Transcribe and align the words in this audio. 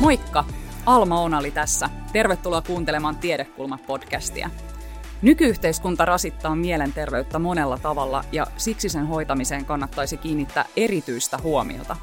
Moikka! 0.00 0.44
Alma 0.86 1.20
Onali 1.20 1.50
tässä. 1.50 1.90
Tervetuloa 2.12 2.62
kuuntelemaan 2.62 3.16
Tiedekulma-podcastia. 3.16 4.50
Nykyyhteiskunta 5.22 6.04
rasittaa 6.04 6.56
mielenterveyttä 6.56 7.38
monella 7.38 7.78
tavalla 7.78 8.24
ja 8.32 8.46
siksi 8.56 8.88
sen 8.88 9.06
hoitamiseen 9.06 9.64
kannattaisi 9.64 10.16
kiinnittää 10.16 10.64
erityistä 10.76 11.38
huomiota. 11.42 11.96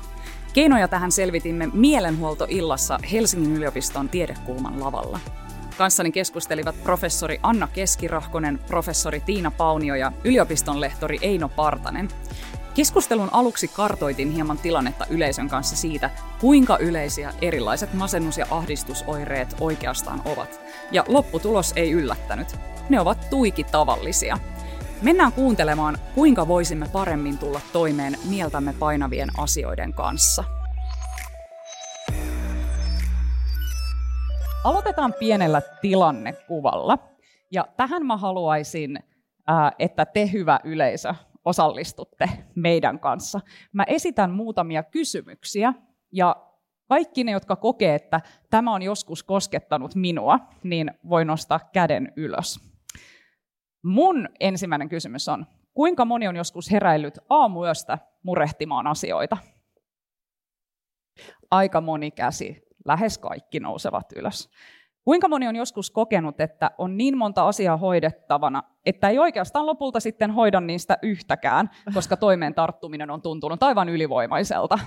Keinoja 0.54 0.88
tähän 0.88 1.12
selvitimme 1.12 1.70
Mielenhuoltoillassa 1.74 3.00
Helsingin 3.12 3.56
yliopiston 3.56 4.10
Tiedekulman 4.10 4.80
lavalla. 4.80 5.20
Kanssani 5.78 6.12
keskustelivat 6.12 6.84
professori 6.84 7.40
Anna 7.44 7.68
Keskirahkonen, 7.68 8.60
professori 8.68 9.20
Tiina 9.20 9.52
Paunio 9.52 9.96
ja 9.96 10.12
yliopiston 10.24 10.82
lehtori 10.82 11.18
Eino 11.22 11.50
Partanen. 11.50 12.08
Keskustelun 12.78 13.30
aluksi 13.32 13.68
kartoitin 13.68 14.32
hieman 14.32 14.58
tilannetta 14.58 15.06
yleisön 15.10 15.50
kanssa 15.50 15.76
siitä, 15.76 16.10
kuinka 16.42 16.78
yleisiä 16.78 17.34
erilaiset 17.42 17.94
masennus- 17.94 18.38
ja 18.38 18.46
ahdistusoireet 18.52 19.56
oikeastaan 19.60 20.22
ovat. 20.26 20.62
Ja 20.92 21.04
lopputulos 21.08 21.74
ei 21.76 21.92
yllättänyt. 21.92 22.48
Ne 22.90 23.00
ovat 23.00 23.30
tuiki 23.30 23.64
tavallisia. 23.64 24.38
Mennään 25.02 25.32
kuuntelemaan, 25.32 25.98
kuinka 26.16 26.48
voisimme 26.48 26.88
paremmin 26.94 27.38
tulla 27.38 27.62
toimeen 27.74 28.18
mieltämme 28.30 28.74
painavien 28.80 29.30
asioiden 29.38 29.94
kanssa. 29.94 30.44
Aloitetaan 34.64 35.14
pienellä 35.20 35.62
tilannekuvalla. 35.82 36.98
Ja 37.52 37.68
tähän 37.78 38.06
mä 38.06 38.18
haluaisin, 38.18 39.00
että 39.80 40.06
te 40.06 40.30
hyvä 40.34 40.60
yleisö 40.64 41.14
osallistutte 41.48 42.30
meidän 42.56 43.00
kanssa. 43.00 43.40
Mä 43.74 43.84
esitän 43.84 44.32
muutamia 44.32 44.84
kysymyksiä 44.84 45.74
ja 46.12 46.36
kaikki 46.90 47.24
ne, 47.24 47.32
jotka 47.32 47.56
kokee, 47.56 47.96
että 47.96 48.22
tämä 48.50 48.74
on 48.74 48.82
joskus 48.82 49.24
koskettanut 49.24 49.96
minua, 49.96 50.40
niin 50.64 50.92
voi 51.10 51.26
nostaa 51.26 51.60
käden 51.74 52.14
ylös. 52.16 52.60
Mun 53.84 54.30
ensimmäinen 54.40 54.90
kysymys 54.90 55.28
on, 55.28 55.46
kuinka 55.74 56.06
moni 56.06 56.28
on 56.28 56.36
joskus 56.36 56.72
heräillyt 56.72 57.20
aamuyöstä 57.30 57.98
murehtimaan 58.24 58.88
asioita? 58.88 59.38
Aika 61.52 61.82
moni 61.82 62.12
käsi, 62.12 62.62
lähes 62.86 63.18
kaikki 63.18 63.60
nousevat 63.60 64.12
ylös. 64.16 64.50
Kuinka 65.08 65.28
moni 65.28 65.48
on 65.48 65.56
joskus 65.56 65.92
kokenut, 65.92 66.42
että 66.42 66.72
on 66.78 66.98
niin 66.98 67.18
monta 67.18 67.48
asiaa 67.48 67.78
hoidettavana, 67.78 68.64
että 68.86 69.10
ei 69.10 69.20
oikeastaan 69.20 69.66
lopulta 69.66 70.00
sitten 70.00 70.32
hoida 70.32 70.62
niistä 70.62 70.98
yhtäkään, 71.02 71.70
koska 71.94 72.18
toimeen 72.18 72.54
tarttuminen 72.54 73.12
on 73.12 73.22
tuntunut 73.22 73.64
aivan 73.64 73.90
ylivoimaiselta? 73.90 74.80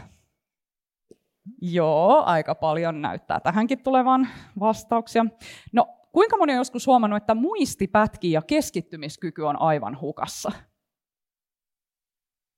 Joo, 1.63 2.23
aika 2.27 2.55
paljon 2.55 3.03
näyttää 3.03 3.41
tähänkin 3.41 3.83
tulevan 3.83 4.29
vastauksia. 4.61 5.27
No, 5.73 5.87
kuinka 6.13 6.37
moni 6.37 6.53
on 6.53 6.59
joskus 6.59 6.87
huomannut, 6.87 7.17
että 7.17 7.35
muisti 7.35 7.87
pätkii 7.87 8.33
ja 8.33 8.43
keskittymiskyky 8.43 9.43
on 9.43 9.61
aivan 9.61 10.01
hukassa? 10.01 10.53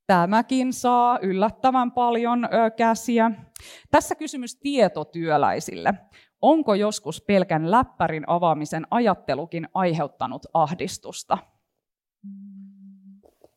Tämäkin 0.06 0.72
saa 0.72 1.18
yllättävän 1.22 1.92
paljon 1.92 2.44
ö, 2.44 2.70
käsiä. 2.70 3.30
Tässä 3.90 4.14
kysymys 4.14 4.56
tietotyöläisille. 4.56 5.94
Onko 6.42 6.74
joskus 6.74 7.20
pelkän 7.20 7.70
läppärin 7.70 8.24
avaamisen 8.26 8.86
ajattelukin 8.90 9.68
aiheuttanut 9.74 10.46
ahdistusta? 10.54 11.38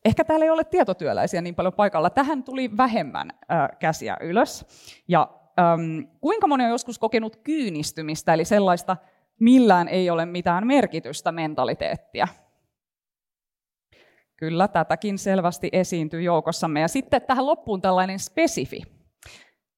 Ehkä 0.04 0.24
täällä 0.24 0.44
ei 0.44 0.50
ole 0.50 0.64
tietotyöläisiä 0.64 1.40
niin 1.40 1.54
paljon 1.54 1.72
paikalla. 1.72 2.10
Tähän 2.10 2.44
tuli 2.44 2.76
vähemmän 2.76 3.30
äh, 3.30 3.68
käsiä 3.78 4.16
ylös. 4.20 4.66
Ja 5.08 5.30
ähm, 5.58 6.10
kuinka 6.20 6.46
moni 6.46 6.64
on 6.64 6.70
joskus 6.70 6.98
kokenut 6.98 7.36
kyynistymistä, 7.36 8.34
eli 8.34 8.44
sellaista 8.44 8.96
millään 9.40 9.88
ei 9.88 10.10
ole 10.10 10.26
mitään 10.26 10.66
merkitystä 10.66 11.32
mentaliteettia? 11.32 12.28
Kyllä, 14.36 14.68
tätäkin 14.68 15.18
selvästi 15.18 15.68
esiintyy 15.72 16.22
joukossamme. 16.22 16.80
Ja 16.80 16.88
sitten 16.88 17.22
tähän 17.22 17.46
loppuun 17.46 17.82
tällainen 17.82 18.18
spesifi. 18.18 18.95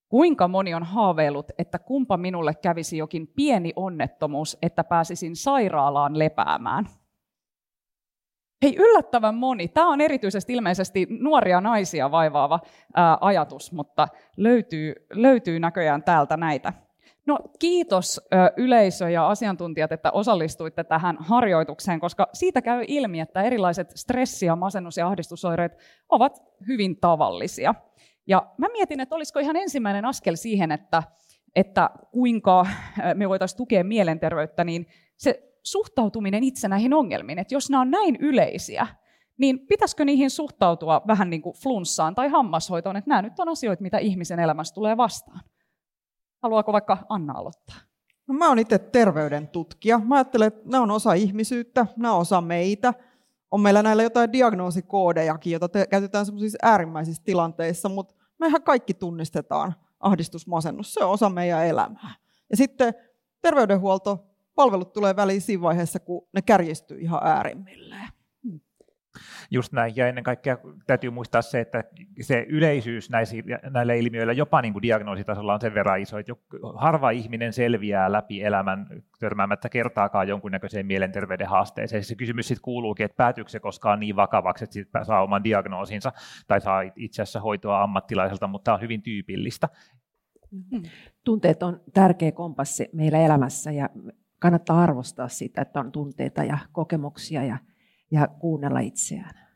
Kuinka 0.08 0.48
moni 0.48 0.74
on 0.74 0.82
haaveillut, 0.82 1.50
että 1.58 1.78
kumpa 1.78 2.16
minulle 2.16 2.54
kävisi 2.54 2.98
jokin 2.98 3.26
pieni 3.36 3.72
onnettomuus, 3.76 4.58
että 4.62 4.84
pääsisin 4.84 5.36
sairaalaan 5.36 6.18
lepäämään? 6.18 6.88
Hei, 8.62 8.76
yllättävän 8.76 9.34
moni. 9.34 9.68
Tämä 9.68 9.88
on 9.88 10.00
erityisesti 10.00 10.52
ilmeisesti 10.52 11.06
nuoria 11.10 11.60
naisia 11.60 12.10
vaivaava 12.10 12.60
ää, 12.94 13.18
ajatus, 13.20 13.72
mutta 13.72 14.08
löytyy, 14.36 14.94
löytyy 15.12 15.60
näköjään 15.60 16.02
täältä 16.02 16.36
näitä. 16.36 16.72
No 17.26 17.38
kiitos 17.58 18.20
ä, 18.34 18.50
yleisö 18.56 19.10
ja 19.10 19.28
asiantuntijat, 19.28 19.92
että 19.92 20.10
osallistuitte 20.10 20.84
tähän 20.84 21.16
harjoitukseen, 21.20 22.00
koska 22.00 22.28
siitä 22.32 22.62
käy 22.62 22.84
ilmi, 22.88 23.20
että 23.20 23.42
erilaiset 23.42 23.90
stressi- 23.96 24.46
ja 24.46 24.56
masennus- 24.56 24.96
ja 24.96 25.06
ahdistusoireet 25.06 25.78
ovat 26.08 26.42
hyvin 26.66 27.00
tavallisia. 27.00 27.74
Ja 28.28 28.46
mä 28.58 28.66
mietin, 28.72 29.00
että 29.00 29.14
olisiko 29.14 29.38
ihan 29.38 29.56
ensimmäinen 29.56 30.04
askel 30.04 30.36
siihen, 30.36 30.72
että, 30.72 31.02
että 31.54 31.90
kuinka 32.12 32.66
me 33.14 33.28
voitaisiin 33.28 33.56
tukea 33.56 33.84
mielenterveyttä, 33.84 34.64
niin 34.64 34.86
se 35.16 35.58
suhtautuminen 35.62 36.44
itse 36.44 36.68
näihin 36.68 36.94
ongelmiin, 36.94 37.38
että 37.38 37.54
jos 37.54 37.70
nämä 37.70 37.80
on 37.80 37.90
näin 37.90 38.16
yleisiä, 38.16 38.86
niin 39.38 39.66
pitäisikö 39.66 40.04
niihin 40.04 40.30
suhtautua 40.30 41.02
vähän 41.06 41.30
niin 41.30 41.42
kuin 41.42 41.56
flunssaan 41.56 42.14
tai 42.14 42.28
hammashoitoon, 42.28 42.96
että 42.96 43.10
nämä 43.10 43.22
nyt 43.22 43.40
on 43.40 43.48
asioita, 43.48 43.82
mitä 43.82 43.98
ihmisen 43.98 44.40
elämässä 44.40 44.74
tulee 44.74 44.96
vastaan. 44.96 45.40
Haluaako 46.42 46.72
vaikka 46.72 46.98
Anna 47.08 47.32
aloittaa? 47.36 47.76
No, 48.26 48.34
mä 48.34 48.48
oon 48.48 48.58
itse 48.58 48.78
terveyden 48.78 49.48
tutkija. 49.48 49.98
Mä 49.98 50.14
ajattelen, 50.14 50.48
että 50.48 50.70
nämä 50.70 50.82
on 50.82 50.90
osa 50.90 51.12
ihmisyyttä, 51.12 51.86
nämä 51.96 52.14
on 52.14 52.20
osa 52.20 52.40
meitä. 52.40 52.94
On 53.50 53.60
meillä 53.60 53.82
näillä 53.82 54.02
jotain 54.02 54.32
diagnoosikoodejakin, 54.32 55.50
joita 55.50 55.68
te- 55.68 55.86
käytetään 55.86 56.26
sellaisissa 56.26 56.58
äärimmäisissä 56.62 57.22
tilanteissa, 57.24 57.88
mutta 57.88 58.14
mehän 58.38 58.62
kaikki 58.62 58.94
tunnistetaan 58.94 59.74
ahdistusmasennus. 60.00 60.94
Se 60.94 61.04
on 61.04 61.10
osa 61.10 61.30
meidän 61.30 61.66
elämää. 61.66 62.14
Ja 62.50 62.56
sitten 62.56 62.94
terveydenhuolto, 63.42 64.26
palvelut 64.54 64.92
tulee 64.92 65.16
väliin 65.16 65.40
siinä 65.40 65.62
vaiheessa, 65.62 66.00
kun 66.00 66.28
ne 66.34 66.42
kärjistyy 66.42 66.98
ihan 67.00 67.20
äärimmilleen. 67.24 68.08
Just 69.50 69.72
näin, 69.72 69.92
ja 69.96 70.08
ennen 70.08 70.24
kaikkea 70.24 70.58
täytyy 70.86 71.10
muistaa 71.10 71.42
se, 71.42 71.60
että 71.60 71.84
se 72.20 72.46
yleisyys 72.48 73.10
näillä 73.70 73.94
ilmiöillä 73.94 74.32
jopa 74.32 74.62
niin 74.62 74.72
kuin 74.72 74.82
diagnoositasolla 74.82 75.54
on 75.54 75.60
sen 75.60 75.74
verran 75.74 76.00
iso, 76.00 76.18
että 76.18 76.32
harva 76.74 77.10
ihminen 77.10 77.52
selviää 77.52 78.12
läpi 78.12 78.42
elämän 78.42 78.86
törmäämättä 79.20 79.68
kertaakaan 79.68 80.28
jonkunnäköiseen 80.28 80.86
mielenterveyden 80.86 81.48
haasteeseen. 81.48 82.04
Se 82.04 82.14
kysymys 82.14 82.48
sitten 82.48 82.62
kuuluukin, 82.62 83.04
että 83.04 83.16
päätyykö 83.16 83.50
se 83.50 83.60
koskaan 83.60 84.00
niin 84.00 84.16
vakavaksi, 84.16 84.64
että 84.64 84.74
sit 84.74 84.88
saa 85.02 85.22
oman 85.22 85.44
diagnoosinsa 85.44 86.12
tai 86.46 86.60
saa 86.60 86.82
itse 86.96 87.22
asiassa 87.22 87.40
hoitoa 87.40 87.82
ammattilaiselta, 87.82 88.46
mutta 88.46 88.64
tämä 88.64 88.74
on 88.74 88.80
hyvin 88.80 89.02
tyypillistä. 89.02 89.68
Hmm. 90.70 90.82
Tunteet 91.24 91.62
on 91.62 91.80
tärkeä 91.94 92.32
kompassi 92.32 92.88
meillä 92.92 93.18
elämässä 93.18 93.70
ja 93.70 93.88
kannattaa 94.38 94.82
arvostaa 94.82 95.28
sitä, 95.28 95.62
että 95.62 95.80
on 95.80 95.92
tunteita 95.92 96.44
ja 96.44 96.58
kokemuksia 96.72 97.44
ja 97.44 97.58
ja 98.10 98.28
kuunnella 98.28 98.78
itseään. 98.78 99.48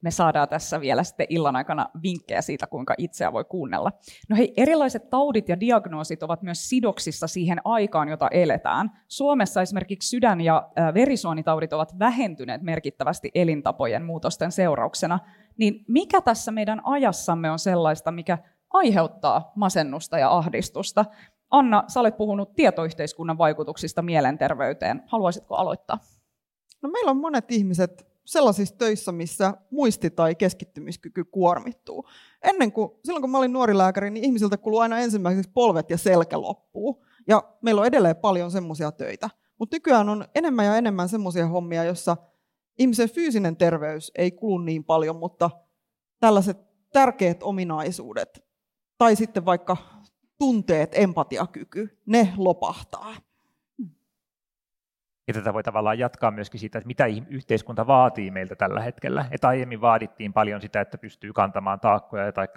Me 0.00 0.10
saadaan 0.10 0.48
tässä 0.48 0.80
vielä 0.80 1.04
sitten 1.04 1.26
illan 1.28 1.56
aikana 1.56 1.88
vinkkejä 2.02 2.42
siitä, 2.42 2.66
kuinka 2.66 2.94
itseä 2.98 3.32
voi 3.32 3.44
kuunnella. 3.44 3.92
No 4.28 4.36
hei, 4.36 4.52
erilaiset 4.56 5.10
taudit 5.10 5.48
ja 5.48 5.60
diagnoosit 5.60 6.22
ovat 6.22 6.42
myös 6.42 6.68
sidoksissa 6.68 7.26
siihen 7.26 7.60
aikaan, 7.64 8.08
jota 8.08 8.28
eletään. 8.28 8.90
Suomessa 9.08 9.62
esimerkiksi 9.62 10.08
sydän- 10.08 10.40
ja 10.40 10.70
verisuonitaudit 10.94 11.72
ovat 11.72 11.98
vähentyneet 11.98 12.62
merkittävästi 12.62 13.30
elintapojen 13.34 14.04
muutosten 14.04 14.52
seurauksena. 14.52 15.18
Niin 15.56 15.84
mikä 15.88 16.20
tässä 16.20 16.52
meidän 16.52 16.80
ajassamme 16.84 17.50
on 17.50 17.58
sellaista, 17.58 18.10
mikä 18.12 18.38
aiheuttaa 18.72 19.52
masennusta 19.56 20.18
ja 20.18 20.30
ahdistusta? 20.30 21.04
Anna, 21.50 21.84
sä 21.86 22.00
olet 22.00 22.16
puhunut 22.16 22.54
tietoyhteiskunnan 22.54 23.38
vaikutuksista 23.38 24.02
mielenterveyteen. 24.02 25.02
Haluaisitko 25.06 25.54
aloittaa? 25.54 25.98
No 26.82 26.88
meillä 26.88 27.10
on 27.10 27.16
monet 27.16 27.50
ihmiset 27.50 28.06
sellaisissa 28.24 28.76
töissä, 28.76 29.12
missä 29.12 29.54
muisti- 29.70 30.10
tai 30.10 30.34
keskittymiskyky 30.34 31.24
kuormittuu. 31.24 32.08
Ennen 32.42 32.72
kuin, 32.72 32.90
silloin 33.04 33.22
kun 33.22 33.30
mä 33.30 33.38
olin 33.38 33.52
nuori 33.52 33.78
lääkäri, 33.78 34.10
niin 34.10 34.24
ihmisiltä 34.24 34.56
kuuluu 34.56 34.80
aina 34.80 34.98
ensimmäiseksi 34.98 35.50
polvet 35.54 35.90
ja 35.90 35.98
selkä 35.98 36.40
loppuu. 36.40 37.04
Ja 37.28 37.42
meillä 37.62 37.80
on 37.80 37.86
edelleen 37.86 38.16
paljon 38.16 38.50
semmoisia 38.50 38.92
töitä. 38.92 39.30
Mutta 39.58 39.76
nykyään 39.76 40.08
on 40.08 40.24
enemmän 40.34 40.66
ja 40.66 40.76
enemmän 40.76 41.08
semmoisia 41.08 41.46
hommia, 41.46 41.84
jossa 41.84 42.16
ihmisen 42.78 43.10
fyysinen 43.10 43.56
terveys 43.56 44.12
ei 44.14 44.30
kulu 44.30 44.58
niin 44.58 44.84
paljon, 44.84 45.16
mutta 45.16 45.50
tällaiset 46.20 46.58
tärkeät 46.92 47.42
ominaisuudet, 47.42 48.44
tai 48.98 49.16
sitten 49.16 49.44
vaikka 49.44 49.76
tunteet, 50.38 50.90
empatiakyky, 50.94 51.98
ne 52.06 52.32
lopahtaa. 52.36 53.14
Ja 55.32 55.40
tätä 55.40 55.54
voi 55.54 55.62
tavallaan 55.62 55.98
jatkaa 55.98 56.30
myöskin 56.30 56.60
siitä, 56.60 56.78
että 56.78 56.86
mitä 56.86 57.04
yhteiskunta 57.28 57.86
vaatii 57.86 58.30
meiltä 58.30 58.56
tällä 58.56 58.80
hetkellä. 58.80 59.24
Että 59.30 59.48
aiemmin 59.48 59.80
vaadittiin 59.80 60.32
paljon 60.32 60.60
sitä, 60.60 60.80
että 60.80 60.98
pystyy 60.98 61.32
kantamaan 61.32 61.80
taakkoja 61.80 62.32
tai, 62.32 62.48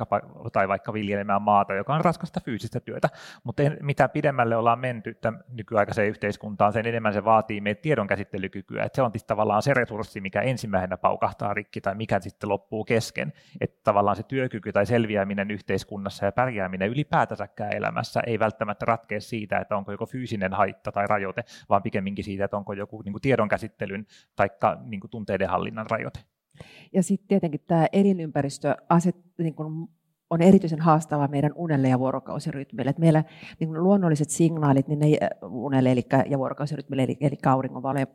tai 0.53 0.67
vaikka 0.67 0.93
viljelemään 0.93 1.41
maata, 1.41 1.73
joka 1.73 1.95
on 1.95 2.05
raskasta 2.05 2.39
fyysistä 2.45 2.79
työtä. 2.79 3.09
Mutta 3.43 3.63
mitä 3.81 4.09
pidemmälle 4.09 4.55
ollaan 4.55 4.79
menty 4.79 5.17
nykyaikaiseen 5.47 6.09
yhteiskuntaan, 6.09 6.73
sen 6.73 6.85
enemmän 6.85 7.13
se 7.13 7.25
vaatii 7.25 7.61
meidän 7.61 7.81
tiedonkäsittelykykyä. 7.81 8.83
Että 8.83 8.95
se 8.95 9.01
on 9.01 9.11
tavallaan 9.27 9.61
se 9.61 9.73
resurssi, 9.73 10.21
mikä 10.21 10.41
ensimmäisenä 10.41 10.97
paukahtaa 10.97 11.53
rikki 11.53 11.81
tai 11.81 11.95
mikä 11.95 12.19
sitten 12.19 12.49
loppuu 12.49 12.83
kesken. 12.83 13.33
Että 13.61 13.79
tavallaan 13.83 14.15
se 14.15 14.23
työkyky 14.23 14.71
tai 14.71 14.85
selviäminen 14.85 15.51
yhteiskunnassa 15.51 16.25
ja 16.25 16.31
pärjääminen 16.31 16.89
ylipäätänsäkään 16.89 17.75
elämässä 17.75 18.21
ei 18.27 18.39
välttämättä 18.39 18.85
ratkea 18.85 19.21
siitä, 19.21 19.59
että 19.59 19.77
onko 19.77 19.91
joko 19.91 20.05
fyysinen 20.05 20.53
haitta 20.53 20.91
tai 20.91 21.07
rajoite, 21.07 21.43
vaan 21.69 21.83
pikemminkin 21.83 22.23
siitä, 22.23 22.45
että 22.45 22.57
onko 22.65 22.73
joku 22.73 23.01
niin 23.01 23.13
kuin 23.13 23.21
tiedonkäsittelyn 23.21 24.05
tai 24.35 24.49
niin 24.85 24.99
kuin 24.99 25.11
tunteiden 25.11 25.49
hallinnan 25.49 25.85
rajoite. 25.89 26.19
Ja 26.93 27.03
sitten 27.03 27.27
tietenkin 27.27 27.61
tämä 27.67 27.87
elinympäristö 27.93 28.75
aset, 28.89 29.15
niin 29.37 29.55
kuin 29.55 29.87
on 30.29 30.41
erityisen 30.41 30.79
haastava 30.79 31.27
meidän 31.27 31.51
unelle 31.55 31.89
ja 31.89 31.99
vuorokausirytmille. 31.99 32.89
Et 32.89 32.97
meillä 32.97 33.23
niin 33.59 33.83
luonnolliset 33.83 34.29
signaalit 34.29 34.87
niin 34.87 34.99
ne 34.99 35.07
unelle 35.41 35.91
eli, 35.91 36.01
ja 36.29 36.37
vuorokausirytmille, 36.37 37.03
eli, 37.03 37.17
eli 37.21 37.37
auringonvalo 37.45 37.99
ja 37.99 38.07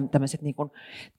tämmöiset 0.00 0.42
niin 0.42 0.54
kuin 0.54 0.70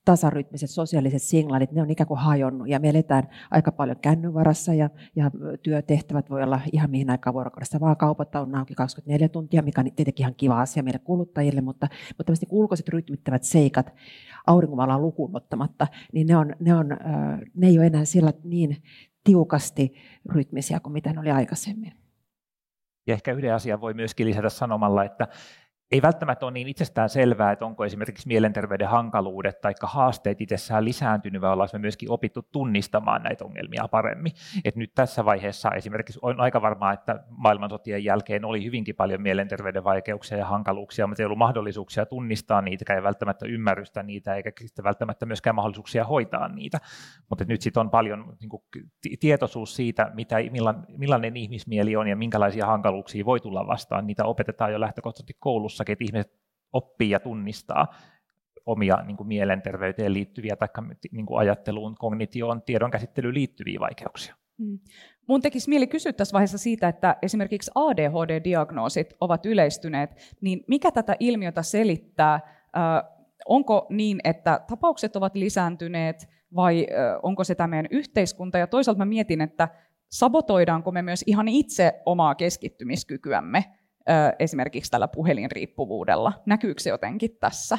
tasarytmiset 0.04 0.70
sosiaaliset 0.70 1.22
signaalit, 1.22 1.72
ne 1.72 1.82
on 1.82 1.90
ikään 1.90 2.08
kuin 2.08 2.20
hajonnut. 2.20 2.68
Ja 2.68 2.80
me 2.80 2.88
eletään 2.88 3.28
aika 3.50 3.72
paljon 3.72 3.96
kännyvarassa 3.96 4.74
ja, 4.74 4.90
ja 5.16 5.30
työtehtävät 5.62 6.30
voi 6.30 6.42
olla 6.42 6.60
ihan 6.72 6.90
mihin 6.90 7.10
aikaan 7.10 7.34
vuorokaudessa, 7.34 7.80
vaan 7.80 7.96
kaupat 7.96 8.34
on 8.34 8.54
auki 8.54 8.74
24 8.74 9.28
tuntia, 9.28 9.62
mikä 9.62 9.80
on 9.80 9.92
tietenkin 9.96 10.24
ihan 10.24 10.34
kiva 10.34 10.60
asia 10.60 10.82
meille 10.82 10.98
kuluttajille, 10.98 11.60
mutta, 11.60 11.88
mutta 12.08 12.24
tämmöiset 12.24 12.48
niin 12.48 12.58
ulkoiset 12.58 12.88
rytmittävät 12.88 13.42
seikat 13.42 13.94
auringonvalon 14.46 15.02
lukuun 15.02 15.36
ottamatta, 15.36 15.86
niin 16.12 16.26
ne, 16.26 16.36
on, 16.36 16.54
ne, 16.60 16.74
on, 16.74 16.88
ne 17.54 17.66
ei 17.66 17.78
ole 17.78 17.86
enää 17.86 18.04
sillä 18.04 18.32
niin 18.44 18.76
tiukasti 19.24 19.94
rytmisiä 20.32 20.80
kuin 20.80 20.92
mitä 20.92 21.12
ne 21.12 21.20
oli 21.20 21.30
aikaisemmin. 21.30 21.92
Ja 23.06 23.14
ehkä 23.14 23.32
yhden 23.32 23.54
asian 23.54 23.80
voi 23.80 23.94
myöskin 23.94 24.26
lisätä 24.26 24.48
sanomalla, 24.48 25.04
että 25.04 25.28
ei 25.90 26.02
välttämättä 26.02 26.46
ole 26.46 26.52
niin 26.52 26.68
itsestään 26.68 27.08
selvää, 27.08 27.52
että 27.52 27.64
onko 27.64 27.84
esimerkiksi 27.84 28.28
mielenterveyden 28.28 28.88
hankaluudet 28.88 29.60
tai 29.60 29.74
haasteet 29.82 30.40
itsessään 30.40 30.84
lisääntynyt, 30.84 31.42
vai 31.42 31.52
ollaan 31.52 31.68
me 31.72 31.78
myöskin 31.78 32.10
opittu 32.10 32.42
tunnistamaan 32.52 33.22
näitä 33.22 33.44
ongelmia 33.44 33.88
paremmin. 33.88 34.32
Et 34.64 34.76
nyt 34.76 34.94
tässä 34.94 35.24
vaiheessa 35.24 35.70
esimerkiksi 35.70 36.18
on 36.22 36.40
aika 36.40 36.62
varmaa, 36.62 36.92
että 36.92 37.24
maailmansotien 37.28 38.04
jälkeen 38.04 38.44
oli 38.44 38.64
hyvinkin 38.64 38.96
paljon 38.96 39.22
mielenterveyden 39.22 39.84
vaikeuksia 39.84 40.38
ja 40.38 40.46
hankaluuksia, 40.46 41.06
mutta 41.06 41.22
ei 41.22 41.24
ollut 41.24 41.38
mahdollisuuksia 41.38 42.06
tunnistaa 42.06 42.62
niitä, 42.62 42.94
ei 42.94 43.02
välttämättä 43.02 43.46
ymmärrystä 43.46 44.02
niitä, 44.02 44.34
eikä 44.34 44.52
välttämättä 44.84 45.26
myöskään 45.26 45.56
mahdollisuuksia 45.56 46.04
hoitaa 46.04 46.48
niitä. 46.48 46.78
Mutta 47.28 47.44
nyt 47.48 47.60
sitten 47.60 47.80
on 47.80 47.90
paljon 47.90 48.36
niin 48.40 48.48
kuin, 48.48 48.62
tietoisuus 49.20 49.76
siitä, 49.76 50.10
mitä, 50.14 50.36
millainen 50.96 51.36
ihmismieli 51.36 51.96
on 51.96 52.08
ja 52.08 52.16
minkälaisia 52.16 52.66
hankaluuksia 52.66 53.24
voi 53.24 53.40
tulla 53.40 53.66
vastaan. 53.66 54.06
Niitä 54.06 54.24
opetetaan 54.24 54.72
jo 54.72 54.80
lähtökohtaisesti 54.80 55.36
koulussa 55.38 55.75
koulutussakin, 55.76 55.92
että 55.92 56.04
ihmiset 56.04 56.32
oppii 56.72 57.10
ja 57.10 57.20
tunnistaa 57.20 57.94
omia 58.66 59.02
niin 59.06 59.16
kuin 59.16 59.26
mielenterveyteen 59.26 60.14
liittyviä 60.14 60.56
tai 60.56 60.68
niin 61.12 61.26
kuin 61.26 61.38
ajatteluun, 61.38 61.94
kognitioon, 61.98 62.62
tiedon 62.62 62.90
käsittelyyn 62.90 63.34
liittyviä 63.34 63.80
vaikeuksia. 63.80 64.34
Mm. 64.58 64.78
Mun 65.28 65.40
tekisi 65.40 65.68
mieli 65.68 65.86
kysyä 65.86 66.12
tässä 66.12 66.32
vaiheessa 66.32 66.58
siitä, 66.58 66.88
että 66.88 67.16
esimerkiksi 67.22 67.70
ADHD-diagnoosit 67.74 69.14
ovat 69.20 69.46
yleistyneet, 69.46 70.10
niin 70.40 70.64
mikä 70.68 70.90
tätä 70.90 71.16
ilmiötä 71.20 71.62
selittää? 71.62 72.56
onko 73.46 73.86
niin, 73.90 74.18
että 74.24 74.60
tapaukset 74.68 75.16
ovat 75.16 75.34
lisääntyneet 75.34 76.28
vai 76.54 76.86
onko 77.22 77.44
se 77.44 77.54
tämä 77.54 77.66
meidän 77.66 77.86
yhteiskunta? 77.90 78.58
Ja 78.58 78.66
toisaalta 78.66 78.98
mä 78.98 79.04
mietin, 79.04 79.40
että 79.40 79.68
sabotoidaanko 80.08 80.90
me 80.92 81.02
myös 81.02 81.24
ihan 81.26 81.48
itse 81.48 82.02
omaa 82.06 82.34
keskittymiskykyämme 82.34 83.64
esimerkiksi 84.38 84.90
tällä 84.90 85.08
puhelinriippuvuudella. 85.08 86.32
Näkyykö 86.46 86.82
se 86.82 86.90
jotenkin 86.90 87.36
tässä? 87.40 87.78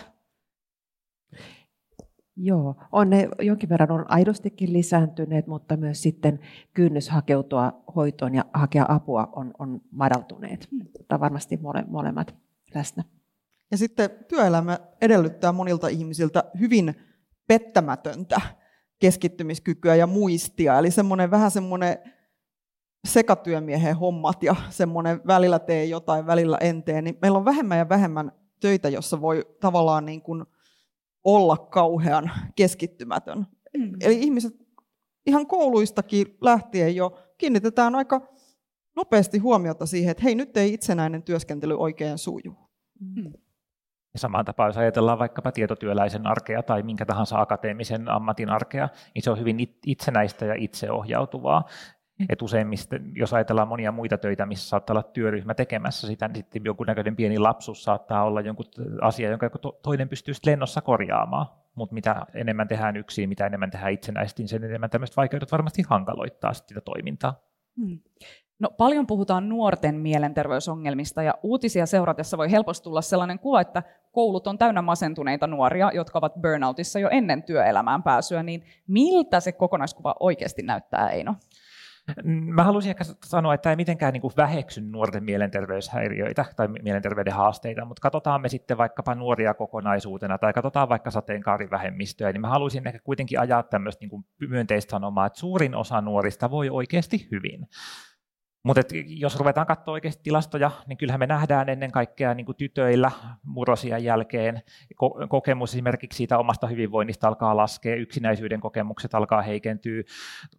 Joo, 2.35 2.75
on 2.91 3.09
ne 3.09 3.29
jonkin 3.41 3.69
verran 3.69 3.91
on 3.91 4.05
aidostikin 4.11 4.73
lisääntyneet, 4.73 5.47
mutta 5.47 5.77
myös 5.77 6.01
sitten 6.01 6.39
kynnys 6.73 7.09
hakeutua 7.09 7.83
hoitoon 7.95 8.35
ja 8.35 8.45
hakea 8.53 8.85
apua 8.89 9.29
on, 9.35 9.53
on 9.59 9.81
madaltuneet. 9.91 10.67
Hmm. 10.71 10.85
Mutta 10.97 11.19
varmasti 11.19 11.57
mole, 11.57 11.83
molemmat 11.87 12.35
läsnä. 12.75 13.03
Ja 13.71 13.77
sitten 13.77 14.09
työelämä 14.27 14.79
edellyttää 15.01 15.51
monilta 15.51 15.87
ihmisiltä 15.87 16.43
hyvin 16.59 16.95
pettämätöntä 17.47 18.41
keskittymiskykyä 18.99 19.95
ja 19.95 20.07
muistia. 20.07 20.79
Eli 20.79 20.91
semmoinen 20.91 21.31
vähän 21.31 21.51
semmoinen 21.51 21.97
sekatyömiehen 23.07 23.95
hommat 23.95 24.43
ja 24.43 24.55
semmoinen 24.69 25.21
välillä 25.27 25.59
tee 25.59 25.85
jotain, 25.85 26.25
välillä 26.25 26.57
en 26.61 26.83
tee, 26.83 27.01
niin 27.01 27.17
meillä 27.21 27.37
on 27.37 27.45
vähemmän 27.45 27.77
ja 27.77 27.89
vähemmän 27.89 28.31
töitä, 28.59 28.89
jossa 28.89 29.21
voi 29.21 29.45
tavallaan 29.59 30.05
niin 30.05 30.21
kuin 30.21 30.45
olla 31.23 31.57
kauhean 31.57 32.31
keskittymätön. 32.55 33.47
Mm. 33.77 33.93
Eli 34.01 34.19
ihmiset 34.19 34.53
ihan 35.25 35.47
kouluistakin 35.47 36.37
lähtien 36.41 36.95
jo 36.95 37.19
kiinnitetään 37.37 37.95
aika 37.95 38.21
nopeasti 38.95 39.37
huomiota 39.37 39.85
siihen, 39.85 40.11
että 40.11 40.23
hei, 40.23 40.35
nyt 40.35 40.57
ei 40.57 40.73
itsenäinen 40.73 41.23
työskentely 41.23 41.77
oikein 41.77 42.17
suju. 42.17 42.55
Mm. 42.99 43.33
Ja 44.13 44.19
samaan 44.19 44.45
tapaan, 44.45 44.69
jos 44.69 44.77
ajatellaan 44.77 45.19
vaikkapa 45.19 45.51
tietotyöläisen 45.51 46.27
arkea 46.27 46.63
tai 46.63 46.83
minkä 46.83 47.05
tahansa 47.05 47.41
akateemisen 47.41 48.09
ammatin 48.09 48.49
arkea, 48.49 48.89
niin 49.15 49.23
se 49.23 49.31
on 49.31 49.39
hyvin 49.39 49.57
itsenäistä 49.85 50.45
ja 50.45 50.55
itseohjautuvaa. 50.57 51.63
Et 52.29 52.41
useimmista, 52.41 52.95
jos 53.13 53.33
ajatellaan 53.33 53.67
monia 53.67 53.91
muita 53.91 54.17
töitä, 54.17 54.45
missä 54.45 54.69
saattaa 54.69 54.93
olla 54.93 55.03
työryhmä 55.03 55.53
tekemässä 55.53 56.07
sitä, 56.07 56.27
niin 56.27 56.35
sitten 56.35 56.65
jonkunnäköinen 56.65 57.15
pieni 57.15 57.39
lapsus 57.39 57.83
saattaa 57.83 58.23
olla 58.23 58.41
jonkun 58.41 58.65
asia, 59.01 59.29
jonka 59.29 59.49
toinen 59.81 60.09
pystyy 60.09 60.33
lennossa 60.45 60.81
korjaamaan. 60.81 61.45
Mutta 61.75 61.93
mitä 61.93 62.25
enemmän 62.33 62.67
tehdään 62.67 62.97
yksin, 62.97 63.29
mitä 63.29 63.45
enemmän 63.45 63.71
tehdään 63.71 63.93
itsenäisesti, 63.93 64.43
niin 64.43 64.49
sen 64.49 64.63
enemmän 64.63 64.89
tämmöiset 64.89 65.17
vaikeudet 65.17 65.51
varmasti 65.51 65.83
hankaloittaa 65.89 66.53
sitä 66.53 66.81
toimintaa. 66.81 67.33
Hmm. 67.77 67.99
No, 68.59 68.69
paljon 68.77 69.07
puhutaan 69.07 69.49
nuorten 69.49 69.95
mielenterveysongelmista 69.95 71.23
ja 71.23 71.33
uutisia 71.43 71.85
seuratessa 71.85 72.37
voi 72.37 72.51
helposti 72.51 72.83
tulla 72.83 73.01
sellainen 73.01 73.39
kuva, 73.39 73.61
että 73.61 73.83
koulut 74.11 74.47
on 74.47 74.57
täynnä 74.57 74.81
masentuneita 74.81 75.47
nuoria, 75.47 75.91
jotka 75.93 76.19
ovat 76.19 76.33
burnoutissa 76.41 76.99
jo 76.99 77.09
ennen 77.11 77.43
työelämään 77.43 78.03
pääsyä, 78.03 78.43
niin 78.43 78.63
miltä 78.87 79.39
se 79.39 79.51
kokonaiskuva 79.51 80.15
oikeasti 80.19 80.61
näyttää, 80.61 81.09
Eino? 81.09 81.35
Mä 82.23 82.63
haluaisin 82.63 82.89
ehkä 82.89 83.03
sanoa, 83.25 83.53
että 83.53 83.69
ei 83.69 83.75
mitenkään 83.75 84.13
niin 84.13 84.31
väheksy 84.37 84.81
nuorten 84.81 85.23
mielenterveyshäiriöitä 85.23 86.45
tai 86.55 86.67
mielenterveyden 86.67 87.33
haasteita, 87.33 87.85
mutta 87.85 88.01
katsotaan 88.01 88.41
me 88.41 88.49
sitten 88.49 88.77
vaikkapa 88.77 89.15
nuoria 89.15 89.53
kokonaisuutena 89.53 90.37
tai 90.37 90.53
katsotaan 90.53 90.89
vaikka 90.89 91.11
sateenkaarivähemmistöä, 91.11 92.31
niin 92.31 92.41
mä 92.41 92.49
haluaisin 92.49 92.87
ehkä 92.87 92.99
kuitenkin 93.03 93.39
ajaa 93.39 93.63
tämmöistä 93.63 94.05
niin 94.05 94.25
myönteistä 94.49 94.91
sanomaa, 94.91 95.25
että 95.25 95.39
suurin 95.39 95.75
osa 95.75 96.01
nuorista 96.01 96.51
voi 96.51 96.69
oikeasti 96.69 97.27
hyvin. 97.31 97.67
Mutta 98.63 98.81
jos 99.05 99.39
ruvetaan 99.39 99.67
katsoa 99.67 99.91
oikeasti 99.91 100.23
tilastoja, 100.23 100.71
niin 100.87 100.97
kyllähän 100.97 101.19
me 101.19 101.27
nähdään 101.27 101.69
ennen 101.69 101.91
kaikkea 101.91 102.33
niin 102.33 102.45
kuin 102.45 102.55
tytöillä 102.55 103.11
murrosian 103.43 104.03
jälkeen 104.03 104.61
ko- 104.93 105.27
kokemus 105.27 105.73
esimerkiksi 105.73 106.17
siitä 106.17 106.37
omasta 106.37 106.67
hyvinvoinnista 106.67 107.27
alkaa 107.27 107.57
laskea, 107.57 107.95
yksinäisyyden 107.95 108.59
kokemukset 108.59 109.15
alkaa 109.15 109.41
heikentyä, 109.41 110.03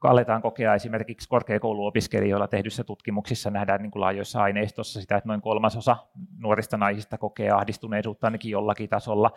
aletaan 0.03 0.43
kokea 0.43 0.75
esimerkiksi 0.75 1.29
korkeakouluopiskelijoilla 1.29 2.49
tehdyssä 2.49 2.85
tutkimuksissa 2.85 3.51
nähdään 3.51 3.83
niin 3.83 3.91
kuin 3.91 4.01
laajoissa 4.01 4.43
aineistossa 4.43 5.01
sitä, 5.01 5.17
että 5.17 5.29
noin 5.29 5.41
kolmasosa 5.41 5.97
nuorista 6.39 6.77
naisista 6.77 7.19
kokee 7.19 7.51
ahdistuneisuutta 7.51 8.27
ainakin 8.27 8.51
jollakin 8.51 8.89
tasolla. 8.89 9.31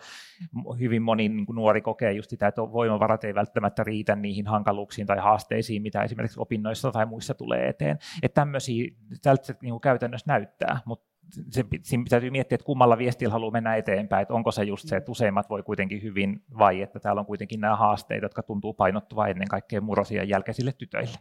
Hyvin 0.78 1.02
moni 1.02 1.28
niin 1.28 1.46
kuin 1.46 1.56
nuori 1.56 1.80
kokee 1.80 2.12
just 2.12 2.30
sitä, 2.30 2.46
että 2.46 2.62
voimavarat 2.62 3.24
ei 3.24 3.34
välttämättä 3.34 3.84
riitä 3.84 4.16
niihin 4.16 4.46
hankaluuksiin 4.46 5.06
tai 5.06 5.18
haasteisiin, 5.18 5.82
mitä 5.82 6.02
esimerkiksi 6.02 6.40
opinnoissa 6.40 6.92
tai 6.92 7.06
muissa 7.06 7.34
tulee 7.34 7.68
eteen. 7.68 7.98
Että 8.22 8.44
tämmöisiä 8.52 8.90
tältä 9.22 9.54
niin 9.62 9.80
käytännössä 9.80 10.32
näyttää, 10.32 10.80
mutta 10.84 11.12
se, 11.50 11.64
siinä 11.82 12.04
täytyy 12.08 12.30
miettiä, 12.30 12.56
että 12.56 12.64
kummalla 12.64 12.98
viestillä 12.98 13.32
haluaa 13.32 13.50
mennä 13.50 13.76
eteenpäin, 13.76 14.22
että 14.22 14.34
onko 14.34 14.52
se 14.52 14.62
just 14.62 14.88
se, 14.88 14.96
että 14.96 15.10
useimmat 15.10 15.50
voi 15.50 15.62
kuitenkin 15.62 16.02
hyvin 16.02 16.44
vai 16.58 16.82
että 16.82 17.00
täällä 17.00 17.20
on 17.20 17.26
kuitenkin 17.26 17.60
nämä 17.60 17.76
haasteet, 17.76 18.22
jotka 18.22 18.42
tuntuu 18.42 18.74
painottuva 18.74 19.28
ennen 19.28 19.48
kaikkea 19.48 19.80
murrosia 19.80 20.24
jälkeisille 20.24 20.72
tytöille. 20.72 21.18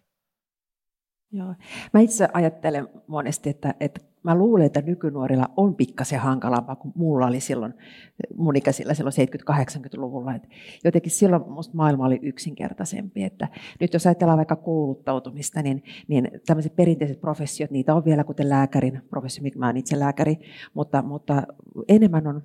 Joo. 1.32 1.56
Mä 1.94 2.00
itse 2.00 2.28
ajattelen 2.34 2.90
monesti, 3.08 3.50
että, 3.50 3.74
että 3.80 4.11
mä 4.24 4.36
luulen, 4.36 4.66
että 4.66 4.82
nykynuorilla 4.82 5.50
on 5.58 5.76
pikkasen 5.76 6.20
hankalampaa 6.20 6.76
kuin 6.76 6.94
mulla 6.96 7.28
oli 7.28 7.40
silloin, 7.40 7.74
mun 8.36 8.56
ikäisillä 8.56 8.94
silloin 8.94 9.14
70-80-luvulla. 9.50 10.36
Että 10.36 10.48
jotenkin 10.84 11.12
silloin 11.12 11.52
musta 11.52 11.78
maailma 11.78 12.06
oli 12.06 12.20
yksinkertaisempi. 12.22 13.24
Että 13.24 13.48
nyt 13.80 13.94
jos 13.94 14.08
ajatellaan 14.08 14.38
vaikka 14.38 14.56
kouluttautumista, 14.56 15.62
niin, 15.62 15.84
niin 16.08 16.32
tämmöiset 16.46 16.76
perinteiset 16.76 17.22
professiot, 17.22 17.72
niitä 17.72 17.96
on 17.96 18.06
vielä 18.06 18.24
kuten 18.24 18.50
lääkärin 18.50 19.02
professio, 19.10 19.44
mä 19.58 19.66
olen 19.66 19.78
itse 19.78 20.00
lääkäri, 20.00 20.38
mutta, 20.74 21.02
mutta 21.02 21.44
enemmän 21.88 22.28
on 22.28 22.44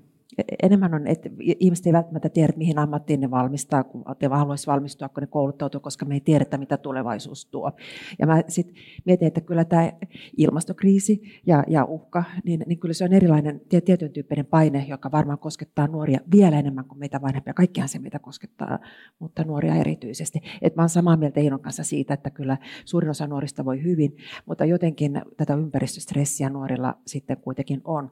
enemmän 0.62 0.94
on, 0.94 1.06
että 1.06 1.30
ihmiset 1.40 1.86
ei 1.86 1.92
välttämättä 1.92 2.28
tiedä, 2.28 2.52
mihin 2.56 2.78
ammattiin 2.78 3.20
ne 3.20 3.30
valmistaa, 3.30 3.84
kun 3.84 4.04
ne 4.22 4.28
haluaisi 4.28 4.66
valmistua, 4.66 5.08
kun 5.08 5.20
ne 5.20 5.26
kouluttautuu, 5.26 5.80
koska 5.80 6.04
me 6.04 6.14
ei 6.14 6.20
tiedetä, 6.20 6.58
mitä 6.58 6.76
tulevaisuus 6.76 7.46
tuo. 7.46 7.72
Ja 8.18 8.26
mä 8.26 8.42
sitten 8.48 8.76
mietin, 9.04 9.28
että 9.28 9.40
kyllä 9.40 9.64
tämä 9.64 9.92
ilmastokriisi 10.36 11.22
ja, 11.46 11.64
ja 11.68 11.84
uhka, 11.84 12.24
niin, 12.44 12.64
niin 12.66 12.78
kyllä 12.78 12.94
se 12.94 13.04
on 13.04 13.12
erilainen 13.12 13.60
tietyn 13.68 14.12
tyyppinen 14.12 14.46
paine, 14.46 14.86
joka 14.88 15.12
varmaan 15.12 15.38
koskettaa 15.38 15.86
nuoria 15.86 16.20
vielä 16.32 16.58
enemmän 16.58 16.84
kuin 16.84 16.98
meitä 16.98 17.22
vanhempia. 17.22 17.54
Kaikkihan 17.54 17.88
se 17.88 17.98
meitä 17.98 18.18
koskettaa, 18.18 18.78
mutta 19.18 19.44
nuoria 19.44 19.74
erityisesti. 19.74 20.40
Et 20.62 20.76
mä 20.76 20.82
olen 20.82 20.88
samaa 20.88 21.16
mieltä 21.16 21.40
Iinon 21.40 21.60
kanssa 21.60 21.84
siitä, 21.84 22.14
että 22.14 22.30
kyllä 22.30 22.56
suurin 22.84 23.10
osa 23.10 23.26
nuorista 23.26 23.64
voi 23.64 23.82
hyvin, 23.82 24.16
mutta 24.46 24.64
jotenkin 24.64 25.22
tätä 25.36 25.54
ympäristöstressiä 25.54 26.50
nuorilla 26.50 26.94
sitten 27.06 27.36
kuitenkin 27.36 27.80
on. 27.84 28.10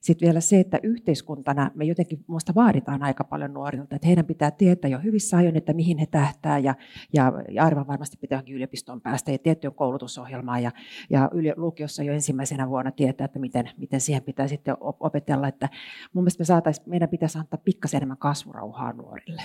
Sitten 0.00 0.26
vielä 0.26 0.40
se, 0.40 0.60
että 0.60 0.78
yhteiskuntana 0.82 1.70
me 1.74 1.84
jotenkin 1.84 2.24
minusta 2.28 2.54
vaaditaan 2.54 3.02
aika 3.02 3.24
paljon 3.24 3.54
nuorilta, 3.54 3.96
että 3.96 4.06
heidän 4.06 4.26
pitää 4.26 4.50
tietää 4.50 4.90
jo 4.90 4.98
hyvissä 4.98 5.36
ajoin, 5.36 5.56
että 5.56 5.72
mihin 5.72 5.98
he 5.98 6.06
tähtää 6.06 6.58
ja, 6.58 6.74
ja, 7.12 7.32
ja 7.50 7.64
aivan 7.64 7.86
varmasti 7.86 8.16
pitää 8.16 8.42
yliopistoon 8.50 9.00
päästä 9.00 9.32
ja 9.32 9.38
tiettyyn 9.38 9.74
koulutusohjelmaan 9.74 10.62
ja, 10.62 10.70
ja 11.10 11.30
lukiossa 11.56 12.02
jo 12.02 12.12
ensimmäisenä 12.12 12.68
vuonna 12.68 12.90
tietää, 12.90 13.24
että 13.24 13.38
miten, 13.38 13.70
miten 13.76 14.00
siihen 14.00 14.22
pitää 14.22 14.48
sitten 14.48 14.76
opetella. 14.80 15.48
Että 15.48 15.68
mun 16.12 16.24
mielestä 16.24 16.40
me 16.40 16.44
saatais, 16.44 16.86
meidän 16.86 17.08
pitäisi 17.08 17.38
antaa 17.38 17.60
pikkasen 17.64 17.98
enemmän 17.98 18.18
kasvurauhaa 18.18 18.92
nuorille. 18.92 19.42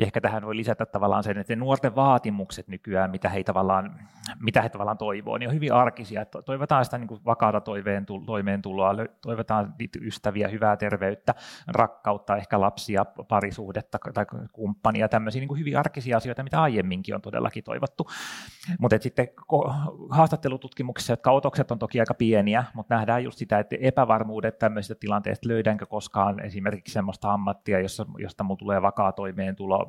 Ja 0.00 0.06
ehkä 0.06 0.20
tähän 0.20 0.46
voi 0.46 0.56
lisätä 0.56 0.86
tavallaan 0.86 1.22
sen, 1.22 1.38
että 1.38 1.52
ne 1.52 1.60
nuorten 1.60 1.94
vaatimukset 1.94 2.68
nykyään, 2.68 3.10
mitä 3.10 3.28
he 3.28 3.44
tavallaan, 3.44 4.00
mitä 4.40 4.62
he 4.62 4.68
tavallaan 4.68 4.98
toivoo, 4.98 5.38
niin 5.38 5.48
on 5.48 5.54
hyvin 5.54 5.72
arkisia. 5.72 6.24
Toivotaan 6.24 6.84
sitä 6.84 6.98
niin 6.98 7.24
vakaata 7.24 7.60
toimeentuloa, 8.26 8.94
toivotaan 9.22 9.74
ystäviä, 10.00 10.48
hyvää 10.48 10.76
terveyttä, 10.76 11.34
rakkautta, 11.68 12.36
ehkä 12.36 12.60
lapsia, 12.60 13.04
parisuhdetta 13.04 13.98
tai 14.14 14.26
kumppania, 14.52 15.08
tämmöisiä 15.08 15.40
niin 15.40 15.58
hyvin 15.58 15.78
arkisia 15.78 16.16
asioita, 16.16 16.42
mitä 16.42 16.62
aiemminkin 16.62 17.14
on 17.14 17.22
todellakin 17.22 17.64
toivottu. 17.64 18.06
Mutta 18.78 18.98
sitten 19.00 19.28
haastattelututkimuksissa, 20.10 21.12
jotka 21.12 21.30
otokset 21.30 21.70
on 21.70 21.78
toki 21.78 22.00
aika 22.00 22.14
pieniä, 22.14 22.64
mutta 22.74 22.94
nähdään 22.94 23.24
just 23.24 23.38
sitä, 23.38 23.58
että 23.58 23.76
epävarmuudet 23.80 24.58
tämmöisistä 24.58 24.94
tilanteista, 25.00 25.48
löydänkö 25.48 25.86
koskaan 25.86 26.44
esimerkiksi 26.44 26.92
sellaista 26.92 27.32
ammattia, 27.32 27.80
josta 28.18 28.44
mulla 28.44 28.58
tulee 28.58 28.82
vakaa 28.82 29.12
toimeentulo, 29.12 29.87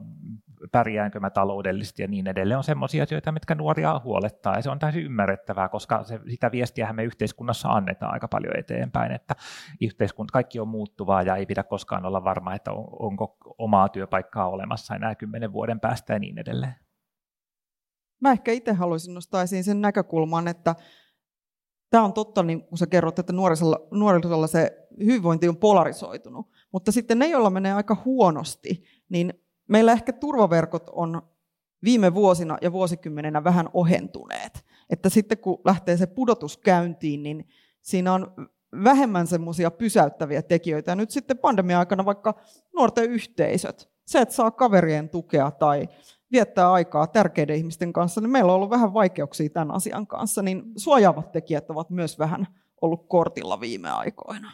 pärjäänkö 0.72 1.20
mä 1.20 1.30
taloudellisesti 1.30 2.02
ja 2.02 2.08
niin 2.08 2.28
edelleen, 2.28 2.58
on 2.58 2.64
sellaisia 2.64 3.04
asioita, 3.04 3.32
mitkä 3.32 3.56
nuoria 3.56 4.02
huolettaa, 4.04 4.56
ja 4.56 4.62
se 4.62 4.70
on 4.70 4.80
täysin 4.80 5.04
ymmärrettävää, 5.04 5.70
koska 5.70 6.04
se, 6.04 6.20
sitä 6.30 6.52
viestiä 6.52 6.94
me 6.94 7.04
yhteiskunnassa 7.04 7.70
annetaan 7.70 8.14
aika 8.14 8.28
paljon 8.28 8.58
eteenpäin, 8.58 9.12
että 9.12 9.36
yhteiskunta, 9.82 10.32
kaikki 10.32 10.60
on 10.60 10.68
muuttuvaa 10.68 11.22
ja 11.22 11.36
ei 11.36 11.46
pidä 11.46 11.64
koskaan 11.64 12.06
olla 12.06 12.24
varma, 12.24 12.56
että 12.56 12.72
on, 12.72 12.88
onko 13.00 13.38
omaa 13.58 13.90
työpaikkaa 13.90 14.50
olemassa 14.50 14.96
enää 14.96 15.16
kymmenen 15.16 15.54
vuoden 15.54 15.80
päästä 15.80 16.14
ja 16.14 16.20
niin 16.20 16.38
edelleen. 16.38 16.76
Mä 18.22 18.32
ehkä 18.32 18.52
itse 18.52 18.74
haluaisin 18.74 19.14
nostaa 19.14 19.42
esiin 19.42 19.64
sen 19.64 19.82
näkökulman, 19.82 20.48
että 20.48 20.76
tämä 21.90 22.04
on 22.04 22.14
totta, 22.14 22.44
niin 22.44 22.64
kun 22.64 22.78
sä 22.78 22.88
kerrot, 22.88 23.20
että 23.20 23.34
nuorisolla, 23.34 23.88
nuorisolla 23.92 24.48
se 24.48 24.88
hyvinvointi 25.06 25.50
on 25.50 25.58
polarisoitunut, 25.58 26.52
mutta 26.72 26.92
sitten 26.92 27.20
ne, 27.20 27.28
joilla 27.28 27.50
menee 27.50 27.74
aika 27.74 27.98
huonosti, 28.06 28.84
niin 29.10 29.34
meillä 29.70 29.92
ehkä 29.92 30.14
turvaverkot 30.14 30.90
on 30.92 31.22
viime 31.84 32.14
vuosina 32.14 32.58
ja 32.62 32.72
vuosikymmenenä 32.72 33.44
vähän 33.44 33.70
ohentuneet. 33.74 34.66
Että 34.90 35.10
sitten 35.10 35.38
kun 35.38 35.62
lähtee 35.66 35.98
se 35.98 36.08
pudotus 36.08 36.58
käyntiin, 36.58 37.24
niin 37.24 37.48
siinä 37.82 38.14
on 38.14 38.34
vähemmän 38.84 39.28
semmoisia 39.28 39.72
pysäyttäviä 39.72 40.42
tekijöitä. 40.42 40.92
Ja 40.92 40.96
nyt 40.96 41.12
sitten 41.12 41.38
pandemia-aikana 41.38 42.06
vaikka 42.06 42.34
nuorten 42.76 43.12
yhteisöt, 43.12 43.90
se, 44.06 44.22
että 44.22 44.36
saa 44.36 44.52
kaverien 44.52 45.10
tukea 45.10 45.52
tai 45.52 45.90
viettää 46.32 46.72
aikaa 46.72 47.08
tärkeiden 47.08 47.56
ihmisten 47.56 47.94
kanssa, 47.94 48.22
niin 48.22 48.32
meillä 48.32 48.52
on 48.52 48.56
ollut 48.56 48.70
vähän 48.70 48.94
vaikeuksia 48.94 49.50
tämän 49.50 49.72
asian 49.72 50.08
kanssa, 50.08 50.42
niin 50.42 50.64
suojaavat 50.76 51.32
tekijät 51.32 51.70
ovat 51.70 51.90
myös 51.90 52.20
vähän 52.20 52.48
ollut 52.82 53.06
kortilla 53.08 53.60
viime 53.60 53.90
aikoina. 53.92 54.52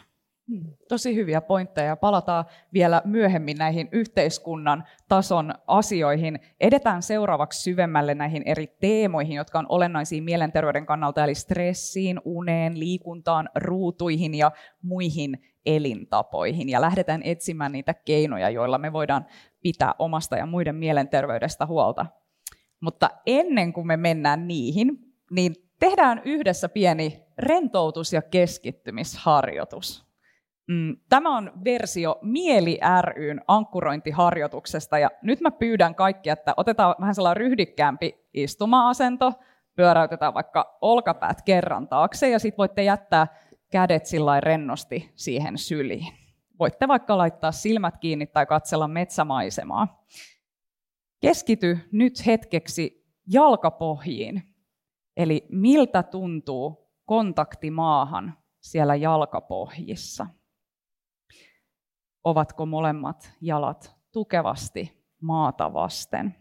Hmm. 0.50 0.72
Tosi 0.88 1.14
hyviä 1.14 1.40
pointteja. 1.40 1.96
Palataan 1.96 2.44
vielä 2.72 3.02
myöhemmin 3.04 3.56
näihin 3.56 3.88
yhteiskunnan 3.92 4.84
tason 5.08 5.54
asioihin. 5.66 6.40
Edetään 6.60 7.02
seuraavaksi 7.02 7.62
syvemmälle 7.62 8.14
näihin 8.14 8.42
eri 8.46 8.66
teemoihin, 8.66 9.36
jotka 9.36 9.58
on 9.58 9.66
olennaisia 9.68 10.22
mielenterveyden 10.22 10.86
kannalta, 10.86 11.24
eli 11.24 11.34
stressiin, 11.34 12.20
uneen, 12.24 12.80
liikuntaan, 12.80 13.48
ruutuihin 13.54 14.34
ja 14.34 14.52
muihin 14.82 15.38
elintapoihin. 15.66 16.68
Ja 16.68 16.80
lähdetään 16.80 17.22
etsimään 17.24 17.72
niitä 17.72 17.94
keinoja, 17.94 18.50
joilla 18.50 18.78
me 18.78 18.92
voidaan 18.92 19.26
pitää 19.62 19.94
omasta 19.98 20.36
ja 20.36 20.46
muiden 20.46 20.76
mielenterveydestä 20.76 21.66
huolta. 21.66 22.06
Mutta 22.80 23.10
ennen 23.26 23.72
kuin 23.72 23.86
me 23.86 23.96
mennään 23.96 24.48
niihin, 24.48 24.98
niin 25.30 25.54
tehdään 25.80 26.22
yhdessä 26.24 26.68
pieni 26.68 27.24
rentoutus- 27.38 28.12
ja 28.12 28.22
keskittymisharjoitus. 28.22 30.05
Mm, 30.68 30.96
tämä 31.08 31.36
on 31.36 31.52
versio 31.64 32.18
Mieli 32.22 32.78
ryn 33.02 33.40
ankkurointiharjoituksesta 33.48 34.98
ja 34.98 35.10
nyt 35.22 35.40
mä 35.40 35.50
pyydän 35.50 35.94
kaikki, 35.94 36.30
että 36.30 36.54
otetaan 36.56 36.94
vähän 37.00 37.14
sellainen 37.14 37.36
ryhdikkäämpi 37.36 38.26
istuma-asento, 38.34 39.32
pyöräytetään 39.76 40.34
vaikka 40.34 40.78
olkapäät 40.80 41.42
kerran 41.42 41.88
taakse 41.88 42.30
ja 42.30 42.38
sitten 42.38 42.58
voitte 42.58 42.82
jättää 42.82 43.26
kädet 43.70 44.06
sillä 44.06 44.40
rennosti 44.40 45.12
siihen 45.14 45.58
syliin. 45.58 46.06
Voitte 46.58 46.88
vaikka 46.88 47.18
laittaa 47.18 47.52
silmät 47.52 47.96
kiinni 47.96 48.26
tai 48.26 48.46
katsella 48.46 48.88
metsämaisemaa. 48.88 50.04
Keskity 51.20 51.78
nyt 51.92 52.26
hetkeksi 52.26 53.06
jalkapohjiin, 53.26 54.42
eli 55.16 55.46
miltä 55.50 56.02
tuntuu 56.02 56.90
kontakti 57.04 57.70
maahan 57.70 58.34
siellä 58.60 58.94
jalkapohjissa. 58.94 60.26
Ovatko 62.26 62.66
molemmat 62.66 63.32
jalat 63.40 63.96
tukevasti 64.12 65.06
maata 65.22 65.72
vasten? 65.72 66.34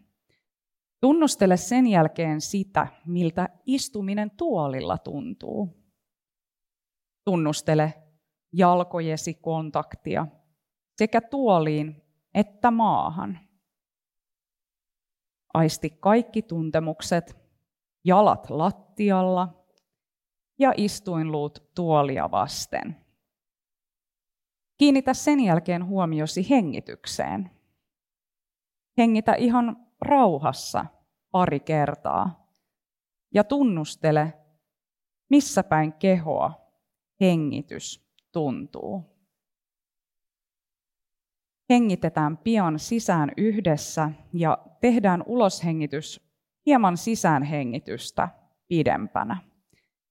Tunnustele 1.02 1.58
sen 1.58 1.88
jälkeen 1.88 2.42
sitä, 2.42 2.88
miltä 3.06 3.50
istuminen 3.66 4.32
tuolilla 4.32 4.98
tuntuu. 4.98 5.84
Tunnustele 7.26 7.94
jalkojesi 8.54 9.34
kontaktia 9.34 10.28
sekä 10.98 11.22
tuoliin 11.22 12.02
että 12.34 12.72
maahan. 12.72 13.40
Aisti 15.54 15.90
kaikki 15.90 16.42
tuntemukset, 16.42 17.38
jalat 18.06 18.50
lattialla 18.50 19.66
ja 20.60 20.74
istuinluut 20.78 21.72
tuolia 21.76 22.32
vasten. 22.32 23.05
Kiinnitä 24.78 25.14
sen 25.14 25.40
jälkeen 25.40 25.86
huomiosi 25.86 26.50
hengitykseen. 26.50 27.52
Hengitä 28.98 29.34
ihan 29.34 29.88
rauhassa 30.02 30.86
pari 31.32 31.60
kertaa 31.60 32.50
ja 33.34 33.44
tunnustele, 33.44 34.34
missä 35.30 35.64
päin 35.64 35.94
kehoa 35.94 36.54
hengitys 37.22 38.06
tuntuu. 38.32 39.16
Hengitetään 41.70 42.38
pian 42.38 42.80
sisään 42.80 43.32
yhdessä 43.38 44.12
ja 44.34 44.58
tehdään 44.82 45.24
uloshengitys 45.26 46.22
hieman 46.66 46.98
sisäänhengitystä 46.98 48.30
pidempänä. 48.68 49.38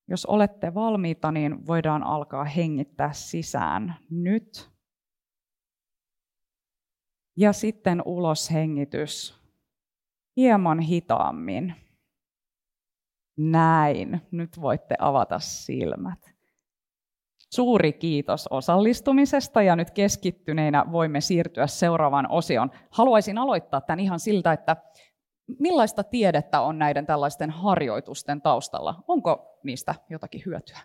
Jos 0.09 0.27
olette 0.27 0.75
valmiita, 0.75 1.33
niin 1.33 1.67
voidaan 1.67 2.03
alkaa 2.03 2.45
hengittää 2.45 3.13
sisään 3.13 3.95
nyt. 4.11 4.71
Ja 7.37 7.53
sitten 7.53 8.03
uloshengitys 8.05 9.45
hieman 10.37 10.79
hitaammin. 10.81 11.75
Näin. 13.37 14.21
Nyt 14.31 14.61
voitte 14.61 14.95
avata 14.99 15.39
silmät. 15.39 16.35
Suuri 17.55 17.93
kiitos 17.93 18.47
osallistumisesta 18.51 19.63
ja 19.63 19.77
nyt 19.77 19.91
keskittyneinä 19.91 20.85
voimme 20.93 21.21
siirtyä 21.21 21.67
seuraavaan 21.67 22.31
osioon. 22.31 22.71
Haluaisin 22.91 23.39
aloittaa 23.39 23.81
tämän 23.81 24.01
ihan 24.01 24.21
siltä, 24.21 24.53
että 24.53 24.77
millaista 25.59 26.05
tiedettä 26.05 26.61
on 26.61 26.79
näiden 26.79 27.07
tällaisten 27.07 27.51
harjoitusten 27.51 28.43
taustalla? 28.43 29.05
Onko 29.09 29.59
niistä 29.65 29.95
jotakin 30.11 30.43
hyötyä? 30.47 30.79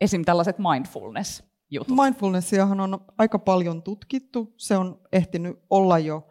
Esim. 0.00 0.24
tällaiset 0.24 0.56
mindfulness-jutut. 0.58 1.96
Mindfulnessiahan 2.02 2.80
on 2.80 2.98
aika 3.18 3.38
paljon 3.38 3.82
tutkittu. 3.82 4.54
Se 4.56 4.76
on 4.76 5.00
ehtinyt 5.12 5.58
olla 5.70 5.98
jo 5.98 6.28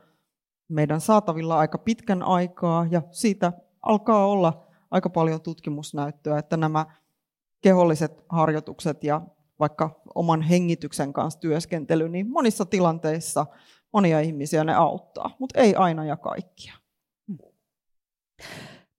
meidän 0.68 1.02
saatavilla 1.02 1.60
aika 1.60 1.78
pitkän 1.78 2.24
aikaa 2.24 2.88
ja 2.92 3.02
siitä 3.12 3.54
alkaa 3.82 4.28
olla 4.28 4.68
aika 4.92 5.10
paljon 5.10 5.42
tutkimusnäyttöä, 5.42 6.40
että 6.40 6.58
nämä 6.58 6.86
keholliset 7.62 8.26
harjoitukset 8.30 9.04
ja 9.04 9.22
vaikka 9.60 10.02
oman 10.16 10.42
hengityksen 10.42 11.14
kanssa 11.14 11.40
työskentely, 11.40 12.10
niin 12.10 12.30
monissa 12.30 12.66
tilanteissa 12.66 13.46
monia 13.96 14.20
ihmisiä 14.20 14.64
ne 14.64 14.74
auttaa, 14.74 15.36
mutta 15.40 15.60
ei 15.60 15.76
aina 15.76 16.06
ja 16.06 16.18
kaikkia. 16.18 16.74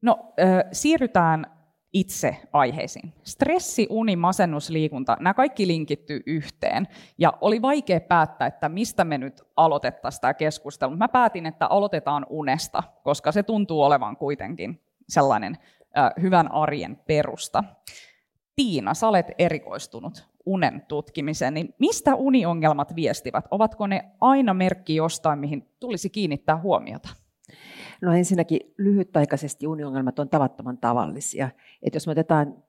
No, 0.02 0.32
siirrytään 0.72 1.46
itse 1.92 2.36
aiheisiin. 2.52 3.12
Stressi, 3.22 3.86
uni, 3.90 4.16
masennus, 4.16 4.70
liikunta, 4.70 5.16
nämä 5.20 5.34
kaikki 5.34 5.66
linkittyy 5.66 6.22
yhteen. 6.26 6.88
Ja 7.18 7.32
oli 7.40 7.62
vaikea 7.62 8.00
päättää, 8.00 8.46
että 8.46 8.68
mistä 8.68 9.04
me 9.04 9.18
nyt 9.18 9.42
aloitettaisiin 9.56 10.20
tämä 10.20 10.34
keskustelu. 10.34 10.96
Mä 10.96 11.08
päätin, 11.08 11.46
että 11.46 11.66
aloitetaan 11.66 12.26
unesta, 12.30 12.82
koska 13.02 13.32
se 13.32 13.42
tuntuu 13.42 13.82
olevan 13.82 14.16
kuitenkin 14.16 14.82
sellainen 15.08 15.58
äh, 15.98 16.10
hyvän 16.20 16.52
arjen 16.52 16.96
perusta. 16.96 17.64
Tiina, 18.56 18.94
sä 18.94 19.08
olet 19.08 19.26
erikoistunut 19.38 20.35
unen 20.46 20.82
tutkimiseen, 20.88 21.54
niin 21.54 21.74
mistä 21.78 22.14
uniongelmat 22.14 22.96
viestivät? 22.96 23.44
Ovatko 23.50 23.86
ne 23.86 24.10
aina 24.20 24.54
merkki 24.54 24.96
jostain, 24.96 25.38
mihin 25.38 25.68
tulisi 25.80 26.10
kiinnittää 26.10 26.60
huomiota? 26.60 27.08
No 28.02 28.12
ensinnäkin 28.12 28.60
lyhytaikaisesti 28.78 29.66
uniongelmat 29.66 30.18
on 30.18 30.28
tavattoman 30.28 30.78
tavallisia. 30.78 31.48
Et 31.82 31.94
jos 31.94 32.06
me 32.06 32.10
otetaan 32.10 32.62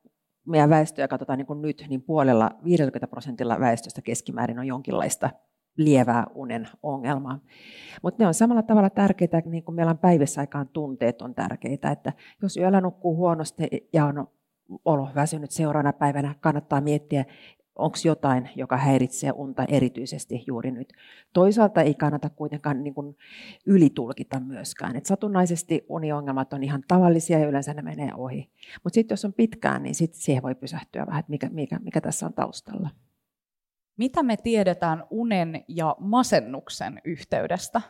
meidän 0.45 0.69
väestöä 0.69 1.07
katsotaan 1.07 1.37
niin 1.37 1.45
kuin 1.47 1.61
nyt, 1.61 1.85
niin 1.89 2.01
puolella 2.01 2.51
50 2.63 3.07
prosentilla 3.07 3.59
väestöstä 3.59 4.01
keskimäärin 4.01 4.59
on 4.59 4.67
jonkinlaista 4.67 5.29
lievää 5.77 6.27
unen 6.35 6.67
ongelmaa. 6.83 7.39
Mutta 8.03 8.23
ne 8.23 8.27
on 8.27 8.33
samalla 8.33 8.63
tavalla 8.63 8.89
tärkeitä, 8.89 9.41
niin 9.45 9.63
kuin 9.63 9.75
meillä 9.75 9.89
on 9.89 9.97
päivässä 9.97 10.41
aikaan 10.41 10.67
tunteet 10.67 11.21
on 11.21 11.35
tärkeitä. 11.35 11.91
Että 11.91 12.13
jos 12.41 12.57
yöllä 12.57 12.81
nukkuu 12.81 13.15
huonosti 13.15 13.89
ja 13.93 14.05
on 14.05 14.27
olo 14.85 15.09
väsynyt 15.15 15.51
seuraavana 15.51 15.93
päivänä, 15.93 16.35
kannattaa 16.39 16.81
miettiä, 16.81 17.25
onko 17.77 17.97
jotain, 18.05 18.49
joka 18.55 18.77
häiritsee 18.77 19.31
unta 19.31 19.65
erityisesti 19.67 20.43
juuri 20.47 20.71
nyt. 20.71 20.93
Toisaalta 21.33 21.81
ei 21.81 21.93
kannata 21.93 22.29
kuitenkaan 22.29 22.83
niin 22.83 22.93
kuin 22.93 23.17
ylitulkita 23.65 24.39
myöskään. 24.39 24.95
Et 24.95 25.05
satunnaisesti 25.05 25.85
uniongelmat 25.89 26.53
on 26.53 26.63
ihan 26.63 26.83
tavallisia 26.87 27.39
ja 27.39 27.47
yleensä 27.47 27.73
ne 27.73 27.81
menee 27.81 28.13
ohi. 28.15 28.49
Mutta 28.83 28.95
sitten 28.95 29.13
jos 29.13 29.25
on 29.25 29.33
pitkään, 29.33 29.83
niin 29.83 29.95
sit 29.95 30.13
siihen 30.13 30.43
voi 30.43 30.55
pysähtyä 30.55 31.05
vähän, 31.05 31.19
että 31.19 31.29
mikä, 31.29 31.49
mikä, 31.49 31.79
mikä 31.79 32.01
tässä 32.01 32.25
on 32.25 32.33
taustalla. 32.33 32.89
Mitä 33.97 34.23
me 34.23 34.37
tiedetään 34.37 35.03
unen 35.09 35.63
ja 35.67 35.95
masennuksen 35.99 37.01
yhteydestä? 37.05 37.81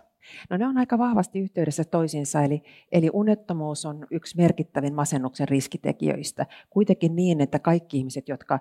No 0.50 0.58
ne 0.58 0.67
on 0.67 0.77
aika 0.77 0.98
vahvasti 0.98 1.39
yhteydessä 1.39 1.84
toisiinsa, 1.84 2.41
eli, 2.41 2.63
eli 2.91 3.10
unettomuus 3.13 3.86
on 3.86 4.08
yksi 4.12 4.38
merkittävin 4.38 4.96
masennuksen 4.96 5.48
riskitekijöistä. 5.48 6.46
Kuitenkin 6.70 7.15
niin, 7.15 7.41
että 7.41 7.60
kaikki 7.60 7.98
ihmiset, 7.98 8.29
jotka 8.29 8.60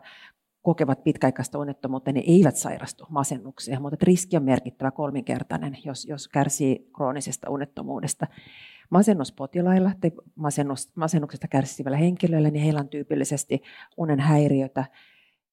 kokevat 0.67 1.05
pitkäaikaista 1.05 1.59
unettomuutta, 1.59 2.13
ne 2.13 2.23
eivät 2.27 2.57
sairastu 2.57 3.07
masennukseen, 3.09 3.83
mutta 3.83 3.97
riski 4.03 4.37
on 4.37 4.43
merkittävä 4.43 4.91
kolminkertainen, 4.91 5.79
jos, 5.85 6.05
jos 6.05 6.29
kärsii 6.29 6.91
kroonisesta 6.97 7.51
unettomuudesta. 7.51 8.27
Masennuspotilailla 8.91 9.91
tai 10.01 10.13
masennus, 10.35 10.97
masennuksesta 10.97 11.49
kärsivillä 11.49 11.97
henkilöillä, 11.97 12.51
niin 12.51 12.63
heillä 12.63 12.81
on 12.81 12.89
tyypillisesti 12.89 13.63
unen 13.97 14.21
häiriötä. 14.21 14.85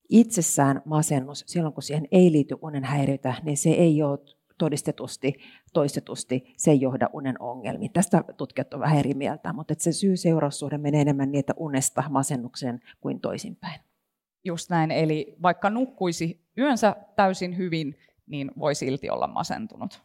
Itsessään 0.09 0.81
masennus, 0.85 1.43
silloin 1.47 1.73
kun 1.73 1.83
siihen 1.83 2.07
ei 2.11 2.31
liity 2.31 2.55
unen 2.61 2.83
häiriötä, 2.83 3.33
niin 3.43 3.57
se 3.57 3.69
ei 3.69 4.03
ole 4.03 4.19
todistetusti, 4.57 5.33
toistetusti, 5.73 6.53
se 6.57 6.71
ei 6.71 6.81
johda 6.81 7.09
unen 7.13 7.41
ongelmiin. 7.41 7.93
Tästä 7.93 8.23
tutkijat 8.37 8.73
ovat 8.73 8.83
vähän 8.83 8.99
eri 8.99 9.13
mieltä, 9.13 9.53
mutta 9.53 9.73
se 9.77 9.91
syy-seuraussuhde 9.91 10.77
menee 10.77 11.01
enemmän 11.01 11.31
niitä 11.31 11.53
unesta 11.57 12.03
masennukseen 12.09 12.79
kuin 13.01 13.19
toisinpäin. 13.19 13.92
Just 14.43 14.69
näin, 14.69 14.91
eli 14.91 15.35
vaikka 15.41 15.69
nukkuisi 15.69 16.41
yönsä 16.57 16.95
täysin 17.15 17.57
hyvin, 17.57 17.95
niin 18.27 18.51
voi 18.59 18.75
silti 18.75 19.09
olla 19.09 19.27
masentunut. 19.27 20.03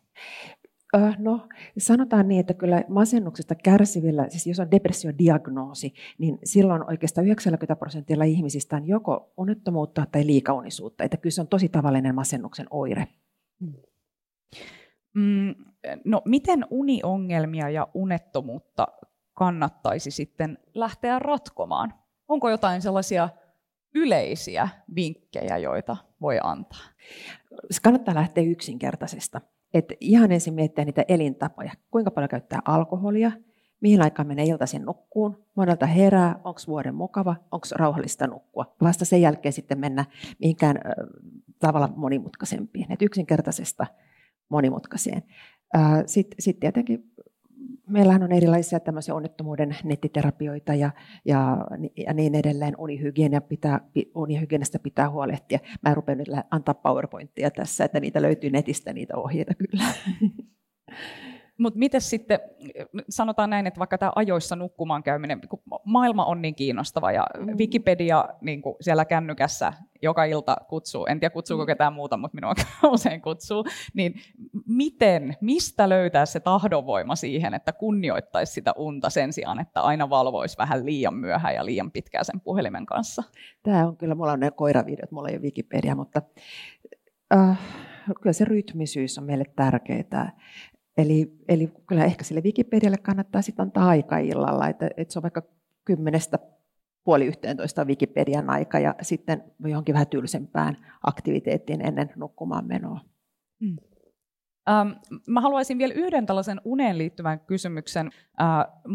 No, 1.18 1.48
sanotaan 1.78 2.28
niin, 2.28 2.40
että 2.40 2.54
kyllä 2.54 2.84
masennuksesta 2.88 3.54
kärsivillä, 3.54 4.28
siis 4.28 4.46
jos 4.46 4.60
on 4.60 4.70
depressiodiagnoosi, 4.70 5.94
niin 6.18 6.38
silloin 6.44 6.90
oikeastaan 6.90 7.26
90 7.26 7.76
prosentilla 7.76 8.24
ihmisistä 8.24 8.76
on 8.76 8.86
joko 8.86 9.32
unettomuutta 9.36 10.06
tai 10.12 10.26
liikaunisuutta. 10.26 11.04
Että 11.04 11.16
kyllä 11.16 11.34
se 11.34 11.40
on 11.40 11.48
tosi 11.48 11.68
tavallinen 11.68 12.14
masennuksen 12.14 12.66
oire. 12.70 13.08
Mm, 15.14 15.54
no, 16.04 16.22
miten 16.24 16.66
uniongelmia 16.70 17.70
ja 17.70 17.88
unettomuutta 17.94 18.88
kannattaisi 19.34 20.10
sitten 20.10 20.58
lähteä 20.74 21.18
ratkomaan? 21.18 21.94
Onko 22.28 22.50
jotain 22.50 22.82
sellaisia 22.82 23.28
yleisiä 23.94 24.68
vinkkejä, 24.94 25.58
joita 25.58 25.96
voi 26.20 26.38
antaa? 26.42 26.80
Kannattaa 27.82 28.14
lähteä 28.14 28.44
yksinkertaisesta. 28.44 29.40
Et 29.74 29.92
ihan 30.00 30.32
ensin 30.32 30.54
miettiä 30.54 30.84
niitä 30.84 31.04
elintapoja. 31.08 31.72
Kuinka 31.90 32.10
paljon 32.10 32.28
käyttää 32.28 32.60
alkoholia, 32.64 33.32
mihin 33.80 34.02
aikaan 34.02 34.28
menee 34.28 34.44
iltaisin 34.44 34.84
nukkuun, 34.84 35.44
monelta 35.54 35.86
herää, 35.86 36.40
onko 36.44 36.60
vuoden 36.68 36.94
mukava, 36.94 37.36
onko 37.52 37.66
rauhallista 37.72 38.26
nukkua. 38.26 38.76
Vasta 38.82 39.04
sen 39.04 39.22
jälkeen 39.22 39.52
sitten 39.52 39.78
mennä 39.78 40.04
mihinkään 40.38 40.76
äh, 40.76 40.92
tavalla 41.58 41.88
monimutkaisempiin. 41.96 42.92
Et 42.92 43.02
yksinkertaisesta 43.02 43.86
monimutkaiseen. 44.48 45.22
Sitten 46.06 46.36
sit 46.42 46.60
tietenkin 46.60 47.12
meillähän 47.88 48.22
on 48.22 48.32
erilaisia 48.32 48.80
tämmöisiä 48.80 49.14
onnettomuuden 49.14 49.76
nettiterapioita 49.84 50.74
ja, 50.74 50.90
ja, 51.24 51.56
ja 51.96 52.12
niin 52.12 52.34
edelleen. 52.34 52.74
Unihygienia 52.78 53.40
pitää, 53.40 53.80
unihygienistä 54.14 54.78
pitää 54.78 55.10
huolehtia. 55.10 55.58
Mä 55.82 55.90
en 55.90 55.96
rupea 55.96 56.14
nyt 56.14 56.28
antaa 56.50 56.74
PowerPointia 56.74 57.50
tässä, 57.50 57.84
että 57.84 58.00
niitä 58.00 58.22
löytyy 58.22 58.50
netistä 58.50 58.92
niitä 58.92 59.16
ohjeita 59.16 59.54
kyllä. 59.54 59.84
Mutta 61.58 61.78
miten 61.78 62.00
sitten, 62.00 62.40
sanotaan 63.08 63.50
näin, 63.50 63.66
että 63.66 63.78
vaikka 63.78 63.98
tämä 63.98 64.12
ajoissa 64.16 64.56
nukkumaan 64.56 65.02
käyminen, 65.02 65.40
kun 65.48 65.62
maailma 65.84 66.24
on 66.24 66.42
niin 66.42 66.54
kiinnostava 66.54 67.12
ja 67.12 67.26
mm. 67.38 67.58
Wikipedia 67.58 68.24
niin 68.40 68.62
kuin 68.62 68.76
siellä 68.80 69.04
kännykässä 69.04 69.72
joka 70.02 70.24
ilta 70.24 70.56
kutsuu, 70.68 71.06
en 71.06 71.20
tiedä 71.20 71.32
kutsuuko 71.32 71.64
mm. 71.64 71.66
ketään 71.66 71.92
muuta, 71.92 72.16
mutta 72.16 72.34
minua 72.34 72.54
usein 72.92 73.22
kutsuu, 73.22 73.64
niin 73.94 74.14
miten, 74.66 75.36
mistä 75.40 75.88
löytää 75.88 76.26
se 76.26 76.40
tahdonvoima 76.40 77.16
siihen, 77.16 77.54
että 77.54 77.72
kunnioittaisi 77.72 78.52
sitä 78.52 78.72
unta 78.76 79.10
sen 79.10 79.32
sijaan, 79.32 79.60
että 79.60 79.80
aina 79.80 80.10
valvoisi 80.10 80.58
vähän 80.58 80.86
liian 80.86 81.14
myöhään 81.14 81.54
ja 81.54 81.64
liian 81.64 81.90
pitkään 81.90 82.24
sen 82.24 82.40
puhelimen 82.40 82.86
kanssa? 82.86 83.22
Tämä 83.62 83.86
on 83.86 83.96
kyllä, 83.96 84.14
mulla 84.14 84.32
on 84.32 84.40
ne 84.40 84.50
koiravideot, 84.50 85.10
mulla 85.10 85.28
ei 85.28 85.34
ole 85.34 85.42
Wikipedia, 85.42 85.94
mutta 85.94 86.22
äh, 87.34 87.58
kyllä 88.22 88.32
se 88.32 88.44
rytmisyys 88.44 89.18
on 89.18 89.24
meille 89.24 89.44
tärkeää. 89.56 90.32
Eli, 90.98 91.32
eli 91.48 91.72
kyllä 91.86 92.04
ehkä 92.04 92.24
sille 92.24 92.40
Wikipedialle 92.40 92.96
kannattaa 92.96 93.42
sitten 93.42 93.62
antaa 93.62 93.88
aika 93.88 94.18
illalla, 94.18 94.68
että, 94.68 94.90
että 94.96 95.12
se 95.12 95.18
on 95.18 95.22
vaikka 95.22 95.42
kymmenestä 95.84 96.38
puoli 97.04 97.26
yhteentoista 97.26 97.84
Wikipedian 97.84 98.50
aika 98.50 98.78
ja 98.78 98.94
sitten 99.02 99.44
johonkin 99.64 99.92
vähän 99.92 100.06
tylsempään 100.06 100.76
aktiviteettiin 101.02 101.86
ennen 101.86 102.10
nukkumaan 102.16 102.66
menoa. 102.66 103.00
Hmm. 103.60 103.76
Ähm, 104.70 104.88
mä 105.26 105.40
haluaisin 105.40 105.78
vielä 105.78 105.94
yhden 105.94 106.26
tällaisen 106.26 106.60
uneen 106.64 106.98
liittyvän 106.98 107.40
kysymyksen. 107.40 108.10
Äh, 108.40 108.48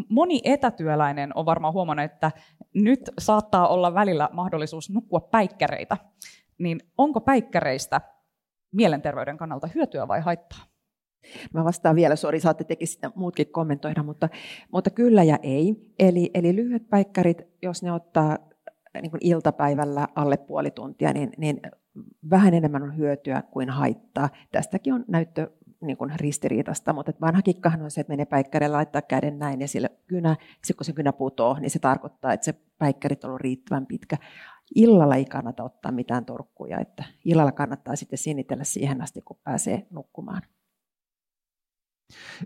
moni 0.09 0.41
etätyöläinen 0.43 1.31
on 1.35 1.45
varmaan 1.45 1.73
huomannut, 1.73 2.05
että 2.05 2.31
nyt 2.73 3.09
saattaa 3.19 3.67
olla 3.67 3.93
välillä 3.93 4.29
mahdollisuus 4.33 4.89
nukkua 4.89 5.19
päikkäreitä. 5.19 5.97
Niin 6.57 6.79
onko 6.97 7.21
päikkäreistä 7.21 8.01
mielenterveyden 8.71 9.37
kannalta 9.37 9.67
hyötyä 9.75 10.07
vai 10.07 10.21
haittaa? 10.21 10.72
Mä 11.53 11.63
vastaan 11.63 11.95
vielä, 11.95 12.15
sori, 12.15 12.39
saatte 12.39 12.63
teki 12.63 12.85
sitä 12.85 13.11
muutkin 13.15 13.47
kommentoida, 13.47 14.03
mutta, 14.03 14.29
mutta 14.71 14.89
kyllä 14.89 15.23
ja 15.23 15.39
ei. 15.43 15.75
Eli, 15.99 16.31
eli 16.33 16.55
lyhyet 16.55 16.89
päikkärit, 16.89 17.41
jos 17.61 17.83
ne 17.83 17.91
ottaa 17.91 18.31
äh, 18.31 19.01
niin 19.01 19.11
kuin 19.11 19.25
iltapäivällä 19.25 20.07
alle 20.15 20.37
puoli 20.37 20.71
tuntia, 20.71 21.13
niin, 21.13 21.31
niin 21.37 21.61
vähän 22.29 22.53
enemmän 22.53 22.83
on 22.83 22.97
hyötyä 22.97 23.43
kuin 23.51 23.69
haittaa. 23.69 24.29
Tästäkin 24.51 24.93
on 24.93 25.05
näyttö 25.07 25.51
niin 25.81 25.97
kuin 25.97 26.11
ristiriitasta, 26.15 26.93
mutta 26.93 27.13
vanha 27.21 27.41
kikkahan 27.41 27.81
on 27.81 27.91
se, 27.91 28.01
että 28.01 28.13
menee 28.13 28.25
päikkärille 28.25 28.75
laittaa 28.75 29.01
käden 29.01 29.39
näin 29.39 29.61
ja 29.61 29.67
sillä 29.67 29.89
kynä, 30.07 30.35
kun 30.77 30.85
se 30.85 30.93
kynä 30.93 31.13
putoo, 31.13 31.57
niin 31.59 31.69
se 31.69 31.79
tarkoittaa, 31.79 32.33
että 32.33 32.45
se 32.45 32.53
päikkärit 32.77 33.23
on 33.23 33.27
ollut 33.27 33.41
riittävän 33.41 33.85
pitkä. 33.85 34.17
Illalla 34.75 35.15
ei 35.15 35.25
kannata 35.25 35.63
ottaa 35.63 35.91
mitään 35.91 36.25
torkkuja, 36.25 36.79
että 36.79 37.03
illalla 37.25 37.51
kannattaa 37.51 37.95
sitten 37.95 38.17
sinitellä 38.17 38.63
siihen 38.63 39.01
asti, 39.01 39.21
kun 39.21 39.37
pääsee 39.43 39.87
nukkumaan. 39.89 40.41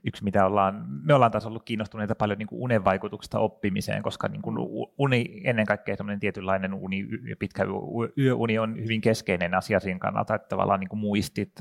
Yksi, 0.03 0.23
mitä 0.23 0.45
ollaan, 0.45 0.85
me 1.03 1.13
ollaan 1.13 1.31
taas 1.31 1.45
ollut 1.45 1.63
kiinnostuneita 1.63 2.15
paljon 2.15 2.39
niin 2.39 2.47
kuin 2.47 2.61
unen 2.61 2.85
vaikutuksesta 2.85 3.39
oppimiseen, 3.39 4.03
koska 4.03 4.27
niin 4.27 4.41
kuin 4.41 4.57
uni, 4.97 5.41
ennen 5.43 5.65
kaikkea 5.65 5.95
tietynlainen 6.19 6.73
uni, 6.73 7.07
pitkä 7.39 7.63
yöuni 8.17 8.59
on 8.59 8.75
hyvin 8.83 9.01
keskeinen 9.01 9.53
asia 9.53 9.79
siinä 9.79 9.99
kannalta, 9.99 10.35
että 10.35 10.47
tavallaan 10.47 10.79
niin 10.79 10.89
kuin 10.89 10.99
muistit 10.99 11.51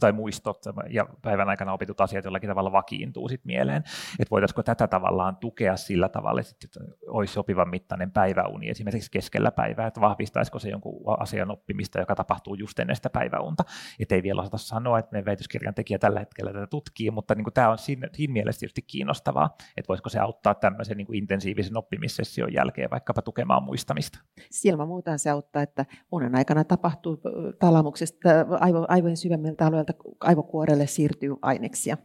tai 0.00 0.12
muistot 0.12 0.64
ja 0.90 1.06
päivän 1.22 1.48
aikana 1.48 1.72
opitut 1.72 2.00
asiat 2.00 2.24
jollakin 2.24 2.48
tavalla 2.48 2.72
vakiintuu 2.72 3.28
sit 3.28 3.44
mieleen, 3.44 3.82
että 4.18 4.30
voitaisiinko 4.30 4.62
tätä 4.62 4.86
tavallaan 4.86 5.36
tukea 5.36 5.76
sillä 5.76 6.08
tavalla, 6.08 6.40
että 6.40 6.80
olisi 7.06 7.34
sopivan 7.34 7.68
mittainen 7.68 8.10
päiväuni 8.10 8.68
esimerkiksi 8.68 9.10
keskellä 9.10 9.50
päivää, 9.50 9.86
että 9.86 10.00
vahvistaisiko 10.00 10.58
se 10.58 10.68
jonkun 10.68 11.20
asian 11.20 11.50
oppimista, 11.50 12.00
joka 12.00 12.14
tapahtuu 12.14 12.54
just 12.54 12.78
ennen 12.78 12.96
sitä 12.96 13.10
päiväunta, 13.10 13.64
että 14.00 14.14
ei 14.14 14.22
vielä 14.22 14.40
osata 14.40 14.58
sanoa, 14.58 14.98
että 14.98 15.12
meidän 15.12 15.26
väitöskirjan 15.26 15.74
tekijä 15.74 15.98
tällä 15.98 16.20
hetkellä 16.20 16.52
tätä 16.52 16.66
tutkii, 16.66 17.09
mutta 17.10 17.34
niin 17.34 17.44
kuin 17.44 17.54
tämä 17.54 17.70
on 17.70 17.78
siinä, 17.78 18.08
siinä 18.12 18.32
mielessä 18.32 18.60
tietysti 18.60 18.82
kiinnostavaa, 18.82 19.50
että 19.76 19.88
voisiko 19.88 20.08
se 20.08 20.18
auttaa 20.18 20.54
tämmöisen 20.54 20.96
niin 20.96 21.06
kuin 21.06 21.18
intensiivisen 21.18 21.76
oppimissession 21.76 22.52
jälkeen 22.52 22.90
vaikkapa 22.90 23.22
tukemaan 23.22 23.62
muistamista. 23.62 24.18
Silmä 24.50 24.86
muutaan 24.86 25.18
se 25.18 25.30
auttaa, 25.30 25.62
että 25.62 25.86
unen 26.12 26.34
aikana 26.34 26.64
tapahtuu 26.64 27.20
talamuksesta 27.58 28.28
aivo, 28.60 28.86
aivojen 28.88 29.16
syvemmiltä 29.16 29.66
alueelta 29.66 29.92
aivokuorelle 30.20 30.86
siirtyy 30.86 31.36
aineksia. 31.42 31.96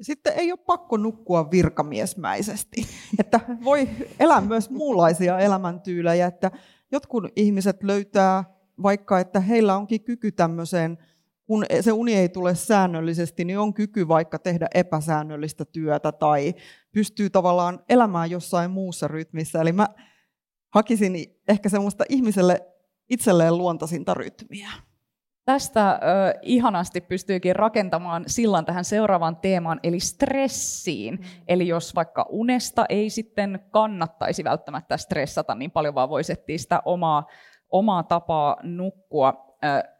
Sitten 0.00 0.32
ei 0.36 0.52
ole 0.52 0.58
pakko 0.66 0.96
nukkua 0.96 1.50
virkamiesmäisesti, 1.50 2.86
että 3.20 3.40
voi 3.64 3.88
elää 4.20 4.40
myös 4.40 4.70
muunlaisia 4.70 5.38
elämäntyylejä, 5.38 6.26
että 6.26 6.50
jotkut 6.92 7.24
ihmiset 7.36 7.82
löytää 7.82 8.44
vaikka, 8.82 9.20
että 9.20 9.40
heillä 9.40 9.76
onkin 9.76 10.04
kyky 10.04 10.32
tämmöiseen 10.32 10.98
kun 11.50 11.64
se 11.80 11.92
uni 11.92 12.14
ei 12.14 12.28
tule 12.28 12.54
säännöllisesti, 12.54 13.44
niin 13.44 13.58
on 13.58 13.74
kyky 13.74 14.08
vaikka 14.08 14.38
tehdä 14.38 14.68
epäsäännöllistä 14.74 15.64
työtä 15.64 16.12
tai 16.12 16.54
pystyy 16.92 17.30
tavallaan 17.30 17.80
elämään 17.88 18.30
jossain 18.30 18.70
muussa 18.70 19.08
rytmissä. 19.08 19.60
Eli 19.60 19.72
mä 19.72 19.88
hakisin 20.74 21.14
ehkä 21.48 21.68
semmoista 21.68 22.04
ihmiselle 22.08 22.60
itselleen 23.08 23.58
luontaisinta 23.58 24.14
rytmiä. 24.14 24.68
Tästä 25.44 25.90
ö, 25.90 25.98
ihanasti 26.42 27.00
pystyykin 27.00 27.56
rakentamaan 27.56 28.24
sillan 28.26 28.64
tähän 28.64 28.84
seuraavaan 28.84 29.36
teemaan, 29.36 29.80
eli 29.82 30.00
stressiin. 30.00 31.14
Mm. 31.14 31.24
Eli 31.48 31.68
jos 31.68 31.94
vaikka 31.94 32.26
unesta 32.28 32.86
ei 32.88 33.10
sitten 33.10 33.60
kannattaisi 33.70 34.44
välttämättä 34.44 34.96
stressata 34.96 35.54
niin 35.54 35.70
paljon, 35.70 35.94
vaan 35.94 36.08
voisi 36.08 36.32
etsiä 36.32 36.58
sitä 36.58 36.82
omaa, 36.84 37.26
omaa 37.70 38.02
tapaa 38.02 38.56
nukkua, 38.62 39.49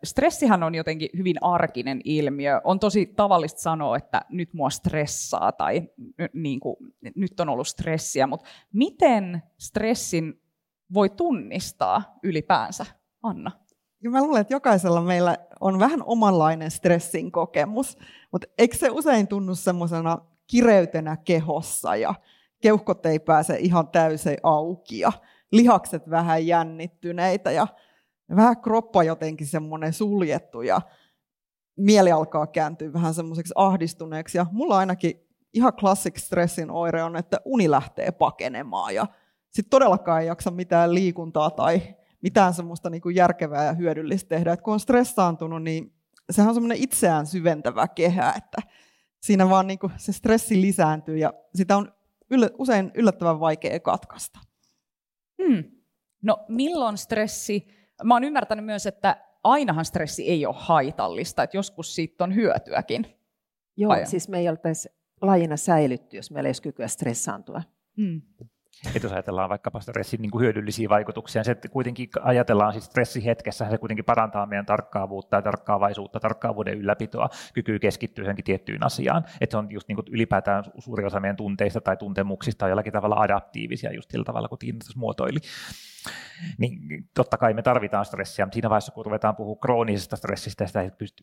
stressihän 0.04 0.62
on 0.62 0.74
jotenkin 0.74 1.08
hyvin 1.16 1.36
arkinen 1.40 2.00
ilmiö. 2.04 2.60
On 2.64 2.80
tosi 2.80 3.06
tavallista 3.06 3.60
sanoa, 3.60 3.96
että 3.96 4.20
nyt 4.28 4.54
mua 4.54 4.70
stressaa 4.70 5.52
tai 5.52 5.88
niin 6.32 6.60
kuin, 6.60 6.76
nyt 7.16 7.40
on 7.40 7.48
ollut 7.48 7.68
stressiä, 7.68 8.26
mutta 8.26 8.46
miten 8.72 9.42
stressin 9.58 10.42
voi 10.94 11.10
tunnistaa 11.10 12.18
ylipäänsä, 12.22 12.86
Anna? 13.22 13.50
Ja 14.02 14.10
mä 14.10 14.22
luulen, 14.22 14.40
että 14.40 14.54
jokaisella 14.54 15.00
meillä 15.00 15.36
on 15.60 15.78
vähän 15.78 16.02
omanlainen 16.04 16.70
stressin 16.70 17.32
kokemus, 17.32 17.98
mutta 18.32 18.46
eikö 18.58 18.76
se 18.76 18.90
usein 18.90 19.28
tunnu 19.28 19.54
semmoisena 19.54 20.18
kireytenä 20.46 21.16
kehossa 21.16 21.96
ja 21.96 22.14
keuhkot 22.62 23.06
ei 23.06 23.18
pääse 23.18 23.56
ihan 23.58 23.88
täysin 23.88 24.36
auki 24.42 24.98
ja 24.98 25.12
lihakset 25.52 26.10
vähän 26.10 26.46
jännittyneitä 26.46 27.50
ja 27.50 27.66
vähän 28.36 28.60
kroppa 28.60 29.02
jotenkin 29.02 29.46
semmoinen 29.46 29.92
suljettu 29.92 30.62
ja 30.62 30.80
mieli 31.76 32.12
alkaa 32.12 32.46
kääntyä 32.46 32.92
vähän 32.92 33.14
semmoiseksi 33.14 33.52
ahdistuneeksi. 33.56 34.38
Ja 34.38 34.46
mulla 34.52 34.78
ainakin 34.78 35.26
ihan 35.52 35.72
classic 35.72 36.18
stressin 36.18 36.70
oire 36.70 37.02
on, 37.02 37.16
että 37.16 37.40
uni 37.44 37.70
lähtee 37.70 38.10
pakenemaan 38.10 38.94
ja 38.94 39.06
sitten 39.50 39.70
todellakaan 39.70 40.20
ei 40.20 40.26
jaksa 40.26 40.50
mitään 40.50 40.94
liikuntaa 40.94 41.50
tai 41.50 41.82
mitään 42.22 42.54
semmoista 42.54 42.90
niin 42.90 43.02
kuin 43.02 43.16
järkevää 43.16 43.64
ja 43.64 43.72
hyödyllistä 43.72 44.28
tehdä. 44.28 44.52
Et 44.52 44.62
kun 44.62 44.74
on 44.74 44.80
stressaantunut, 44.80 45.62
niin 45.62 45.92
sehän 46.30 46.48
on 46.48 46.54
semmoinen 46.54 46.82
itseään 46.82 47.26
syventävä 47.26 47.88
kehä, 47.88 48.34
että 48.36 48.58
siinä 49.20 49.48
vaan 49.48 49.66
niin 49.66 49.78
kuin 49.78 49.92
se 49.96 50.12
stressi 50.12 50.60
lisääntyy 50.60 51.18
ja 51.18 51.34
sitä 51.54 51.76
on 51.76 51.92
yllä, 52.30 52.50
usein 52.58 52.90
yllättävän 52.94 53.40
vaikea 53.40 53.80
katkaista. 53.80 54.40
Hmm. 55.42 55.64
No 56.22 56.44
milloin 56.48 56.98
stressi 56.98 57.79
Mä 58.04 58.14
oon 58.14 58.24
ymmärtänyt 58.24 58.64
myös, 58.64 58.86
että 58.86 59.16
ainahan 59.44 59.84
stressi 59.84 60.28
ei 60.28 60.46
ole 60.46 60.54
haitallista, 60.58 61.42
että 61.42 61.56
joskus 61.56 61.94
siitä 61.94 62.24
on 62.24 62.34
hyötyäkin. 62.34 63.06
Joo, 63.76 63.88
Vai? 63.88 64.06
siis 64.06 64.28
me 64.28 64.38
ei 64.38 64.48
oltaisi 64.48 64.88
lajina 65.20 65.56
säilytty, 65.56 66.16
jos 66.16 66.30
meillä 66.30 66.46
ei 66.46 66.48
olisi 66.48 66.62
kykyä 66.62 66.88
stressaantua. 66.88 67.62
Hmm. 67.96 68.22
Että 68.86 69.06
jos 69.06 69.12
ajatellaan 69.12 69.50
vaikkapa 69.50 69.80
stressin 69.80 70.22
niin 70.22 70.30
kuin 70.30 70.42
hyödyllisiä 70.42 70.88
vaikutuksia, 70.88 71.44
se 71.44 71.50
että 71.50 71.68
kuitenkin 71.68 72.08
ajatellaan 72.22 72.72
siis 72.72 72.84
stressihetkessä, 72.84 73.70
se 73.70 73.78
kuitenkin 73.78 74.04
parantaa 74.04 74.46
meidän 74.46 74.66
tarkkaavuutta 74.66 75.36
ja 75.36 75.42
tarkkaavaisuutta, 75.42 76.20
tarkkaavuuden 76.20 76.78
ylläpitoa, 76.78 77.28
kykyy 77.54 77.78
keskittyä 77.78 78.24
johonkin 78.24 78.44
tiettyyn 78.44 78.82
asiaan. 78.82 79.24
Että 79.40 79.54
se 79.54 79.58
on 79.58 79.70
just 79.70 79.88
niin 79.88 79.96
kuin 79.96 80.06
ylipäätään 80.10 80.64
suuri 80.78 81.04
osa 81.04 81.20
meidän 81.20 81.36
tunteista 81.36 81.80
tai 81.80 81.96
tuntemuksista 81.96 82.64
on 82.64 82.70
jollakin 82.70 82.92
tavalla 82.92 83.16
adaptiivisia 83.16 83.92
just 83.92 84.10
sillä 84.10 84.24
tavalla, 84.24 84.48
kun 84.48 84.58
Tiina 84.58 84.78
muotoili. 84.96 85.38
Niin 86.58 87.08
totta 87.14 87.36
kai 87.36 87.54
me 87.54 87.62
tarvitaan 87.62 88.04
stressiä, 88.04 88.44
mutta 88.44 88.54
siinä 88.54 88.70
vaiheessa, 88.70 88.92
kun 88.92 89.04
ruvetaan 89.04 89.36
puhua 89.36 89.56
kroonisesta 89.56 90.16
stressistä 90.16 90.64
ja 90.64 90.70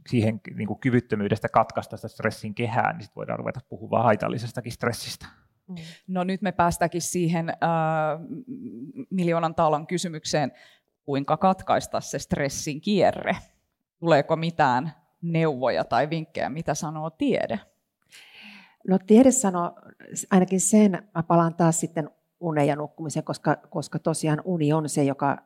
siihen 0.08 0.42
niin 0.56 0.68
kuin 0.68 0.80
kyvyttömyydestä 0.80 1.50
katkaista 1.50 1.98
sitä 1.98 2.08
stressin 2.08 2.56
kehää, 2.56 2.94
niin 2.94 3.02
sitten 3.02 3.16
voidaan 3.16 3.40
ruveta 3.40 3.60
puhumaan 3.70 4.04
haitallisestakin 4.04 4.72
stressistä. 4.72 5.26
Mm. 5.68 5.76
No 6.08 6.24
nyt 6.24 6.42
me 6.42 6.52
päästäänkin 6.52 7.02
siihen 7.02 7.50
äh, 7.50 7.56
miljoonan 9.10 9.56
talon 9.56 9.88
kysymykseen, 9.88 10.52
kuinka 11.04 11.38
katkaista 11.38 12.02
se 12.02 12.20
stressin 12.20 12.82
kierre. 12.82 13.38
Tuleeko 14.00 14.36
mitään 14.36 14.92
neuvoja 15.22 15.84
tai 15.84 16.10
vinkkejä, 16.10 16.50
mitä 16.50 16.74
sanoo 16.74 17.10
tiede? 17.10 17.60
No 18.88 19.00
tiede 19.00 19.32
sanoo 19.32 19.76
ainakin 20.32 20.62
sen, 20.62 21.10
mä 21.16 21.24
palaan 21.24 21.56
taas 21.56 21.80
sitten 21.80 22.10
unen 22.40 22.68
ja 22.68 22.76
nukkumisen, 22.76 23.24
koska, 23.24 23.58
koska 23.70 24.00
tosiaan 24.00 24.42
uni 24.46 24.74
on 24.74 24.90
se 24.90 25.04
joka, 25.04 25.38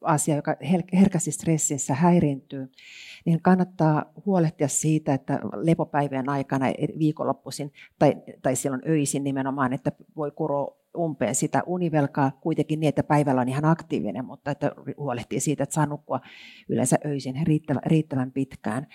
asia, 0.00 0.36
joka 0.36 0.56
herkästi 0.92 1.30
stressissä 1.30 1.94
häiriintyy, 1.94 2.72
niin 3.24 3.42
kannattaa 3.42 4.12
huolehtia 4.26 4.68
siitä, 4.68 5.14
että 5.14 5.40
lepopäivien 5.56 6.28
aikana 6.28 6.66
viikonloppuisin 6.98 7.72
tai, 7.98 8.14
tai 8.42 8.56
silloin 8.56 8.82
öisin 8.88 9.24
nimenomaan, 9.24 9.72
että 9.72 9.92
voi 10.16 10.30
kuroa 10.30 10.83
umpeen 10.96 11.34
sitä 11.34 11.62
univelkaa 11.66 12.30
kuitenkin 12.40 12.80
niin, 12.80 12.88
että 12.88 13.02
päivällä 13.02 13.40
on 13.40 13.48
ihan 13.48 13.64
aktiivinen, 13.64 14.24
mutta 14.24 14.50
että 14.50 14.72
huolehtii 14.96 15.40
siitä, 15.40 15.62
että 15.62 15.74
saa 15.74 15.86
nukkua 15.86 16.20
yleensä 16.68 16.96
öisin 17.06 17.34
riittävän, 17.86 18.32
pitkään. 18.32 18.86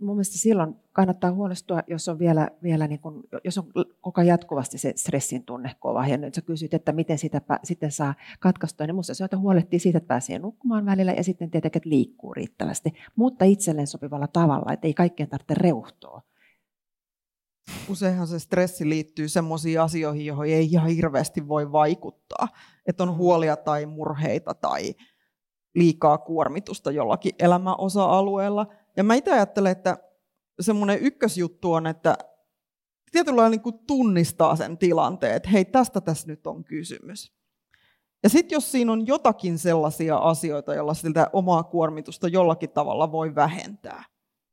Mun 0.00 0.16
mielestä 0.16 0.38
silloin 0.38 0.76
kannattaa 0.92 1.32
huolestua, 1.32 1.82
jos 1.86 2.08
on 2.08 2.18
vielä, 2.18 2.48
vielä 2.62 2.86
niin 2.86 3.00
kuin, 3.00 3.22
jos 3.44 3.58
on 3.58 3.64
koko 4.00 4.22
jatkuvasti 4.22 4.78
se 4.78 4.92
stressin 4.96 5.44
tunne 5.44 5.70
kova. 5.80 6.06
Ja 6.06 6.16
nyt 6.16 6.34
sä 6.34 6.42
kysyt, 6.42 6.74
että 6.74 6.92
miten 6.92 7.18
sitä 7.18 7.40
sitten 7.64 7.92
saa 7.92 8.14
katkaistua, 8.40 8.86
niin 8.86 8.94
musta 8.94 9.14
se, 9.14 9.24
että 9.24 9.38
huolehtii 9.38 9.78
siitä, 9.78 9.98
että 9.98 10.08
pääsee 10.08 10.38
nukkumaan 10.38 10.86
välillä 10.86 11.12
ja 11.12 11.24
sitten 11.24 11.50
tietenkin, 11.50 11.78
että 11.78 11.90
liikkuu 11.90 12.34
riittävästi, 12.34 12.92
mutta 13.16 13.44
itselleen 13.44 13.86
sopivalla 13.86 14.26
tavalla, 14.26 14.72
että 14.72 14.86
ei 14.86 14.94
kaikkien 14.94 15.28
tarvitse 15.28 15.54
reuhtoa 15.54 16.22
useinhan 17.88 18.26
se 18.26 18.38
stressi 18.38 18.88
liittyy 18.88 19.28
sellaisiin 19.28 19.80
asioihin, 19.80 20.26
joihin 20.26 20.56
ei 20.56 20.64
ihan 20.64 20.88
hirveästi 20.88 21.48
voi 21.48 21.72
vaikuttaa. 21.72 22.48
Että 22.86 23.02
on 23.02 23.16
huolia 23.16 23.56
tai 23.56 23.86
murheita 23.86 24.54
tai 24.54 24.94
liikaa 25.74 26.18
kuormitusta 26.18 26.90
jollakin 26.90 27.32
elämäosa-alueella. 27.38 28.66
Ja 28.96 29.04
mä 29.04 29.14
itse 29.14 29.32
ajattelen, 29.32 29.72
että 29.72 29.98
semmoinen 30.60 30.98
ykkösjuttu 30.98 31.72
on, 31.72 31.86
että 31.86 32.18
tietyllä 33.12 33.48
niin 33.48 33.60
kuin 33.60 33.78
tunnistaa 33.86 34.56
sen 34.56 34.78
tilanteen, 34.78 35.34
että 35.34 35.48
hei, 35.48 35.64
tästä 35.64 36.00
tässä 36.00 36.26
nyt 36.26 36.46
on 36.46 36.64
kysymys. 36.64 37.38
Ja 38.22 38.28
sitten 38.28 38.56
jos 38.56 38.72
siinä 38.72 38.92
on 38.92 39.06
jotakin 39.06 39.58
sellaisia 39.58 40.16
asioita, 40.16 40.74
joilla 40.74 40.94
sitä 40.94 41.30
omaa 41.32 41.62
kuormitusta 41.62 42.28
jollakin 42.28 42.70
tavalla 42.70 43.12
voi 43.12 43.34
vähentää. 43.34 44.04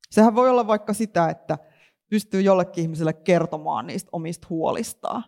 Sehän 0.10 0.36
voi 0.36 0.49
olla 0.49 0.67
vaikka 0.67 0.93
sitä, 0.93 1.30
että 1.30 1.58
pystyy 2.15 2.41
jollekin 2.41 2.82
ihmiselle 2.82 3.13
kertomaan 3.13 3.88
niistä 3.88 4.10
omista 4.12 4.47
huolistaan. 4.49 5.23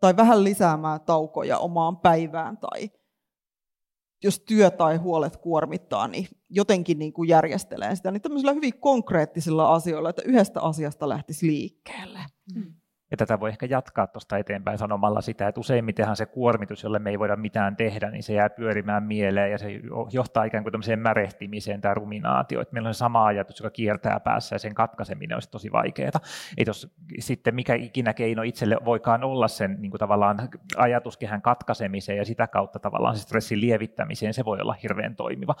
Tai 0.00 0.16
vähän 0.16 0.44
lisäämään 0.44 1.00
taukoja 1.00 1.58
omaan 1.58 1.96
päivään. 1.96 2.58
Tai 2.58 2.90
jos 4.24 4.40
työ 4.40 4.70
tai 4.70 4.96
huolet 4.96 5.36
kuormittaa, 5.36 6.08
niin 6.08 6.28
jotenkin 6.50 6.98
niin 6.98 7.12
kuin 7.12 7.28
järjestelee 7.28 7.96
sitä. 7.96 8.10
Niin 8.10 8.22
tämmöisillä 8.22 8.52
hyvin 8.52 8.80
konkreettisilla 8.80 9.74
asioilla, 9.74 10.10
että 10.10 10.22
yhdestä 10.24 10.60
asiasta 10.60 11.08
lähtisi 11.08 11.46
liikkeelle. 11.46 12.18
Mm. 12.54 12.74
Ja 13.10 13.16
tätä 13.16 13.40
voi 13.40 13.48
ehkä 13.48 13.66
jatkaa 13.66 14.06
tuosta 14.06 14.38
eteenpäin 14.38 14.78
sanomalla 14.78 15.20
sitä, 15.20 15.48
että 15.48 15.60
useimmitenhan 15.60 16.16
se 16.16 16.26
kuormitus, 16.26 16.82
jolle 16.82 16.98
me 16.98 17.10
ei 17.10 17.18
voida 17.18 17.36
mitään 17.36 17.76
tehdä, 17.76 18.10
niin 18.10 18.22
se 18.22 18.34
jää 18.34 18.50
pyörimään 18.50 19.02
mieleen 19.02 19.50
ja 19.50 19.58
se 19.58 19.66
johtaa 20.12 20.44
ikään 20.44 20.64
kuin 20.64 20.72
tämmöiseen 20.72 20.98
märehtimiseen 20.98 21.80
tai 21.80 21.94
ruminaatioon. 21.94 22.62
Että 22.62 22.72
meillä 22.72 22.88
on 22.88 22.94
sama 22.94 23.26
ajatus, 23.26 23.60
joka 23.60 23.70
kiertää 23.70 24.20
päässä 24.20 24.54
ja 24.54 24.58
sen 24.58 24.74
katkaiseminen 24.74 25.36
olisi 25.36 25.50
tosi 25.50 25.72
vaikeaa. 25.72 26.08
Että 26.08 26.20
jos 26.66 26.94
sitten 27.18 27.54
mikä 27.54 27.74
ikinä 27.74 28.14
keino 28.14 28.42
itselle 28.42 28.76
voikaan 28.84 29.24
olla 29.24 29.48
sen 29.48 29.76
niin 29.78 29.90
kuin 29.90 29.98
tavallaan 29.98 30.48
ajatuskehän 30.76 31.42
katkaisemiseen 31.42 32.18
ja 32.18 32.24
sitä 32.24 32.46
kautta 32.46 32.78
tavallaan 32.78 33.16
se 33.16 33.22
stressin 33.22 33.60
lievittämiseen, 33.60 34.34
se 34.34 34.44
voi 34.44 34.58
olla 34.60 34.76
hirveän 34.82 35.16
toimiva. 35.16 35.54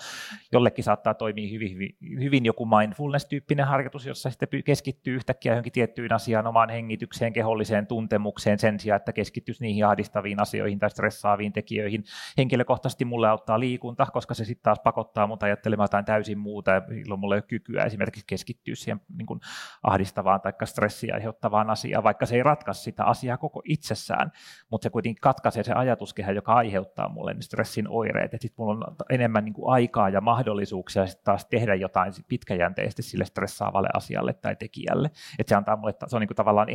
Jollekin 0.52 0.84
saattaa 0.84 1.14
toimia 1.14 1.50
hyvin, 1.52 1.74
hyvin, 1.74 1.96
hyvin 2.22 2.44
joku 2.44 2.66
mindfulness-tyyppinen 2.66 3.66
harjoitus, 3.66 4.06
jossa 4.06 4.30
sitten 4.30 4.48
keskittyy 4.64 5.14
yhtäkkiä 5.14 5.52
johonkin 5.52 5.72
tiettyyn 5.72 6.12
asiaan, 6.12 6.46
omaan 6.46 6.70
hengitykseen, 6.70 7.32
keholliseen 7.40 7.86
tuntemukseen 7.86 8.58
sen 8.58 8.80
sijaan, 8.80 8.96
että 8.96 9.12
keskittyisi 9.12 9.64
niihin 9.64 9.86
ahdistaviin 9.86 10.42
asioihin 10.42 10.78
tai 10.78 10.90
stressaaviin 10.90 11.52
tekijöihin. 11.52 12.04
Henkilökohtaisesti 12.38 13.04
mulle 13.04 13.28
auttaa 13.28 13.60
liikunta, 13.60 14.06
koska 14.06 14.34
se 14.34 14.44
sitten 14.44 14.62
taas 14.62 14.80
pakottaa 14.84 15.26
mut 15.26 15.42
ajattelemaan 15.42 15.84
jotain 15.84 16.04
täysin 16.04 16.38
muuta 16.38 16.70
ja 16.70 16.82
silloin 16.88 17.20
mulla 17.20 17.34
ei 17.34 17.38
ole 17.38 17.42
kykyä 17.48 17.84
esimerkiksi 17.84 18.26
keskittyä 18.26 18.74
siihen 18.74 19.00
niin 19.16 19.26
kuin 19.26 19.40
ahdistavaan 19.82 20.40
tai 20.40 20.52
stressiä 20.64 21.14
aiheuttavaan 21.14 21.70
asiaan, 21.70 22.04
vaikka 22.04 22.26
se 22.26 22.36
ei 22.36 22.42
ratkaise 22.42 22.82
sitä 22.82 23.04
asiaa 23.04 23.36
koko 23.36 23.62
itsessään, 23.64 24.32
mutta 24.70 24.82
se 24.82 24.90
kuitenkin 24.90 25.20
katkaisee 25.20 25.62
se 25.62 25.72
ajatuskehä, 25.72 26.32
joka 26.32 26.52
aiheuttaa 26.52 27.08
mulle 27.08 27.34
ne 27.34 27.42
stressin 27.42 27.88
oireet, 27.88 28.30
sitten 28.32 28.64
mulla 28.64 28.86
on 28.86 28.96
enemmän 29.10 29.44
niin 29.44 29.54
kuin 29.54 29.72
aikaa 29.72 30.08
ja 30.08 30.20
mahdollisuuksia 30.20 31.06
sitten 31.06 31.24
taas 31.24 31.46
tehdä 31.46 31.74
jotain 31.74 32.12
pitkäjänteisesti 32.28 33.02
sille 33.02 33.24
stressaavalle 33.24 33.88
asialle 33.94 34.32
tai 34.32 34.56
tekijälle. 34.56 35.10
Että 35.38 35.48
se 35.48 35.54
antaa 35.54 35.76
mulle, 35.76 35.94
se 36.06 36.16
on 36.16 36.20
niin 36.20 36.28
kuin 36.28 36.36
tavallaan 36.36 36.70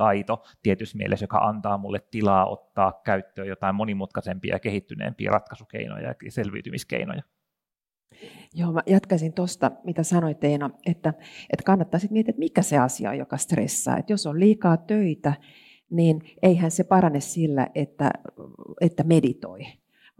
ensiaputaito 0.00 0.42
tietyssä 0.62 0.98
mielessä, 0.98 1.24
joka 1.24 1.38
antaa 1.38 1.78
mulle 1.78 2.00
tilaa 2.10 2.46
ottaa 2.46 3.00
käyttöön 3.04 3.48
jotain 3.48 3.74
monimutkaisempia 3.74 4.54
ja 4.54 4.58
kehittyneempiä 4.58 5.30
ratkaisukeinoja 5.30 6.14
ja 6.24 6.32
selviytymiskeinoja. 6.32 7.22
Joo, 8.54 8.72
mä 8.72 8.80
jatkaisin 8.86 9.32
tuosta, 9.32 9.70
mitä 9.84 10.02
sanoit 10.02 10.44
Eino, 10.44 10.70
että, 10.86 11.14
että 11.50 11.64
kannattaisi 11.64 12.08
miettiä, 12.10 12.30
että 12.30 12.38
mikä 12.38 12.62
se 12.62 12.78
asia 12.78 13.10
on, 13.10 13.18
joka 13.18 13.36
stressaa. 13.36 13.96
Että 13.98 14.12
jos 14.12 14.26
on 14.26 14.40
liikaa 14.40 14.76
töitä, 14.76 15.32
niin 15.90 16.20
eihän 16.42 16.70
se 16.70 16.84
parane 16.84 17.20
sillä, 17.20 17.66
että, 17.74 18.10
että 18.80 19.02
meditoi 19.02 19.60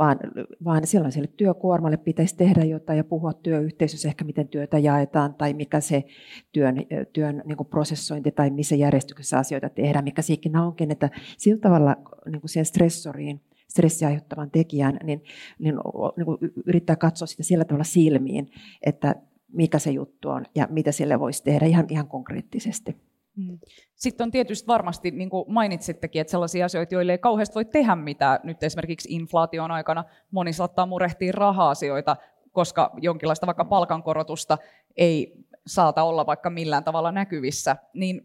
vaan, 0.01 0.19
vaan 0.65 0.87
silloin 0.87 1.13
sille 1.13 1.29
työkuormalle 1.37 1.97
pitäisi 1.97 2.37
tehdä 2.37 2.65
jotain 2.65 2.97
ja 2.97 3.05
puhua 3.05 3.33
työyhteisössä 3.33 4.09
ehkä, 4.09 4.25
miten 4.25 4.49
työtä 4.49 4.79
jaetaan 4.79 5.35
tai 5.35 5.55
mikä 5.55 5.81
se 5.81 6.05
työn, 6.53 6.77
työn 7.13 7.43
niin 7.45 7.67
prosessointi 7.71 8.31
tai 8.31 8.51
missä 8.51 8.77
järjestyksessä 8.77 9.39
asioita 9.39 9.69
tehdään, 9.69 10.05
mikä 10.05 10.23
siinä 10.23 10.65
onkin, 10.65 10.91
että 10.91 11.11
sillä 11.39 11.61
tavalla 11.61 11.97
niin 12.31 12.41
kuin 12.41 12.49
siihen 12.49 12.65
stressoriin, 12.65 13.41
stressiä 13.69 14.09
aiheuttavan 14.09 14.51
tekijän, 14.51 14.99
niin, 15.03 15.23
niin, 15.59 15.75
niin 16.17 16.27
kuin 16.27 16.39
yrittää 16.67 16.97
katsoa 16.97 17.27
sitä 17.27 17.43
sillä 17.43 17.65
tavalla 17.65 17.85
silmiin, 17.85 18.51
että 18.83 19.15
mikä 19.53 19.79
se 19.79 19.91
juttu 19.91 20.29
on 20.29 20.45
ja 20.55 20.69
mitä 20.71 20.93
sille 20.93 21.21
voisi 21.21 21.45
tehdä 21.45 21.67
ihan, 21.67 21.87
ihan 21.89 22.09
konkreettisesti. 22.09 23.10
Mm. 23.41 23.59
Sitten 23.95 24.25
on 24.25 24.31
tietysti 24.31 24.67
varmasti, 24.67 25.11
niin 25.11 25.31
kuin 25.31 25.53
mainitsittekin, 25.53 26.21
että 26.21 26.31
sellaisia 26.31 26.65
asioita, 26.65 26.95
joille 26.95 27.13
ei 27.13 27.19
kauheasti 27.19 27.55
voi 27.55 27.65
tehdä 27.65 27.97
mitään. 27.97 28.41
Nyt 28.45 28.63
esimerkiksi 28.63 29.09
inflaation 29.15 29.71
aikana 29.71 30.05
moni 30.31 30.53
saattaa 30.53 30.87
murehtia 30.87 31.33
raha-asioita, 31.33 32.17
koska 32.53 32.91
jonkinlaista 32.97 33.47
vaikka 33.47 33.65
palkankorotusta 33.65 34.59
ei 34.97 35.35
saata 35.67 36.03
olla 36.03 36.27
vaikka 36.27 36.51
millään 36.51 36.85
tavalla 36.85 37.13
näkyvissä. 37.13 37.77
Niin 37.95 38.21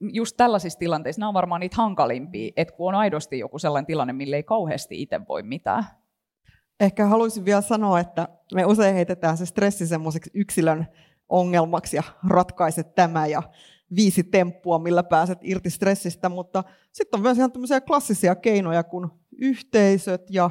just 0.00 0.36
tällaisissa 0.36 0.78
tilanteissa 0.78 1.20
nämä 1.20 1.28
on 1.28 1.34
varmaan 1.34 1.60
niitä 1.60 1.76
hankalimpia, 1.76 2.52
että 2.56 2.74
kun 2.74 2.88
on 2.88 2.94
aidosti 2.94 3.38
joku 3.38 3.58
sellainen 3.58 3.86
tilanne, 3.86 4.12
mille 4.12 4.36
ei 4.36 4.42
kauheasti 4.42 5.02
itse 5.02 5.20
voi 5.28 5.42
mitään. 5.42 5.84
Ehkä 6.80 7.06
haluaisin 7.06 7.44
vielä 7.44 7.60
sanoa, 7.60 8.00
että 8.00 8.28
me 8.54 8.64
usein 8.64 8.94
heitetään 8.94 9.36
se 9.36 9.46
stressi 9.46 9.86
semmoiseksi 9.86 10.30
yksilön 10.34 10.86
ongelmaksi 11.28 11.96
ja 11.96 12.02
ratkaise 12.28 12.82
tämä 12.82 13.26
ja 13.26 13.42
viisi 13.96 14.24
temppua, 14.24 14.78
millä 14.78 15.02
pääset 15.02 15.38
irti 15.42 15.70
stressistä, 15.70 16.28
mutta 16.28 16.64
sitten 16.92 17.18
on 17.18 17.22
myös 17.22 17.38
ihan 17.38 17.52
tämmöisiä 17.52 17.80
klassisia 17.80 18.34
keinoja 18.34 18.82
kuin 18.82 19.08
yhteisöt 19.40 20.22
ja 20.30 20.50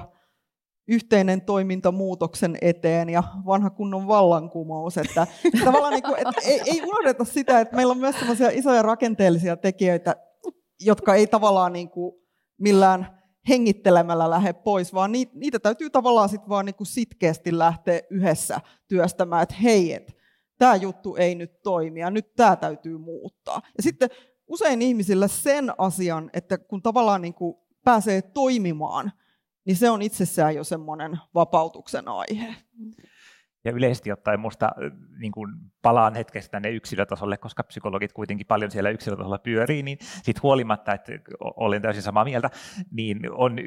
yhteinen 0.88 1.41
toiminta 1.41 1.91
muutoksen 1.91 2.58
eteen 2.62 3.10
ja 3.10 3.23
vanha 3.45 3.69
kunnon 3.69 4.08
vallankumous. 4.08 4.97
Että 4.97 5.28
tavallaan 5.65 5.93
niin 5.93 6.04
kuin, 6.04 6.15
että 6.15 6.41
ei, 6.45 6.62
ei 6.65 6.82
unohdeta 6.82 7.25
sitä, 7.25 7.60
että 7.60 7.75
meillä 7.75 7.91
on 7.91 7.97
myös 7.97 8.19
sellaisia 8.19 8.49
isoja 8.49 8.82
rakenteellisia 8.82 9.58
tekijöitä, 9.58 10.15
jotka 10.80 11.15
ei 11.15 11.28
tavallaan 11.28 11.73
niin 11.73 11.89
kuin 11.89 12.15
millään 12.60 13.19
hengittelemällä 13.49 14.30
lähde 14.30 14.54
pois, 14.54 14.93
vaan 14.93 15.12
niitä, 15.12 15.32
niitä 15.36 15.60
täytyy 15.60 15.89
tavallaan 15.89 16.30
sit 16.30 16.49
vaan 16.49 16.65
niin 16.65 16.75
kuin 16.75 16.88
sitkeästi 16.88 17.58
lähteä 17.58 18.02
yhdessä 18.10 18.62
työstämään, 18.88 19.43
että 19.43 19.56
hei, 19.56 19.93
et, 19.93 20.18
tämä 20.59 20.75
juttu 20.75 21.15
ei 21.15 21.35
nyt 21.35 21.61
toimi 21.61 21.99
ja 21.99 22.09
nyt 22.09 22.35
tämä 22.35 22.55
täytyy 22.55 22.97
muuttaa. 22.97 23.61
Ja 23.77 23.83
sitten 23.83 24.09
usein 24.47 24.81
ihmisillä 24.81 25.27
sen 25.27 25.73
asian, 25.77 26.29
että 26.33 26.57
kun 26.57 26.81
tavallaan 26.81 27.21
niin 27.21 27.33
kuin 27.33 27.57
pääsee 27.85 28.21
toimimaan, 28.21 29.11
niin 29.65 29.77
se 29.77 29.89
on 29.89 30.01
itsessään 30.01 30.55
jo 30.55 30.63
semmoinen 30.63 31.17
vapautuksen 31.33 32.07
aihe. 32.07 32.55
Ja 33.65 33.71
yleisesti 33.71 34.11
ottaen 34.11 34.39
minusta 34.39 34.71
niin 35.19 35.31
kuin 35.31 35.53
palaan 35.81 36.15
hetkestä 36.15 36.51
tänne 36.51 36.69
yksilötasolle, 36.69 37.37
koska 37.37 37.63
psykologit 37.63 38.13
kuitenkin 38.13 38.47
paljon 38.47 38.71
siellä 38.71 38.89
yksilötasolla 38.89 39.39
pyörii, 39.39 39.83
niin 39.83 39.97
siitä 40.23 40.39
huolimatta, 40.43 40.93
että 40.93 41.11
olen 41.39 41.81
täysin 41.81 42.03
samaa 42.03 42.23
mieltä, 42.23 42.49
niin 42.91 43.19
on 43.31 43.57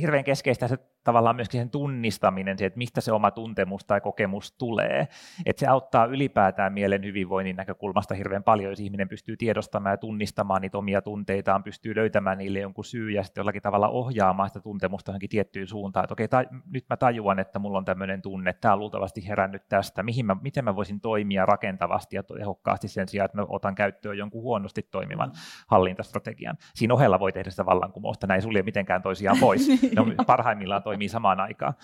hirveän 0.00 0.24
keskeistä 0.24 0.68
se 0.68 0.78
tavallaan 1.06 1.36
myöskin 1.36 1.60
sen 1.60 1.70
tunnistaminen, 1.70 2.58
se, 2.58 2.66
että 2.66 2.78
mistä 2.78 3.00
se 3.00 3.12
oma 3.12 3.30
tuntemus 3.30 3.84
tai 3.84 4.00
kokemus 4.00 4.52
tulee. 4.52 5.08
Että 5.46 5.60
se 5.60 5.66
auttaa 5.66 6.04
ylipäätään 6.04 6.72
mielen 6.72 7.04
hyvinvoinnin 7.04 7.56
näkökulmasta 7.56 8.14
hirveän 8.14 8.42
paljon, 8.42 8.72
jos 8.72 8.80
ihminen 8.80 9.08
pystyy 9.08 9.36
tiedostamaan 9.36 9.92
ja 9.92 9.96
tunnistamaan 9.96 10.62
niitä 10.62 10.78
omia 10.78 11.02
tunteitaan, 11.02 11.62
pystyy 11.62 11.94
löytämään 11.94 12.38
niille 12.38 12.58
jonkun 12.58 12.84
syy 12.84 13.10
ja 13.10 13.22
sitten 13.22 13.40
jollakin 13.40 13.62
tavalla 13.62 13.88
ohjaamaan 13.88 14.48
sitä 14.48 14.60
tuntemusta 14.60 15.10
johonkin 15.10 15.28
tiettyyn 15.28 15.66
suuntaan, 15.66 16.04
että 16.04 16.14
okei, 16.14 16.28
ta- 16.28 16.44
nyt 16.70 16.84
mä 16.90 16.96
tajuan, 16.96 17.38
että 17.38 17.58
mulla 17.58 17.78
on 17.78 17.84
tämmöinen 17.84 18.22
tunne, 18.22 18.52
tämä 18.52 18.74
on 18.74 18.80
luultavasti 18.80 19.28
herännyt 19.28 19.68
tästä, 19.68 20.02
mihin 20.02 20.26
mä, 20.26 20.36
miten 20.42 20.64
mä 20.64 20.76
voisin 20.76 21.00
toimia 21.00 21.46
rakentavasti 21.56 22.16
ja 22.16 22.22
tehokkaasti 22.22 22.88
sen 22.88 23.08
sijaan, 23.08 23.24
että 23.24 23.38
mä 23.38 23.46
otan 23.48 23.74
käyttöön 23.74 24.18
jonkun 24.18 24.42
huonosti 24.42 24.82
toimivan 24.82 25.32
hallintastrategian. 25.66 26.56
Siinä 26.74 26.94
ohella 26.94 27.20
voi 27.20 27.32
tehdä 27.32 27.50
sitä 27.50 27.66
vallankumousta, 27.66 28.26
näin 28.26 28.42
sulje 28.42 28.62
mitenkään 28.62 29.02
toisiaan 29.02 29.36
pois. 29.40 29.68
Ne 29.96 30.24
parhaimmillaan 30.26 30.82
toimii 30.82 31.08
samaan 31.08 31.40
aikaan. 31.40 31.74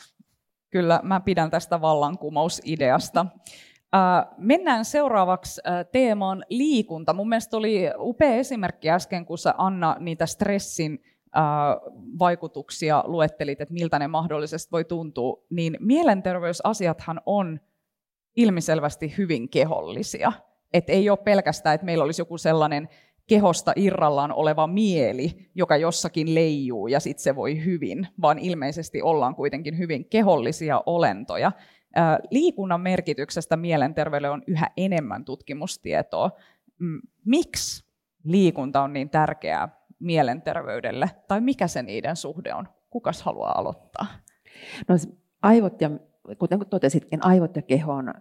Kyllä, 0.71 1.01
mä 1.03 1.21
pidän 1.21 1.51
tästä 1.51 1.81
vallankumousideasta. 1.81 3.27
mennään 4.39 4.85
seuraavaksi 4.85 5.61
teemaan 5.93 6.45
liikunta. 6.49 7.13
Mun 7.13 7.29
mielestä 7.29 7.57
oli 7.57 7.91
upea 7.99 8.35
esimerkki 8.35 8.91
äsken, 8.91 9.27
kun 9.27 9.39
sä 9.39 9.55
Anna 9.59 9.97
niitä 9.99 10.27
stressin 10.27 11.03
vaikutuksia 12.19 13.05
luettelit, 13.07 13.61
että 13.61 13.75
miltä 13.75 13.99
ne 13.99 14.09
mahdollisesti 14.09 14.71
voi 14.73 14.85
tuntua, 14.85 15.45
niin 15.51 15.77
mielenterveysasiathan 15.81 17.21
on 17.27 17.61
ilmiselvästi 18.37 19.14
hyvin 19.18 19.49
kehollisia. 19.49 20.33
Et 20.73 20.90
ei 20.90 21.11
ole 21.11 21.18
pelkästään, 21.18 21.75
että 21.75 21.85
meillä 21.85 22.05
olisi 22.05 22.21
joku 22.21 22.38
sellainen 22.38 22.88
kehosta 23.27 23.73
irrallaan 23.77 24.33
oleva 24.33 24.66
mieli, 24.66 25.51
joka 25.55 25.77
jossakin 25.77 26.35
leijuu 26.35 26.87
ja 26.87 27.01
sitten 27.01 27.23
se 27.23 27.37
voi 27.37 27.64
hyvin, 27.64 28.09
vaan 28.21 28.38
ilmeisesti 28.38 29.03
ollaan 29.03 29.35
kuitenkin 29.35 29.79
hyvin 29.79 30.05
kehollisia 30.05 30.83
olentoja. 30.87 31.53
Liikunnan 32.31 32.81
merkityksestä 32.81 33.57
mielenterveydelle 33.57 34.31
on 34.31 34.42
yhä 34.47 34.71
enemmän 34.77 35.25
tutkimustietoa. 35.25 36.31
Miksi 37.25 37.85
liikunta 38.25 38.83
on 38.83 38.92
niin 38.92 39.11
tärkeää 39.11 39.68
mielenterveydelle, 39.99 41.11
tai 41.29 41.40
mikä 41.40 41.68
se 41.68 41.83
niiden 41.83 42.16
suhde 42.16 42.55
on? 42.55 42.68
Kukas 42.90 43.23
haluaa 43.23 43.59
aloittaa? 43.59 44.07
No, 44.88 44.95
aivot 45.42 45.81
ja 45.81 45.90
kuten 46.39 46.67
totesitkin, 46.71 47.25
aivot 47.25 47.57
ja 47.57 47.63
keho 47.63 47.93
on 47.93 48.15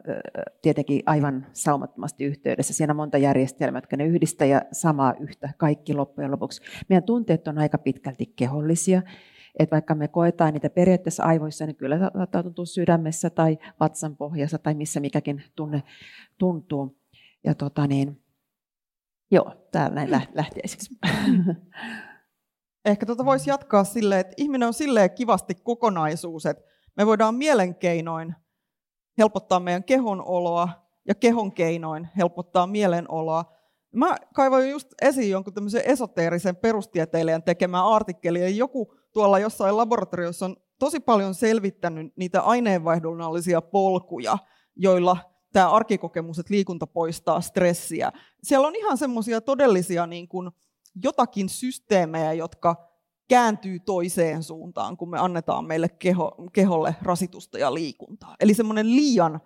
tietenkin 0.61 1.03
aivan 1.05 1.47
saumattomasti 1.53 2.23
yhteydessä. 2.23 2.73
Siinä 2.73 2.91
on 2.91 2.97
monta 2.97 3.17
järjestelmää, 3.17 3.77
jotka 3.77 3.97
ne 3.97 4.05
yhdistää 4.05 4.47
ja 4.47 4.61
samaa 4.71 5.13
yhtä 5.19 5.49
kaikki 5.57 5.93
loppujen 5.93 6.31
lopuksi. 6.31 6.61
Meidän 6.89 7.03
tunteet 7.03 7.47
on 7.47 7.57
aika 7.57 7.77
pitkälti 7.77 8.33
kehollisia. 8.35 9.01
Että 9.59 9.75
vaikka 9.75 9.95
me 9.95 10.07
koetaan 10.07 10.53
niitä 10.53 10.69
periaatteessa 10.69 11.23
aivoissa, 11.23 11.65
niin 11.65 11.75
kyllä 11.75 11.97
saattaa 11.99 12.43
tuntua 12.43 12.65
sydämessä 12.65 13.29
tai 13.29 13.57
vatsan 13.79 14.17
pohjassa 14.17 14.57
tai 14.57 14.73
missä 14.73 14.99
mikäkin 14.99 15.43
tunne 15.55 15.83
tuntuu. 16.37 16.97
Ja 17.43 17.55
tota 17.55 17.87
niin, 17.87 18.21
joo, 19.31 19.67
täällä 19.71 19.95
näin 19.95 20.09
lähtiäisiksi. 20.33 20.95
Ehkä 22.85 23.05
tuota 23.05 23.25
voisi 23.25 23.49
jatkaa 23.49 23.83
silleen, 23.83 24.21
että 24.21 24.33
ihminen 24.37 24.67
on 24.67 24.73
silleen 24.73 25.11
kivasti 25.11 25.55
kokonaisuus, 25.55 26.45
että 26.45 26.63
me 26.97 27.05
voidaan 27.05 27.35
mielenkeinoin 27.35 28.35
helpottaa 29.17 29.59
meidän 29.59 29.83
kehon 29.83 30.21
oloa 30.25 30.69
ja 31.07 31.15
kehon 31.15 31.51
keinoin 31.51 32.09
helpottaa 32.17 32.67
mielenoloa. 32.67 33.45
Mä 33.95 34.15
kaivoin 34.33 34.69
just 34.69 34.87
esiin 35.01 35.29
jonkun 35.29 35.53
tämmöisen 35.53 35.81
esoteerisen 35.85 36.55
perustieteilijän 36.55 37.43
tekemään 37.43 37.85
artikkelin, 37.85 38.43
eli 38.43 38.57
joku 38.57 38.95
tuolla 39.13 39.39
jossain 39.39 39.77
laboratoriossa 39.77 40.45
on 40.45 40.55
tosi 40.79 40.99
paljon 40.99 41.35
selvittänyt 41.35 42.13
niitä 42.15 42.41
aineenvaihdunnallisia 42.41 43.61
polkuja, 43.61 44.37
joilla 44.75 45.17
tämä 45.53 45.69
arkikokemus, 45.69 46.39
että 46.39 46.53
liikunta 46.53 46.87
poistaa 46.87 47.41
stressiä. 47.41 48.11
Siellä 48.43 48.67
on 48.67 48.75
ihan 48.75 48.97
semmoisia 48.97 49.41
todellisia 49.41 50.07
niin 50.07 50.27
kuin 50.27 50.51
jotakin 51.03 51.49
systeemejä, 51.49 52.33
jotka 52.33 52.90
kääntyy 53.31 53.79
toiseen 53.79 54.43
suuntaan, 54.43 54.97
kun 54.97 55.09
me 55.09 55.19
annetaan 55.19 55.65
meille 55.65 55.89
keho, 55.89 56.35
keholle 56.53 56.95
rasitusta 57.01 57.59
ja 57.59 57.73
liikuntaa. 57.73 58.35
Eli 58.39 58.53
semmoinen 58.53 58.95
liian, 58.95 59.41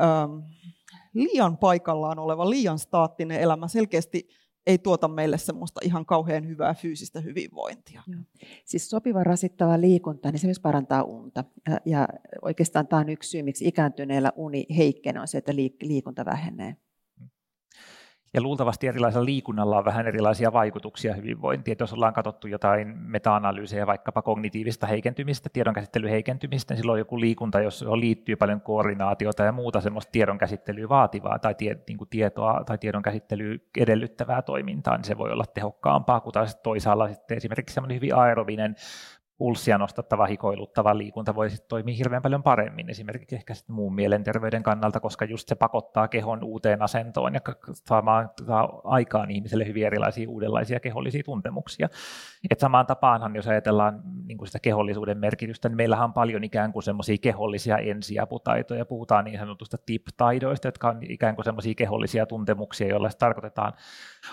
ähm, 0.00 0.38
liian 1.14 1.56
paikallaan 1.56 2.18
oleva, 2.18 2.50
liian 2.50 2.78
staattinen 2.78 3.40
elämä 3.40 3.68
selkeästi 3.68 4.28
ei 4.66 4.78
tuota 4.78 5.08
meille 5.08 5.38
semmoista 5.38 5.80
ihan 5.84 6.06
kauhean 6.06 6.48
hyvää 6.48 6.74
fyysistä 6.74 7.20
hyvinvointia. 7.20 8.02
Joo. 8.06 8.20
Siis 8.64 8.90
sopiva 8.90 9.24
rasittava 9.24 9.80
liikunta, 9.80 10.30
niin 10.30 10.40
se 10.40 10.46
myös 10.46 10.60
parantaa 10.60 11.02
unta. 11.02 11.44
Ja, 11.68 11.80
ja 11.84 12.08
oikeastaan 12.42 12.86
tämä 12.86 13.00
on 13.00 13.08
yksi 13.08 13.30
syy, 13.30 13.42
miksi 13.42 13.68
ikääntyneellä 13.68 14.32
uni 14.36 14.66
heikkenee, 14.76 15.20
on 15.20 15.28
se, 15.28 15.38
että 15.38 15.52
liikunta 15.82 16.24
vähenee. 16.24 16.76
Ja 18.34 18.40
luultavasti 18.40 18.86
erilaisella 18.86 19.24
liikunnalla 19.24 19.78
on 19.78 19.84
vähän 19.84 20.06
erilaisia 20.06 20.52
vaikutuksia 20.52 21.14
hyvinvointiin. 21.14 21.72
Että 21.72 21.82
jos 21.82 21.92
ollaan 21.92 22.14
katsottu 22.14 22.46
jotain 22.46 22.98
meta-analyysejä, 22.98 23.86
vaikkapa 23.86 24.22
kognitiivista 24.22 24.86
heikentymistä, 24.86 25.48
tiedonkäsittelyn 25.52 26.10
heikentymistä, 26.10 26.74
niin 26.74 26.78
silloin 26.78 26.98
joku 26.98 27.20
liikunta, 27.20 27.60
jos 27.60 27.84
liittyy 27.94 28.36
paljon 28.36 28.60
koordinaatiota 28.60 29.42
ja 29.42 29.52
muuta 29.52 29.80
semmoista 29.80 30.12
tiedonkäsittelyä 30.12 30.88
vaativaa 30.88 31.38
tai 31.38 31.54
tie, 31.54 31.78
niin 31.88 31.98
kuin 31.98 32.08
tietoa 32.08 32.62
tai 32.66 32.78
tiedonkäsittelyä 32.78 33.58
edellyttävää 33.78 34.42
toimintaa, 34.42 34.96
niin 34.96 35.04
se 35.04 35.18
voi 35.18 35.32
olla 35.32 35.44
tehokkaampaa 35.54 36.20
kuin 36.20 36.32
taas 36.32 36.56
toisaalla 36.56 37.08
sitten 37.08 37.36
esimerkiksi 37.36 37.74
semmoinen 37.74 37.96
hyvin 37.96 38.14
aerobinen 38.14 38.74
pulssia 39.38 39.78
nostattava, 39.78 40.26
hikoiluttava 40.26 40.98
liikunta 40.98 41.34
voi 41.34 41.50
sitten 41.50 41.68
toimia 41.68 41.94
hirveän 41.94 42.22
paljon 42.22 42.42
paremmin, 42.42 42.90
esimerkiksi 42.90 43.36
ehkä 43.36 43.54
sitten 43.54 43.76
muun 43.76 43.94
mielenterveyden 43.94 44.62
kannalta, 44.62 45.00
koska 45.00 45.24
just 45.24 45.48
se 45.48 45.54
pakottaa 45.54 46.08
kehon 46.08 46.44
uuteen 46.44 46.82
asentoon 46.82 47.34
ja 47.34 47.40
saamaan 47.72 48.30
saa 48.46 48.80
aikaan 48.84 49.30
ihmiselle 49.30 49.66
hyvin 49.66 49.86
erilaisia 49.86 50.28
uudenlaisia 50.28 50.80
kehollisia 50.80 51.22
tuntemuksia. 51.24 51.88
Et 52.50 52.60
samaan 52.60 52.86
tapaanhan, 52.86 53.36
jos 53.36 53.46
ajatellaan 53.46 54.02
niin 54.26 54.38
kuin 54.38 54.48
sitä 54.48 54.58
kehollisuuden 54.58 55.18
merkitystä, 55.18 55.68
niin 55.68 55.76
meillähän 55.76 56.04
on 56.04 56.12
paljon 56.12 56.44
ikään 56.44 56.72
kuin 56.72 56.82
semmoisia 56.82 57.16
kehollisia 57.22 57.78
ensiaputaitoja, 57.78 58.86
puhutaan 58.86 59.24
niin 59.24 59.38
sanotusta 59.38 59.76
tip-taidoista, 59.86 60.68
jotka 60.68 60.88
on 60.88 60.98
ikään 61.02 61.34
kuin 61.34 61.44
semmoisia 61.44 61.74
kehollisia 61.74 62.26
tuntemuksia, 62.26 62.88
joilla 62.88 63.10
tarkoitetaan, 63.18 63.72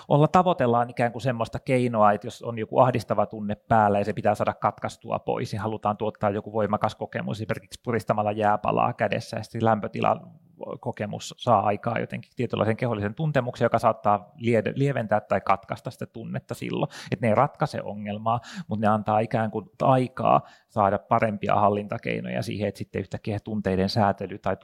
olla 0.08 0.28
tavoitellaan 0.28 0.90
ikään 0.90 1.12
kuin 1.12 1.22
semmoista 1.22 1.60
keinoa, 1.60 2.12
että 2.12 2.28
jos 2.28 2.44
on 2.44 2.60
joku 2.60 2.80
ahdistava 2.80 3.26
tunne 3.26 3.56
päällä 3.56 4.00
ja 4.00 4.06
se 4.06 4.14
pitää 4.14 4.36
saada 4.36 4.54
katkaista 4.54 4.95
astua 4.96 5.20
pois, 5.20 5.52
niin 5.52 5.62
halutaan 5.62 5.98
tuottaa 5.98 6.30
joku 6.30 6.54
voimakas 6.54 6.96
kokemus, 6.96 7.38
esimerkiksi 7.38 7.82
puristamalla 7.84 8.32
jääpalaa 8.32 8.94
kädessä, 8.94 9.38
ja 9.38 9.44
sitten 9.44 9.66
lämpötilan 9.66 10.32
kokemus 10.80 11.36
saa 11.38 11.66
aikaa 11.66 12.00
jotenkin 12.00 12.32
tietynlaisen 12.36 12.78
kehollisen 12.78 13.16
tuntemuksen, 13.16 13.66
joka 13.66 13.80
saattaa 13.80 14.32
lieventää 14.76 15.22
tai 15.22 15.42
katkaista 15.42 15.92
sitä 15.92 16.06
tunnetta 16.06 16.54
silloin. 16.54 16.92
Että 17.12 17.26
ne 17.26 17.30
ei 17.30 17.36
ratkaise 17.36 17.82
ongelmaa, 17.82 18.40
mutta 18.68 18.88
ne 18.88 18.94
antaa 18.94 19.20
ikään 19.20 19.52
kuin 19.52 19.70
aikaa 19.82 20.42
saada 20.70 21.00
parempia 21.00 21.56
hallintakeinoja 21.56 22.42
siihen, 22.42 22.68
että 22.68 22.78
sitten 22.78 23.00
yhtäkkiä 23.00 23.40
tunteiden 23.40 23.90
säätely 23.90 24.38
tai 24.38 24.58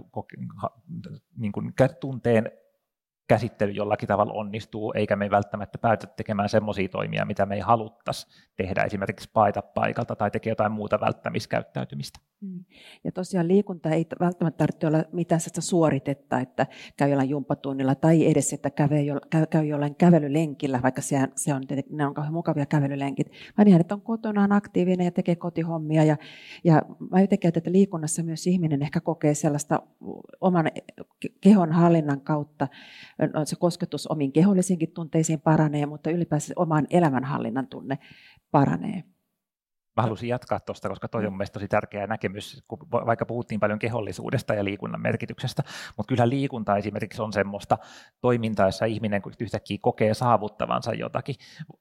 niin 1.37 1.51
kuin 1.51 1.73
tunteen 1.99 2.51
käsittely 3.31 3.71
jollakin 3.71 4.07
tavalla 4.07 4.33
onnistuu, 4.33 4.93
eikä 4.95 5.15
me 5.15 5.29
välttämättä 5.29 5.77
päätä 5.77 6.07
tekemään 6.07 6.49
semmoisia 6.49 6.89
toimia, 6.89 7.25
mitä 7.25 7.45
me 7.45 7.55
ei 7.55 7.61
haluttaisi 7.61 8.27
tehdä, 8.57 8.83
esimerkiksi 8.83 9.29
paita 9.33 9.61
paikalta 9.61 10.15
tai 10.15 10.31
tekee 10.31 10.51
jotain 10.51 10.71
muuta 10.71 10.99
välttämiskäyttäytymistä. 10.99 12.19
Mm. 12.41 12.63
Ja 13.03 13.11
tosiaan 13.11 13.47
liikunta 13.47 13.89
ei 13.89 14.05
välttämättä 14.19 14.57
tarvitse 14.57 14.87
olla 14.87 15.03
mitään 15.11 15.41
sellaista 15.41 15.61
suoritetta, 15.61 16.39
että 16.39 16.67
käy 16.97 17.09
jollain 17.09 17.29
jumppatunnilla 17.29 17.95
tai 17.95 18.31
edes, 18.31 18.53
että 18.53 18.69
käy 19.49 19.65
jollain 19.65 19.95
kävelylenkillä, 19.95 20.79
vaikka 20.83 21.01
se, 21.01 21.27
se 21.35 21.53
on, 21.53 21.63
ne 21.89 22.05
on 22.05 22.13
kauhean 22.13 22.33
mukavia 22.33 22.65
kävelylenkit, 22.65 23.31
vaan 23.57 23.67
ihan, 23.67 23.81
että 23.81 23.95
on 23.95 24.01
kotonaan 24.01 24.51
aktiivinen 24.51 25.05
ja 25.05 25.11
tekee 25.11 25.35
kotihommia. 25.35 26.03
Ja, 26.03 26.17
ja 26.63 26.81
mä 27.11 27.21
jotenkin 27.21 27.47
että 27.47 27.71
liikunnassa 27.71 28.23
myös 28.23 28.47
ihminen 28.47 28.81
ehkä 28.81 28.99
kokee 29.01 29.33
sellaista 29.33 29.81
oman 30.41 30.71
kehon 31.41 31.71
hallinnan 31.71 32.21
kautta, 32.21 32.67
se 33.45 33.55
kosketus 33.55 34.07
omiin 34.07 34.31
kehollisiinkin 34.31 34.91
tunteisiin 34.91 35.41
paranee, 35.41 35.85
mutta 35.85 36.11
ylipäänsä 36.11 36.53
oman 36.55 36.87
elämänhallinnan 36.89 37.67
tunne 37.67 37.97
paranee. 38.51 39.03
Mä 39.95 40.01
haluaisin 40.01 40.29
jatkaa 40.29 40.59
tuosta, 40.59 40.89
koska 40.89 41.07
toi 41.07 41.25
on 41.25 41.33
mielestäni 41.33 41.61
tosi 41.61 41.67
tärkeä 41.67 42.07
näkemys, 42.07 42.63
kun 42.67 42.79
vaikka 42.91 43.25
puhuttiin 43.25 43.59
paljon 43.59 43.79
kehollisuudesta 43.79 44.53
ja 44.53 44.63
liikunnan 44.63 45.01
merkityksestä, 45.01 45.63
mutta 45.97 46.09
kyllä 46.09 46.29
liikunta 46.29 46.77
esimerkiksi 46.77 47.21
on 47.21 47.33
semmoista 47.33 47.77
toimintaa, 48.21 48.65
jossa 48.65 48.85
ihminen 48.85 49.21
yhtäkkiä 49.39 49.77
kokee 49.81 50.13
saavuttavansa 50.13 50.93
jotakin. 50.93 51.35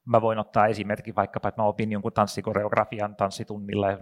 Mä 0.05 0.21
voin 0.21 0.39
ottaa 0.39 0.67
esimerkin 0.67 1.15
vaikkapa, 1.15 1.49
että 1.49 1.61
mä 1.61 1.67
opin 1.67 1.91
jonkun 1.91 2.13
tanssikoreografian 2.13 3.15
tanssitunnilla 3.15 3.91
ja 3.91 3.97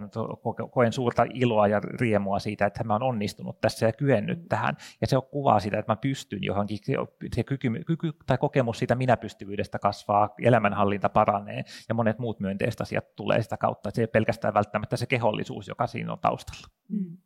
koen 0.70 0.92
suurta 0.92 1.26
iloa 1.34 1.68
ja 1.68 1.80
riemua 1.80 2.38
siitä, 2.38 2.66
että 2.66 2.84
mä 2.84 2.92
oon 2.92 3.02
onnistunut 3.02 3.60
tässä 3.60 3.86
ja 3.86 3.92
kyennyt 3.92 4.48
tähän. 4.48 4.76
Ja 5.00 5.06
se 5.06 5.16
on 5.16 5.22
kuvaa 5.30 5.60
sitä, 5.60 5.78
että 5.78 5.92
mä 5.92 5.96
pystyn 5.96 6.44
johonkin, 6.44 6.78
se 7.34 7.44
kyky, 7.44 7.70
kyky 7.86 8.12
tai 8.26 8.38
kokemus 8.38 8.78
siitä 8.78 8.94
minäpystyvyydestä 8.94 9.78
kasvaa, 9.78 10.34
elämänhallinta 10.42 11.08
paranee 11.08 11.62
ja 11.88 11.94
monet 11.94 12.18
muut 12.18 12.40
myönteiset 12.40 12.80
asiat 12.80 13.16
tulee 13.16 13.42
sitä 13.42 13.56
kautta, 13.56 13.90
se 14.00 14.04
ei 14.04 14.06
pelkästään 14.06 14.54
välttämättä 14.54 14.96
se 14.96 15.06
kehollisuus, 15.06 15.68
joka 15.68 15.86
siinä 15.86 16.12
on 16.12 16.18
taustalla. 16.18 16.66
Mm. 16.88 17.16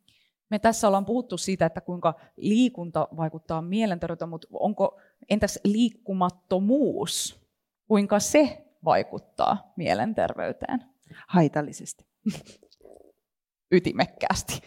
Me 0.50 0.58
tässä 0.58 0.86
ollaan 0.86 1.04
puhuttu 1.04 1.36
siitä, 1.36 1.66
että 1.66 1.80
kuinka 1.80 2.14
liikunta 2.36 3.08
vaikuttaa 3.16 3.62
mielenterveyteen, 3.62 4.28
mutta 4.28 4.48
onko, 4.52 5.00
entäs 5.28 5.60
liikkumattomuus, 5.64 7.42
kuinka 7.88 8.20
se 8.20 8.64
vaikuttaa 8.84 9.72
mielenterveyteen? 9.76 10.84
Haitallisesti. 11.28 12.06
Ytimekkäästi 13.72 14.60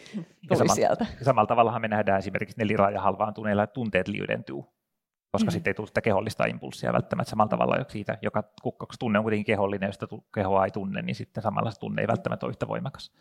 tuli 0.48 0.68
ja 0.68 0.76
sieltä. 0.76 1.06
Samalla 1.22 1.48
tavalla 1.48 1.80
me 1.80 1.88
nähdään 1.88 2.20
esimerkiksi 2.20 2.58
neliraaja 2.58 3.02
halvaantuneilla 3.02 3.68
tunteet 3.68 4.08
liudentuu 4.08 4.77
koska 5.38 5.52
mm. 5.52 5.54
sitten 5.54 5.72
ei 5.72 5.76
tule 5.76 5.88
sitä 5.88 6.02
kehollista 6.02 6.46
impulssia 6.46 6.94
välttämättä 6.94 7.30
samalla 7.30 7.50
tavalla 7.50 7.86
siitä, 7.88 8.18
joka 8.22 8.44
kukkaksi 8.62 9.00
tunne 9.00 9.20
on 9.20 9.24
kuitenkin 9.24 9.46
kehollinen, 9.46 9.88
jos 9.88 10.00
kehoa 10.34 10.66
ei 10.66 10.72
tunne, 10.72 11.02
niin 11.02 11.16
sitten 11.16 11.44
samalla 11.44 11.72
se 11.72 11.80
tunne 11.80 12.02
ei 12.02 12.08
välttämättä 12.08 12.46
ole 12.46 12.52
yhtä 12.52 12.68
voimakas. 12.68 13.12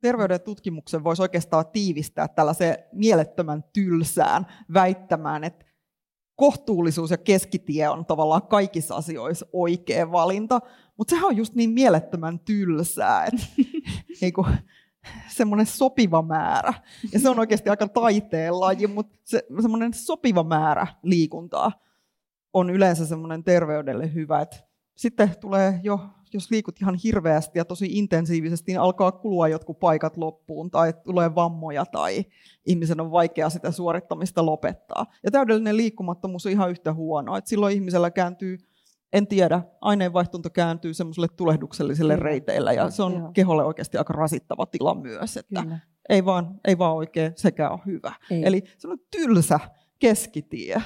Terveyden 0.00 0.40
tutkimuksen 0.40 1.04
voisi 1.04 1.22
oikeastaan 1.22 1.64
tiivistää 1.72 2.28
tällaiseen 2.28 2.76
mielettömän 2.92 3.64
tylsään 3.72 4.46
väittämään, 4.74 5.44
että 5.44 5.64
kohtuullisuus 6.36 7.10
ja 7.10 7.18
keskitie 7.18 7.88
on 7.88 8.06
tavallaan 8.06 8.42
kaikissa 8.42 8.96
asioissa 8.96 9.46
oikea 9.52 10.12
valinta, 10.12 10.60
mutta 10.96 11.10
sehän 11.10 11.26
on 11.26 11.36
just 11.36 11.54
niin 11.54 11.70
mielettömän 11.70 12.38
tylsää, 12.38 13.24
että 13.24 13.46
niin 14.20 14.32
kuin, 14.32 14.46
semmoinen 15.28 15.66
sopiva 15.66 16.22
määrä. 16.22 16.74
Ja 17.12 17.18
se 17.18 17.28
on 17.28 17.38
oikeasti 17.38 17.70
aika 17.70 17.88
taiteen 17.88 18.60
laji, 18.60 18.86
mutta 18.86 19.16
se, 19.24 19.46
semmoinen 19.62 19.94
sopiva 19.94 20.44
määrä 20.44 20.86
liikuntaa 21.02 21.72
on 22.52 22.70
yleensä 22.70 23.06
semmoinen 23.06 23.44
terveydelle 23.44 24.14
hyvä. 24.14 24.40
Et 24.40 24.64
sitten 24.96 25.34
tulee 25.40 25.80
jo, 25.82 26.00
jos 26.32 26.50
liikut 26.50 26.80
ihan 26.80 26.94
hirveästi 26.94 27.58
ja 27.58 27.64
tosi 27.64 27.86
intensiivisesti, 27.90 28.72
niin 28.72 28.80
alkaa 28.80 29.12
kulua 29.12 29.48
jotkut 29.48 29.78
paikat 29.78 30.16
loppuun 30.16 30.70
tai 30.70 30.94
tulee 31.04 31.34
vammoja 31.34 31.86
tai 31.86 32.24
ihmisen 32.66 33.00
on 33.00 33.10
vaikea 33.10 33.50
sitä 33.50 33.70
suorittamista 33.70 34.46
lopettaa. 34.46 35.06
Ja 35.22 35.30
täydellinen 35.30 35.76
liikkumattomuus 35.76 36.46
on 36.46 36.52
ihan 36.52 36.70
yhtä 36.70 36.92
huono. 36.92 37.36
Et 37.36 37.46
silloin 37.46 37.74
ihmisellä 37.74 38.10
kääntyy 38.10 38.58
en 39.12 39.26
tiedä, 39.26 39.62
aineenvaihtunto 39.80 40.50
kääntyy 40.50 40.94
semmoiselle 40.94 41.28
tulehdukselliselle 41.36 42.14
Kyllä. 42.14 42.24
reiteillä 42.24 42.72
ja 42.72 42.90
se 42.90 43.02
on 43.02 43.12
Joo. 43.12 43.30
keholle 43.32 43.64
oikeasti 43.64 43.98
aika 43.98 44.12
rasittava 44.12 44.66
tila 44.66 44.94
myös, 44.94 45.36
että 45.36 45.64
ei 46.08 46.24
vaan, 46.24 46.60
ei 46.64 46.78
vaan 46.78 46.94
oikein 46.94 47.32
sekään 47.36 47.72
ole 47.72 47.80
hyvä. 47.86 48.12
Ei. 48.30 48.46
Eli 48.46 48.62
se 48.78 48.88
on 48.88 48.98
tylsä 49.10 49.60
keskitie. 49.98 50.82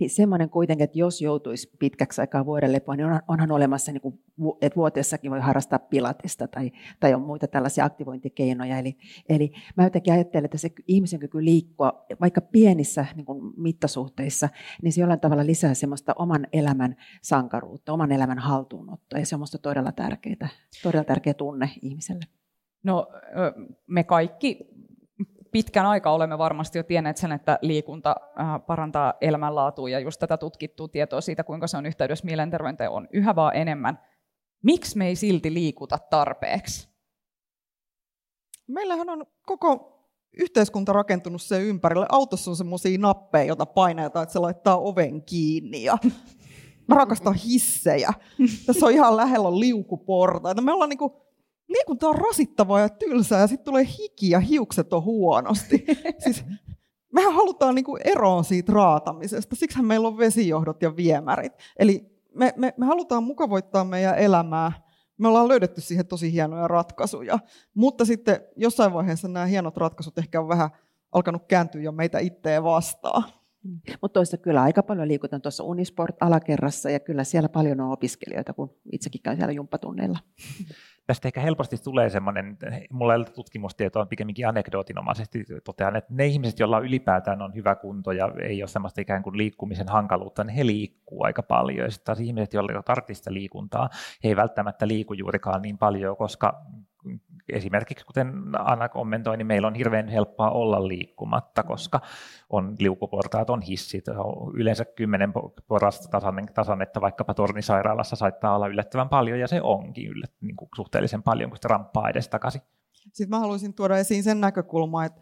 Niin 0.00 0.10
semmoinen 0.10 0.50
kuitenkin, 0.50 0.84
että 0.84 0.98
jos 0.98 1.22
joutuisi 1.22 1.76
pitkäksi 1.78 2.20
aikaa 2.20 2.46
vuoden 2.46 2.72
lepoon, 2.72 2.98
niin 2.98 3.08
onhan 3.28 3.52
olemassa, 3.52 3.92
niin 3.92 4.00
kuin, 4.00 4.20
että 4.60 4.76
vuotiessakin 4.76 5.30
voi 5.30 5.40
harrastaa 5.40 5.78
pilatista 5.78 6.48
tai, 6.48 6.70
tai 7.00 7.14
on 7.14 7.22
muita 7.22 7.48
tällaisia 7.48 7.84
aktivointikeinoja. 7.84 8.78
Eli, 8.78 8.96
eli 9.28 9.52
mä 9.76 9.84
jotenkin 9.84 10.12
ajattelen, 10.12 10.44
että 10.44 10.58
se 10.58 10.70
ihmisen 10.86 11.20
kyky 11.20 11.44
liikkua, 11.44 12.06
vaikka 12.20 12.40
pienissä 12.40 13.06
niin 13.16 13.26
kuin 13.26 13.52
mittasuhteissa, 13.56 14.48
niin 14.82 14.92
se 14.92 15.00
jollain 15.00 15.20
tavalla 15.20 15.46
lisää 15.46 15.74
semmoista 15.74 16.14
oman 16.18 16.46
elämän 16.52 16.96
sankaruutta, 17.22 17.92
oman 17.92 18.12
elämän 18.12 18.38
haltuunottoa, 18.38 19.18
ja 19.18 19.26
se 19.26 19.34
on 19.34 19.38
minusta 19.38 19.58
todella 19.58 19.92
tärkeää, 19.92 20.48
todella 20.82 21.04
tärkeä 21.04 21.34
tunne 21.34 21.70
ihmiselle. 21.82 22.24
No 22.82 23.08
me 23.86 24.04
kaikki 24.04 24.68
pitkän 25.50 25.86
aikaa 25.86 26.12
olemme 26.12 26.38
varmasti 26.38 26.78
jo 26.78 26.82
tienneet 26.82 27.16
sen, 27.16 27.32
että 27.32 27.58
liikunta 27.62 28.16
parantaa 28.66 29.14
elämänlaatua 29.20 29.88
ja 29.88 30.00
just 30.00 30.20
tätä 30.20 30.36
tutkittua 30.36 30.88
tietoa 30.88 31.20
siitä, 31.20 31.44
kuinka 31.44 31.66
se 31.66 31.76
on 31.76 31.86
yhteydessä 31.86 32.24
mielenterveyteen, 32.24 32.90
on 32.90 33.08
yhä 33.12 33.36
vaan 33.36 33.56
enemmän. 33.56 33.98
Miksi 34.62 34.98
me 34.98 35.06
ei 35.06 35.16
silti 35.16 35.54
liikuta 35.54 35.98
tarpeeksi? 36.10 36.88
Meillähän 38.66 39.10
on 39.10 39.26
koko 39.46 39.98
yhteiskunta 40.38 40.92
rakentunut 40.92 41.42
sen 41.42 41.62
ympärille. 41.62 42.06
Autossa 42.08 42.50
on 42.50 42.56
semmoisia 42.56 42.98
nappeja, 42.98 43.44
joita 43.44 43.66
painetaan, 43.66 44.22
että 44.22 44.32
se 44.32 44.38
laittaa 44.38 44.78
oven 44.78 45.22
kiinni. 45.22 45.82
Ja 45.82 45.98
mä 46.88 46.94
rakastan 46.94 47.34
hissejä. 47.34 48.12
Tässä 48.66 48.86
on 48.86 48.92
ihan 48.92 49.16
lähellä 49.16 49.60
liukuportaita. 49.60 50.62
Me 50.62 50.72
ollaan 50.72 50.90
niinku, 50.90 51.27
liikunta 51.68 52.08
on 52.08 52.14
rasittavaa 52.14 52.80
ja 52.80 52.88
tylsää, 52.88 53.40
ja 53.40 53.46
sitten 53.46 53.64
tulee 53.64 53.86
hiki 53.98 54.30
ja 54.30 54.40
hiukset 54.40 54.92
on 54.92 55.04
huonosti. 55.04 55.84
Siis, 56.24 56.44
mehän 57.12 57.34
halutaan 57.34 57.74
niinku 57.74 57.98
eroon 58.04 58.44
siitä 58.44 58.72
raatamisesta. 58.72 59.56
Siksihän 59.56 59.86
meillä 59.86 60.08
on 60.08 60.18
vesijohdot 60.18 60.82
ja 60.82 60.96
viemärit. 60.96 61.52
Eli 61.78 62.06
me, 62.34 62.52
me, 62.56 62.74
me 62.76 62.86
halutaan 62.86 63.24
mukavoittaa 63.24 63.84
meidän 63.84 64.18
elämää 64.18 64.88
me 65.18 65.28
ollaan 65.28 65.48
löydetty 65.48 65.80
siihen 65.80 66.06
tosi 66.06 66.32
hienoja 66.32 66.68
ratkaisuja, 66.68 67.38
mutta 67.74 68.04
sitten 68.04 68.40
jossain 68.56 68.92
vaiheessa 68.92 69.28
nämä 69.28 69.46
hienot 69.46 69.76
ratkaisut 69.76 70.18
ehkä 70.18 70.40
on 70.40 70.48
vähän 70.48 70.70
alkanut 71.12 71.42
kääntyä 71.48 71.82
jo 71.82 71.92
meitä 71.92 72.18
itseä 72.18 72.62
vastaan. 72.62 73.24
Mutta 74.02 74.14
toista 74.14 74.36
kyllä 74.36 74.62
aika 74.62 74.82
paljon 74.82 75.08
liikutaan 75.08 75.42
tuossa 75.42 75.64
Unisport-alakerrassa 75.64 76.90
ja 76.90 77.00
kyllä 77.00 77.24
siellä 77.24 77.48
paljon 77.48 77.80
on 77.80 77.92
opiskelijoita, 77.92 78.52
kun 78.52 78.76
itsekin 78.92 79.22
käyn 79.22 79.36
siellä 79.36 79.52
jumppatunneilla 79.52 80.18
tästä 81.08 81.28
ehkä 81.28 81.40
helposti 81.40 81.76
tulee 81.84 82.10
semmoinen, 82.10 82.56
mulla 82.90 83.14
ei 83.14 83.16
ole 83.16 83.24
tutkimustietoa, 83.24 84.06
pikemminkin 84.06 84.48
anekdootinomaisesti 84.48 85.44
totean, 85.64 85.96
että 85.96 86.14
ne 86.14 86.26
ihmiset, 86.26 86.58
joilla 86.58 86.78
ylipäätään 86.78 87.42
on 87.42 87.54
hyvä 87.54 87.74
kunto 87.74 88.12
ja 88.12 88.32
ei 88.42 88.62
ole 88.62 88.68
semmoista 88.68 89.00
ikään 89.00 89.22
kuin 89.22 89.38
liikkumisen 89.38 89.88
hankaluutta, 89.88 90.44
niin 90.44 90.54
he 90.54 90.66
liikkuu 90.66 91.24
aika 91.24 91.42
paljon. 91.42 91.84
Ja 91.84 91.90
sitten 91.90 92.04
taas 92.04 92.20
ihmiset, 92.20 92.54
joilla 92.54 92.82
tarvitsee 92.82 93.32
liikuntaa, 93.32 93.88
he 94.24 94.28
ei 94.28 94.36
välttämättä 94.36 94.88
liiku 94.88 95.14
juurikaan 95.14 95.62
niin 95.62 95.78
paljon, 95.78 96.16
koska 96.16 96.60
esimerkiksi 97.52 98.06
kuten 98.06 98.32
Anna 98.58 98.88
kommentoi, 98.88 99.36
niin 99.36 99.46
meillä 99.46 99.68
on 99.68 99.74
hirveän 99.74 100.08
helppoa 100.08 100.50
olla 100.50 100.88
liikkumatta, 100.88 101.62
koska 101.62 102.00
on 102.50 102.76
liukuportaat, 102.78 103.50
on 103.50 103.62
hissit, 103.62 104.08
on 104.08 104.56
yleensä 104.56 104.84
kymmenen 104.84 105.32
porasta 105.68 106.20
tasannetta 106.54 107.00
vaikkapa 107.00 107.34
tornisairaalassa 107.34 108.16
saattaa 108.16 108.56
olla 108.56 108.66
yllättävän 108.66 109.08
paljon, 109.08 109.40
ja 109.40 109.48
se 109.48 109.62
onkin 109.62 110.08
yllät, 110.08 110.32
niin 110.40 110.56
kuin 110.56 110.68
suhteellisen 110.76 111.22
paljon, 111.22 111.50
kun 111.50 111.56
sitä 111.56 111.68
ramppaa 111.68 112.08
edes 112.08 112.28
takaisin. 112.28 112.62
Sitten 112.92 113.30
mä 113.30 113.38
haluaisin 113.38 113.74
tuoda 113.74 113.98
esiin 113.98 114.22
sen 114.22 114.40
näkökulman, 114.40 115.06
että 115.06 115.20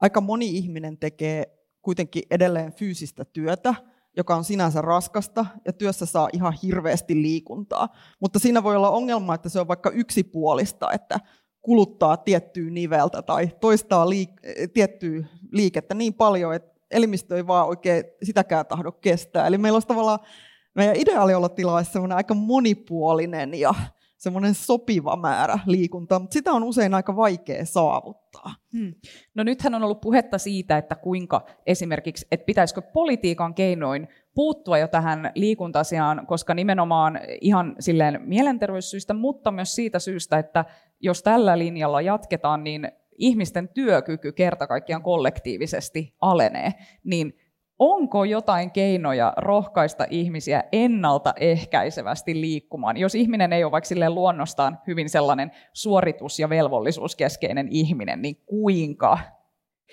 aika 0.00 0.20
moni 0.20 0.48
ihminen 0.48 0.98
tekee 0.98 1.44
kuitenkin 1.82 2.22
edelleen 2.30 2.72
fyysistä 2.72 3.24
työtä, 3.24 3.74
joka 4.16 4.36
on 4.36 4.44
sinänsä 4.44 4.80
raskasta, 4.80 5.46
ja 5.64 5.72
työssä 5.72 6.06
saa 6.06 6.28
ihan 6.32 6.52
hirveästi 6.62 7.22
liikuntaa. 7.22 7.88
Mutta 8.20 8.38
siinä 8.38 8.62
voi 8.62 8.76
olla 8.76 8.90
ongelma, 8.90 9.34
että 9.34 9.48
se 9.48 9.60
on 9.60 9.68
vaikka 9.68 9.90
yksipuolista, 9.90 10.92
että 10.92 11.20
kuluttaa 11.62 12.16
tiettyä 12.16 12.70
niveltä 12.70 13.22
tai 13.22 13.50
toistaa 13.60 14.06
liik- 14.06 14.68
tiettyä 14.72 15.24
liikettä 15.52 15.94
niin 15.94 16.14
paljon, 16.14 16.54
että 16.54 16.80
elimistö 16.90 17.36
ei 17.36 17.46
vaan 17.46 17.68
oikein 17.68 18.04
sitäkään 18.22 18.66
tahdo 18.66 18.92
kestää. 18.92 19.46
Eli 19.46 19.58
meillä 19.58 19.76
olisi 19.76 19.88
tavallaan, 19.88 20.18
meidän 20.74 20.96
ideaaliolotila 20.96 21.74
olisi 21.74 21.92
semmoinen 21.92 22.16
aika 22.16 22.34
monipuolinen 22.34 23.54
ja 23.54 23.74
semmoinen 24.16 24.54
sopiva 24.54 25.16
määrä 25.16 25.58
liikuntaa, 25.66 26.18
mutta 26.18 26.34
sitä 26.34 26.52
on 26.52 26.64
usein 26.64 26.94
aika 26.94 27.16
vaikea 27.16 27.64
saavuttaa. 27.64 28.54
Hmm. 28.72 28.94
No 29.34 29.42
nythän 29.42 29.74
on 29.74 29.84
ollut 29.84 30.00
puhetta 30.00 30.38
siitä, 30.38 30.78
että 30.78 30.94
kuinka 30.94 31.46
esimerkiksi, 31.66 32.26
että 32.30 32.46
pitäisikö 32.46 32.82
politiikan 32.82 33.54
keinoin 33.54 34.08
puuttua 34.34 34.78
jo 34.78 34.88
tähän 34.88 35.32
liikuntasiaan, 35.34 36.26
koska 36.26 36.54
nimenomaan 36.54 37.20
ihan 37.40 37.76
silleen 37.78 38.20
mielenterveyssyistä, 38.24 39.14
mutta 39.14 39.50
myös 39.50 39.74
siitä 39.74 39.98
syystä, 39.98 40.38
että 40.38 40.64
jos 41.00 41.22
tällä 41.22 41.58
linjalla 41.58 42.00
jatketaan, 42.00 42.64
niin 42.64 42.92
ihmisten 43.18 43.68
työkyky 43.68 44.32
kerta 44.32 44.66
kaikkiaan 44.66 45.02
kollektiivisesti 45.02 46.14
alenee, 46.20 46.74
niin 47.04 47.38
onko 47.78 48.24
jotain 48.24 48.70
keinoja 48.70 49.32
rohkaista 49.36 50.06
ihmisiä 50.10 50.64
ennaltaehkäisevästi 50.72 52.40
liikkumaan? 52.40 52.96
Jos 52.96 53.14
ihminen 53.14 53.52
ei 53.52 53.64
ole 53.64 53.72
vaikka 53.72 54.10
luonnostaan 54.10 54.78
hyvin 54.86 55.08
sellainen 55.08 55.50
suoritus- 55.72 56.38
ja 56.38 56.48
velvollisuuskeskeinen 56.48 57.68
ihminen, 57.70 58.22
niin 58.22 58.36
kuinka 58.36 59.18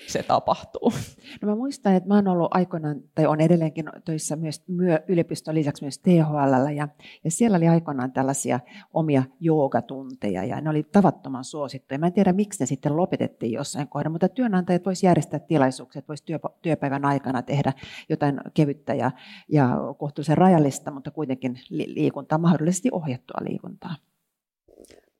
se 0.07 0.23
tapahtuu? 0.23 0.93
No 1.41 1.47
mä 1.47 1.55
muistan, 1.55 1.95
että 1.95 2.09
mä 2.09 2.15
oon 2.15 2.27
ollut 2.27 2.47
aikoinaan, 2.51 3.01
tai 3.15 3.25
on 3.25 3.41
edelleenkin 3.41 3.85
töissä 4.05 4.35
myös 4.35 4.63
myö, 4.67 4.99
yliopiston 5.07 5.55
lisäksi 5.55 5.83
myös 5.83 5.99
THL, 5.99 6.75
ja, 6.75 6.87
ja 7.23 7.31
siellä 7.31 7.57
oli 7.57 7.67
aikoinaan 7.67 8.11
tällaisia 8.11 8.59
omia 8.93 9.23
joogatunteja, 9.39 10.43
ja 10.43 10.61
ne 10.61 10.69
oli 10.69 10.83
tavattoman 10.83 11.43
suosittuja. 11.43 11.99
Mä 11.99 12.07
en 12.07 12.13
tiedä, 12.13 12.33
miksi 12.33 12.63
ne 12.63 12.65
sitten 12.65 12.97
lopetettiin 12.97 13.51
jossain 13.51 13.87
kohdassa, 13.87 14.09
mutta 14.09 14.29
työnantajat 14.29 14.85
voisivat 14.85 15.09
järjestää 15.09 15.39
tilaisuuksia, 15.39 15.99
että 15.99 16.07
voisi 16.07 16.23
työpäivän 16.61 17.05
aikana 17.05 17.41
tehdä 17.41 17.73
jotain 18.09 18.41
kevyttä 18.53 18.93
ja, 18.93 19.11
ja 19.51 19.77
kohtuullisen 19.97 20.37
rajallista, 20.37 20.91
mutta 20.91 21.11
kuitenkin 21.11 21.59
liikuntaa, 21.69 22.37
mahdollisesti 22.37 22.89
ohjattua 22.91 23.37
liikuntaa. 23.41 23.95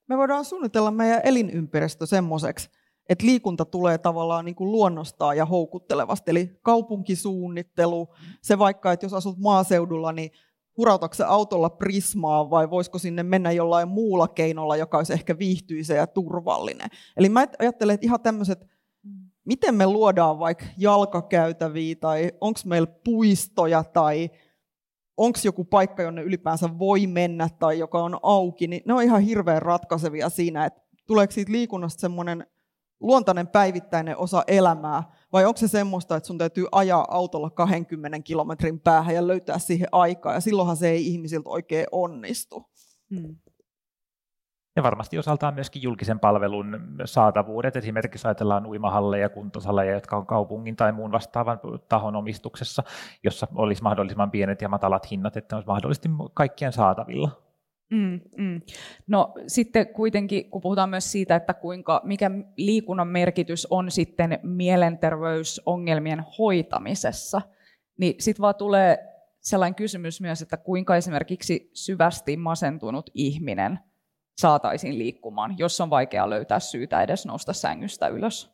Me 0.07 0.17
voidaan 0.17 0.45
suunnitella 0.45 0.91
meidän 0.91 1.21
elinympäristö 1.24 2.05
semmoiseksi, 2.05 2.69
että 3.10 3.26
liikunta 3.26 3.66
tulee 3.66 3.97
tavallaan 3.97 4.45
niin 4.45 4.56
kuin 4.56 4.72
luonnostaan 4.72 5.38
ja 5.38 5.45
houkuttelevasti. 5.45 6.32
Eli 6.32 6.60
kaupunkisuunnittelu, 6.62 8.08
se 8.41 8.60
vaikka, 8.60 8.91
että 8.91 9.06
jos 9.06 9.14
asut 9.14 9.38
maaseudulla, 9.38 10.12
niin 10.12 10.32
hurautatko 10.78 11.16
se 11.16 11.24
autolla 11.24 11.70
prismaa 11.70 12.49
vai 12.49 12.70
voisiko 12.70 12.99
sinne 12.99 13.24
mennä 13.24 13.51
jollain 13.51 13.88
muulla 13.88 14.28
keinolla, 14.28 14.78
joka 14.78 14.97
olisi 14.97 15.14
ehkä 15.14 15.39
viihtyisä 15.39 15.93
ja 15.93 16.08
turvallinen. 16.08 16.89
Eli 17.18 17.30
mä 17.30 17.47
ajattelen, 17.60 17.93
että 17.93 18.06
ihan 18.06 18.22
tämmöiset, 18.22 18.68
miten 19.45 19.76
me 19.76 19.88
luodaan 19.88 20.39
vaikka 20.39 20.66
jalkakäytäviä 20.78 21.95
tai 21.95 22.32
onko 22.41 22.60
meillä 22.66 22.88
puistoja 23.06 23.84
tai 23.84 24.30
onko 25.18 25.39
joku 25.43 25.64
paikka, 25.64 26.04
jonne 26.04 26.22
ylipäänsä 26.22 26.80
voi 26.80 27.08
mennä 27.08 27.49
tai 27.60 27.80
joka 27.80 28.04
on 28.04 28.20
auki, 28.24 28.68
niin 28.68 28.82
ne 28.86 28.93
on 28.93 29.04
ihan 29.04 29.22
hirveän 29.22 29.62
ratkaisevia 29.62 30.30
siinä, 30.30 30.66
että 30.66 30.82
tuleeko 31.08 31.32
siitä 31.32 31.51
liikunnasta 31.51 32.01
semmoinen 32.01 32.47
luontainen 33.00 33.48
päivittäinen 33.48 34.18
osa 34.18 34.44
elämää, 34.48 35.04
vai 35.34 35.46
onko 35.46 35.58
se 35.58 35.68
semmoista, 35.68 36.16
että 36.16 36.28
sun 36.28 36.38
täytyy 36.38 36.66
ajaa 36.72 37.08
autolla 37.10 37.50
20 37.50 38.20
kilometrin 38.20 38.80
päähän 38.80 39.16
ja 39.16 39.28
löytää 39.28 39.60
siihen 39.60 39.88
aikaa, 39.91 40.34
ja 40.34 40.39
silloinhan 40.39 40.78
se 40.78 40.89
ei 40.89 41.08
ihmisiltä 41.08 41.50
oikein 41.50 41.86
onnistu. 41.91 42.70
Hmm. 43.16 43.36
Ja 44.76 44.84
varmasti 44.84 45.18
osaltaan 45.18 45.54
myöskin 45.54 45.82
julkisen 45.82 46.20
palvelun 46.20 46.80
saatavuudet. 47.06 47.76
Esimerkiksi 47.76 48.28
ajatellaan 48.28 48.66
uimahalleja 48.66 49.22
ja 49.22 49.30
kuntosaleja, 49.30 49.94
jotka 49.94 50.18
on 50.18 50.26
kaupungin 50.26 50.76
tai 50.76 50.91
muun 50.91 51.12
vastaavan 51.12 51.60
tahon 51.89 52.16
omistuksessa, 52.16 52.84
jossa 53.24 53.48
olisi 53.56 53.84
mahdollisimman 53.84 54.32
pienet 54.32 54.62
ja 54.62 54.70
matalat 54.70 55.12
hinnat, 55.12 55.38
että 55.38 55.56
olisi 55.56 55.68
mahdollisesti 55.68 56.10
kaikkien 56.34 56.74
saatavilla. 56.74 57.32
Mm, 57.92 58.20
mm. 58.38 58.62
No 59.08 59.34
sitten 59.48 59.88
kuitenkin, 59.88 60.50
kun 60.50 60.62
puhutaan 60.62 60.90
myös 60.90 61.12
siitä, 61.12 61.36
että 61.36 61.54
kuinka, 61.54 62.02
mikä 62.04 62.32
liikunnan 62.58 63.08
merkitys 63.08 63.68
on 63.70 63.92
sitten 63.92 64.40
mielenterveysongelmien 64.44 66.24
hoitamisessa, 66.40 67.42
niin 67.98 68.16
sitten 68.20 68.42
vaan 68.42 68.56
tulee 68.56 68.98
sellainen 69.40 69.76
kysymys 69.76 70.22
myös, 70.22 70.42
että 70.42 70.58
kuinka 70.58 70.96
esimerkiksi 70.96 71.70
syvästi 71.74 72.38
masentunut 72.38 73.10
ihminen 73.14 73.80
saataisiin 74.38 74.98
liikkumaan, 74.98 75.56
jos 75.58 75.82
on 75.82 75.90
vaikea 75.90 76.30
löytää 76.30 76.60
syytä 76.60 77.02
edes 77.02 77.26
nousta 77.26 77.54
sängystä 77.54 78.08
ylös. 78.08 78.54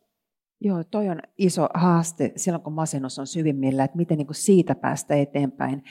Joo, 0.60 0.84
toi 0.84 1.08
on 1.08 1.20
iso 1.38 1.68
haaste 1.74 2.32
silloin, 2.36 2.62
kun 2.62 2.72
masennus 2.72 3.18
on 3.18 3.26
syvimmillä, 3.26 3.84
että 3.84 3.96
miten 3.96 4.18
niin 4.18 4.26
kuin 4.26 4.36
siitä 4.36 4.74
päästä 4.74 5.14
eteenpäin 5.14 5.84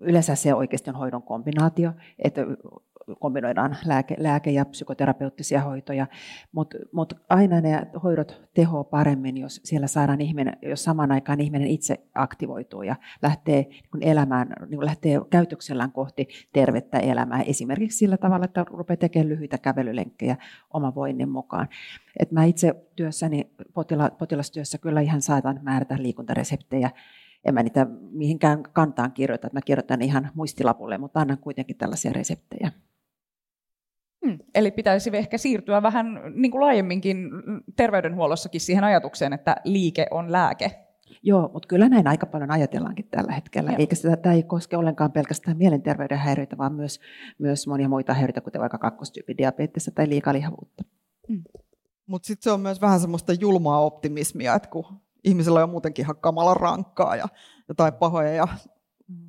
yleensä 0.00 0.34
se 0.34 0.54
oikeasti 0.54 0.90
on 0.90 0.96
hoidon 0.96 1.22
kombinaatio, 1.22 1.92
että 2.18 2.40
kombinoidaan 3.18 3.76
lääke, 3.86 4.16
lääke- 4.18 4.50
ja 4.50 4.64
psykoterapeuttisia 4.64 5.60
hoitoja, 5.60 6.06
mutta 6.52 6.78
mut 6.92 7.12
aina 7.28 7.60
ne 7.60 7.86
hoidot 8.02 8.42
tehoa 8.54 8.84
paremmin, 8.84 9.36
jos 9.36 9.60
siellä 9.64 9.86
saadaan 9.86 10.20
ihminen, 10.20 10.56
jos 10.62 10.84
samaan 10.84 11.12
aikaan 11.12 11.40
ihminen 11.40 11.68
itse 11.68 12.00
aktivoituu 12.14 12.82
ja 12.82 12.96
lähtee 13.22 13.66
niin 13.94 14.02
elämään, 14.02 14.48
niin 14.68 14.84
lähtee 14.84 15.20
käytöksellään 15.30 15.92
kohti 15.92 16.28
tervettä 16.52 16.98
elämää, 16.98 17.42
esimerkiksi 17.42 17.98
sillä 17.98 18.16
tavalla, 18.16 18.44
että 18.44 18.64
rupeaa 18.70 18.96
tekemään 18.96 19.28
lyhyitä 19.28 19.58
kävelylenkkejä 19.58 20.36
oman 20.70 20.94
voinnin 20.94 21.28
mukaan. 21.28 21.68
Et 22.18 22.32
mä 22.32 22.44
itse 22.44 22.74
työssäni, 22.96 23.50
potila, 23.74 24.10
potilastyössä 24.10 24.78
kyllä 24.78 25.00
ihan 25.00 25.22
saatan 25.22 25.60
määrätä 25.62 25.96
liikuntareseptejä 25.98 26.90
en 27.44 27.54
mä 27.54 27.62
niitä 27.62 27.86
mihinkään 28.10 28.62
kantaan 28.62 29.12
kirjoita, 29.12 29.46
että 29.46 29.56
mä 29.56 29.62
kirjoitan 29.62 30.02
ihan 30.02 30.30
muistilapulle, 30.34 30.98
mutta 30.98 31.20
annan 31.20 31.38
kuitenkin 31.38 31.76
tällaisia 31.76 32.12
reseptejä. 32.12 32.72
Hmm. 34.26 34.38
Eli 34.54 34.70
pitäisi 34.70 35.10
ehkä 35.12 35.38
siirtyä 35.38 35.82
vähän 35.82 36.20
niin 36.34 36.50
kuin 36.50 36.60
laajemminkin 36.60 37.30
terveydenhuollossakin 37.76 38.60
siihen 38.60 38.84
ajatukseen, 38.84 39.32
että 39.32 39.56
liike 39.64 40.06
on 40.10 40.32
lääke. 40.32 40.84
Joo, 41.22 41.50
mutta 41.52 41.68
kyllä 41.68 41.88
näin 41.88 42.06
aika 42.06 42.26
paljon 42.26 42.50
ajatellaankin 42.50 43.08
tällä 43.10 43.32
hetkellä. 43.32 43.70
Joo. 43.70 43.78
Eikä 43.78 43.96
sitä, 43.96 44.16
tämä 44.16 44.34
ei 44.34 44.42
koske 44.42 44.76
ollenkaan 44.76 45.12
pelkästään 45.12 45.56
mielenterveyden 45.56 46.18
häiriöitä, 46.18 46.58
vaan 46.58 46.72
myös, 46.72 47.00
myös 47.38 47.66
monia 47.66 47.88
muita 47.88 48.14
häiriöitä, 48.14 48.40
kuten 48.40 48.60
vaikka 48.60 48.78
kakkostyypin 48.78 49.38
diabeettista 49.38 49.90
tai 49.90 50.08
liikalihavuutta. 50.08 50.84
Hmm. 51.28 51.42
Mutta 52.06 52.26
sitten 52.26 52.44
se 52.44 52.50
on 52.50 52.60
myös 52.60 52.80
vähän 52.80 53.00
semmoista 53.00 53.32
julmaa 53.32 53.80
optimismia, 53.80 54.54
että 54.54 54.68
kun 54.68 54.84
ihmisellä 55.24 55.56
on 55.56 55.62
jo 55.62 55.66
muutenkin 55.66 56.04
ihan 56.04 56.16
kamala 56.16 56.54
rankkaa 56.54 57.16
ja 57.16 57.28
jotain 57.68 57.94
pahoja 57.94 58.34
ja 58.34 58.48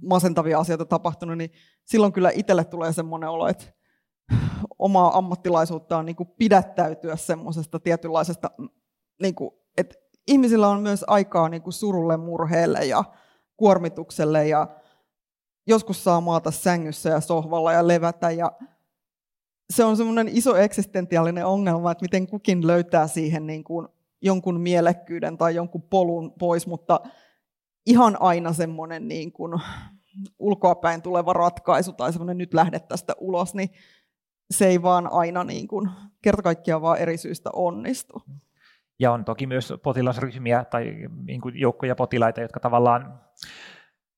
masentavia 0.01 0.59
asioita 0.59 0.85
tapahtunut, 0.85 1.37
niin 1.37 1.51
silloin 1.85 2.13
kyllä 2.13 2.31
itselle 2.33 2.63
tulee 2.63 2.93
semmoinen 2.93 3.29
olo, 3.29 3.47
että 3.47 3.65
omaa 4.79 5.17
ammattilaisuutta 5.17 5.97
on 5.97 6.05
niin 6.05 6.15
kuin 6.15 6.29
pidättäytyä 6.37 7.15
semmoisesta 7.15 7.79
tietynlaisesta, 7.79 8.51
niin 9.21 9.35
kuin, 9.35 9.51
että 9.77 9.95
ihmisillä 10.27 10.67
on 10.67 10.81
myös 10.81 11.05
aikaa 11.07 11.49
niin 11.49 11.61
kuin 11.61 11.73
surulle, 11.73 12.17
murheelle 12.17 12.85
ja 12.85 13.03
kuormitukselle 13.57 14.47
ja 14.47 14.67
joskus 15.67 16.03
saa 16.03 16.21
maata 16.21 16.51
sängyssä 16.51 17.09
ja 17.09 17.21
sohvalla 17.21 17.73
ja 17.73 17.87
levätä 17.87 18.31
ja 18.31 18.51
se 19.73 19.83
on 19.83 19.97
semmoinen 19.97 20.27
iso 20.27 20.55
eksistentiaalinen 20.55 21.45
ongelma, 21.45 21.91
että 21.91 22.03
miten 22.03 22.27
kukin 22.27 22.67
löytää 22.67 23.07
siihen 23.07 23.47
niin 23.47 23.63
kuin 23.63 23.87
jonkun 24.21 24.59
mielekkyyden 24.59 25.37
tai 25.37 25.55
jonkun 25.55 25.81
polun 25.81 26.33
pois, 26.39 26.67
mutta 26.67 26.99
ihan 27.85 28.17
aina 28.19 28.53
semmoinen 28.53 29.07
niin 29.07 29.31
kuin 29.31 29.61
ulkoapäin 30.39 31.01
tuleva 31.01 31.33
ratkaisu 31.33 31.93
tai 31.93 32.13
semmoinen 32.13 32.37
nyt 32.37 32.53
lähde 32.53 32.79
tästä 32.79 33.13
ulos, 33.19 33.55
niin 33.55 33.69
se 34.51 34.67
ei 34.67 34.81
vaan 34.81 35.11
aina 35.11 35.43
niin 35.43 35.67
kuin, 35.67 35.89
kerta 36.21 36.41
kaikkiaan 36.41 36.81
vaan 36.81 36.97
eri 36.97 37.17
syistä 37.17 37.49
onnistu. 37.53 38.23
Ja 38.99 39.11
on 39.11 39.25
toki 39.25 39.47
myös 39.47 39.73
potilasryhmiä 39.83 40.65
tai 40.65 40.95
niin 41.25 41.41
kuin 41.41 41.59
joukkoja 41.59 41.95
potilaita, 41.95 42.41
jotka 42.41 42.59
tavallaan 42.59 43.19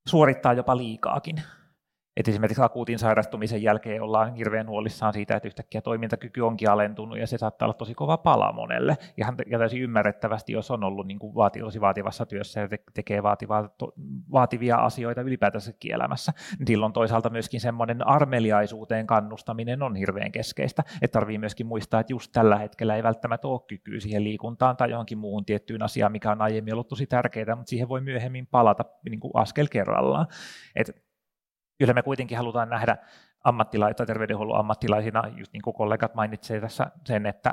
suorittaa 0.07 0.53
jopa 0.53 0.77
liikaakin. 0.77 1.41
Et 2.17 2.27
esimerkiksi 2.27 2.63
akuutin 2.63 2.99
sairastumisen 2.99 3.63
jälkeen 3.63 4.01
ollaan 4.01 4.35
hirveän 4.35 4.67
huolissaan 4.67 5.13
siitä, 5.13 5.35
että 5.35 5.47
yhtäkkiä 5.47 5.81
toimintakyky 5.81 6.41
onkin 6.41 6.69
alentunut 6.69 7.19
ja 7.19 7.27
se 7.27 7.37
saattaa 7.37 7.65
olla 7.65 7.73
tosi 7.73 7.93
kova 7.93 8.17
pala 8.17 8.51
monelle. 8.51 8.97
Ja, 9.17 9.33
ja 9.45 9.59
täysin 9.59 9.81
ymmärrettävästi, 9.81 10.53
jos 10.53 10.71
on 10.71 10.83
ollut 10.83 11.07
niin 11.07 11.19
kuin 11.19 11.35
vaati, 11.35 11.59
tosi 11.59 11.81
vaativassa 11.81 12.25
työssä 12.25 12.59
ja 12.59 12.67
te, 12.67 12.79
tekee 12.93 13.23
vaativaa, 13.23 13.67
to, 13.67 13.93
vaativia 14.31 14.75
asioita 14.75 15.21
ylipäätänsä 15.21 15.73
elämässä, 15.89 16.33
niin 16.59 16.67
silloin 16.67 16.93
toisaalta 16.93 17.29
myöskin 17.29 17.61
semmoinen 17.61 18.07
armeliaisuuteen 18.07 19.07
kannustaminen 19.07 19.83
on 19.83 19.95
hirveän 19.95 20.31
keskeistä. 20.31 20.83
Että 21.01 21.19
tarvii 21.19 21.37
myöskin 21.37 21.67
muistaa, 21.67 21.99
että 21.99 22.13
just 22.13 22.31
tällä 22.31 22.57
hetkellä 22.57 22.95
ei 22.95 23.03
välttämättä 23.03 23.47
ole 23.47 23.61
kykyä 23.67 23.99
siihen 23.99 24.23
liikuntaan 24.23 24.77
tai 24.77 24.91
johonkin 24.91 25.17
muuhun 25.17 25.45
tiettyyn 25.45 25.83
asiaan, 25.83 26.11
mikä 26.11 26.31
on 26.31 26.41
aiemmin 26.41 26.73
ollut 26.73 26.87
tosi 26.87 27.07
tärkeää, 27.07 27.55
mutta 27.55 27.69
siihen 27.69 27.89
voi 27.89 28.01
myöhemmin 28.01 28.47
palata 28.47 28.85
niin 29.09 29.19
kuin 29.19 29.31
askel 29.33 29.67
kerrallaan. 29.71 30.27
Et 30.75 31.10
kyllä 31.81 31.93
me 31.93 32.03
kuitenkin 32.03 32.37
halutaan 32.37 32.69
nähdä 32.69 32.97
ammattilaita, 33.43 34.05
terveydenhuollon 34.05 34.59
ammattilaisina, 34.59 35.23
just 35.37 35.53
niin 35.53 35.61
kuin 35.61 35.73
kollegat 35.73 36.15
mainitsevat 36.15 36.61
tässä 36.61 36.91
sen, 37.05 37.25
että 37.25 37.51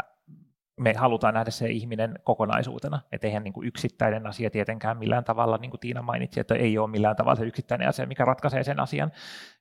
me 0.81 0.93
halutaan 0.93 1.35
nähdä 1.35 1.51
se 1.51 1.69
ihminen 1.69 2.19
kokonaisuutena, 2.25 3.01
että 3.13 3.27
eihän 3.27 3.45
niin 3.45 3.53
kuin 3.53 3.67
yksittäinen 3.67 4.27
asia 4.27 4.51
tietenkään 4.51 4.99
millään 4.99 5.25
tavalla, 5.25 5.59
niin 5.59 5.71
kuin 5.71 5.81
Tiina 5.81 6.03
mainitsi, 6.03 6.41
että 6.41 6.55
ei 6.55 6.79
ole 6.79 6.91
millään 6.91 7.17
tavalla 7.17 7.37
se 7.37 7.45
yksittäinen 7.45 7.89
asia, 7.89 8.07
mikä 8.07 8.25
ratkaisee 8.25 8.65
sen 8.65 8.81
asian 8.81 9.13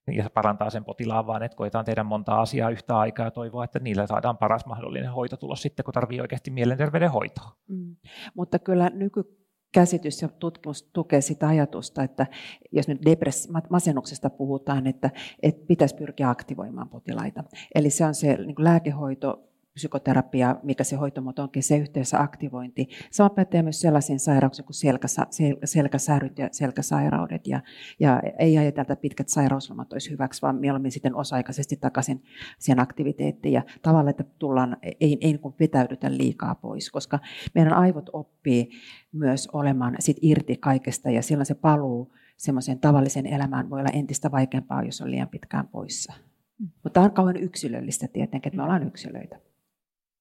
ja 0.08 0.24
se 0.24 0.30
parantaa 0.30 0.70
sen 0.70 0.86
potilaan, 0.86 1.28
vaan 1.28 1.44
että 1.44 1.58
koetaan 1.58 1.86
tehdä 1.86 2.04
monta 2.04 2.42
asiaa 2.42 2.70
yhtä 2.70 2.98
aikaa 2.98 3.26
ja 3.26 3.32
toivoa, 3.32 3.64
että 3.64 3.80
niillä 3.80 4.08
saadaan 4.08 4.38
paras 4.38 4.66
mahdollinen 4.66 5.12
hoitotulos 5.12 5.62
sitten, 5.62 5.84
kun 5.84 5.94
tarvii 5.94 6.22
oikeasti 6.22 6.52
mielenterveydenhoitoa. 6.52 7.52
Mm. 7.68 7.96
Mutta 8.34 8.60
kyllä 8.60 8.90
nyky 8.90 9.47
käsitys 9.78 10.22
ja 10.22 10.28
tutkimus 10.28 10.84
tukee 10.84 11.22
sitä 11.22 11.48
ajatusta, 11.48 12.04
että 12.04 12.28
jos 12.72 12.88
nyt 12.88 13.02
depress- 13.06 13.68
masennuksesta 13.70 14.30
puhutaan, 14.30 14.88
että, 14.88 15.10
että 15.44 15.66
pitäisi 15.68 15.96
pyrkiä 15.96 16.30
aktivoimaan 16.30 16.90
potilaita. 16.90 17.44
Eli 17.76 17.90
se 17.90 18.06
on 18.06 18.16
se 18.16 18.38
niin 18.38 18.56
lääkehoito, 18.58 19.44
psykoterapia, 19.78 20.56
mikä 20.64 20.84
se 20.84 20.96
hoitomuoto 20.96 21.44
onkin, 21.44 21.64
se 21.64 21.78
yhteensä 21.78 22.22
aktivointi. 22.22 22.88
Sama 23.12 23.30
pätee 23.30 23.62
myös 23.64 23.82
sellaisiin 23.82 24.20
sairauksiin 24.20 24.66
kuin 24.66 24.76
selkäsa, 24.76 25.28
sel, 25.30 25.56
selkäsäryt 25.64 26.40
ja 26.40 26.50
selkäsairaudet. 26.52 27.48
Ja, 27.48 27.62
ja 28.00 28.22
ei 28.40 28.58
ajatella, 28.58 28.82
että 28.82 28.96
pitkät 28.96 29.30
sairauslomat 29.30 29.94
olisi 29.94 30.12
hyväksi, 30.12 30.42
vaan 30.42 30.56
mieluummin 30.56 30.92
sitten 30.92 31.16
osa-aikaisesti 31.16 31.78
takaisin 31.78 32.24
siihen 32.60 32.80
aktiviteettiin. 32.80 33.54
Ja 33.54 33.64
tavallaan, 33.82 34.10
että 34.10 34.24
tullaan, 34.40 34.78
ei, 34.82 34.96
ei 35.00 35.18
niin 35.22 35.40
vetäydytä 35.60 36.12
liikaa 36.12 36.56
pois, 36.56 36.92
koska 36.92 37.20
meidän 37.56 37.74
aivot 37.74 38.10
oppii 38.14 38.70
myös 39.12 39.48
olemaan 39.54 39.96
sit 40.00 40.18
irti 40.22 40.56
kaikesta 40.56 41.10
ja 41.10 41.22
silloin 41.22 41.46
se 41.46 41.56
paluu 41.56 42.14
semmoiseen 42.38 42.80
tavalliseen 42.80 43.26
elämään 43.26 43.70
voi 43.70 43.80
olla 43.80 43.90
entistä 43.94 44.32
vaikeampaa, 44.32 44.84
jos 44.84 45.02
on 45.02 45.12
liian 45.12 45.30
pitkään 45.30 45.68
poissa. 45.68 46.14
Mm. 46.60 46.70
Mutta 46.84 46.90
tämä 46.90 47.06
on 47.06 47.12
kauhean 47.12 47.38
yksilöllistä 47.38 48.08
tietenkin, 48.08 48.50
että 48.50 48.58
me 48.58 48.64
ollaan 48.64 48.88
yksilöitä 48.88 49.47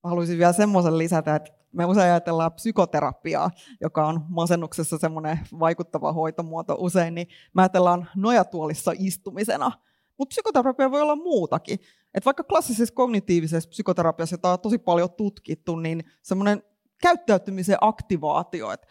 haluaisin 0.08 0.38
vielä 0.38 0.52
semmoisen 0.52 0.98
lisätä, 0.98 1.34
että 1.34 1.52
me 1.72 1.84
usein 1.84 2.10
ajatellaan 2.10 2.52
psykoterapiaa, 2.52 3.50
joka 3.80 4.06
on 4.06 4.24
masennuksessa 4.28 4.98
semmoinen 4.98 5.40
vaikuttava 5.58 6.12
hoitomuoto 6.12 6.76
usein, 6.78 7.14
niin 7.14 7.28
me 7.54 7.62
ajatellaan 7.62 8.08
nojatuolissa 8.16 8.92
istumisena. 8.98 9.72
Mutta 10.18 10.32
psykoterapia 10.32 10.90
voi 10.90 11.02
olla 11.02 11.16
muutakin. 11.16 11.78
Et 12.14 12.24
vaikka 12.24 12.44
klassisessa 12.44 12.94
kognitiivisessa 12.94 13.68
psykoterapiassa, 13.68 14.34
jota 14.34 14.52
on 14.52 14.60
tosi 14.60 14.78
paljon 14.78 15.12
tutkittu, 15.12 15.76
niin 15.76 16.04
semmoinen 16.22 16.62
käyttäytymisen 17.02 17.78
aktivaatio, 17.80 18.72
että 18.72 18.86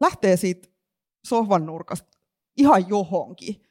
lähtee 0.00 0.36
siitä 0.36 0.68
sohvan 1.26 1.66
nurkasta 1.66 2.18
ihan 2.56 2.88
johonkin, 2.88 3.62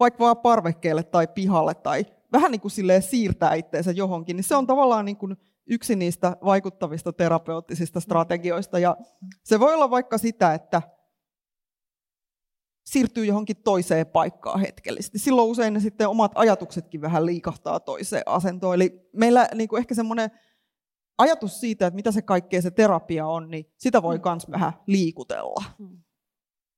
vaikka 0.00 0.24
vaan 0.24 0.36
parvekkeelle 0.36 1.02
tai 1.02 1.26
pihalle 1.26 1.74
tai 1.74 2.06
vähän 2.32 2.50
niin 2.50 2.60
kuin 2.60 2.72
siirtää 3.00 3.54
itseensä 3.54 3.90
johonkin, 3.90 4.36
niin 4.36 4.44
se 4.44 4.56
on 4.56 4.66
tavallaan 4.66 5.04
niin 5.04 5.16
kuin 5.16 5.36
yksi 5.68 5.96
niistä 5.96 6.36
vaikuttavista 6.44 7.12
terapeuttisista 7.12 8.00
strategioista. 8.00 8.78
Ja 8.78 8.96
se 9.44 9.60
voi 9.60 9.74
olla 9.74 9.90
vaikka 9.90 10.18
sitä, 10.18 10.54
että 10.54 10.82
siirtyy 12.86 13.24
johonkin 13.24 13.56
toiseen 13.56 14.06
paikkaan 14.06 14.60
hetkellisesti. 14.60 15.18
Silloin 15.18 15.50
usein 15.50 15.74
ne 15.74 15.80
sitten 15.80 16.08
omat 16.08 16.32
ajatuksetkin 16.34 17.00
vähän 17.00 17.26
liikahtaa 17.26 17.80
toiseen 17.80 18.22
asentoon. 18.26 18.74
Eli 18.74 19.08
meillä 19.12 19.48
niin 19.54 19.68
kuin 19.68 19.78
ehkä 19.78 19.94
semmoinen 19.94 20.30
ajatus 21.18 21.60
siitä, 21.60 21.86
että 21.86 21.96
mitä 21.96 22.12
se 22.12 22.22
kaikkea 22.22 22.62
se 22.62 22.70
terapia 22.70 23.26
on, 23.26 23.50
niin 23.50 23.72
sitä 23.76 24.02
voi 24.02 24.20
myös 24.24 24.50
vähän 24.50 24.72
liikutella. 24.86 25.64
Hmm. 25.78 26.02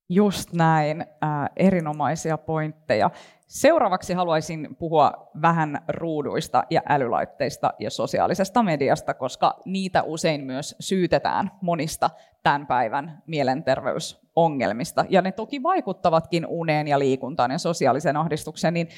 Just 0.08 0.52
näin, 0.52 1.00
äh, 1.00 1.50
erinomaisia 1.56 2.38
pointteja. 2.38 3.10
Seuraavaksi 3.50 4.14
haluaisin 4.14 4.76
puhua 4.78 5.30
vähän 5.42 5.84
ruuduista 5.88 6.64
ja 6.70 6.82
älylaitteista 6.88 7.72
ja 7.78 7.90
sosiaalisesta 7.90 8.62
mediasta, 8.62 9.14
koska 9.14 9.60
niitä 9.64 10.02
usein 10.02 10.44
myös 10.44 10.76
syytetään 10.80 11.50
monista 11.60 12.10
tämän 12.42 12.66
päivän 12.66 13.22
mielenterveysongelmista. 13.26 15.04
Ja 15.08 15.22
ne 15.22 15.32
toki 15.32 15.62
vaikuttavatkin 15.62 16.46
uneen 16.46 16.88
ja 16.88 16.98
liikuntaan 16.98 17.50
ja 17.50 17.58
sosiaalisen 17.58 18.16
ahdistukseen, 18.16 18.74
niin 18.74 18.88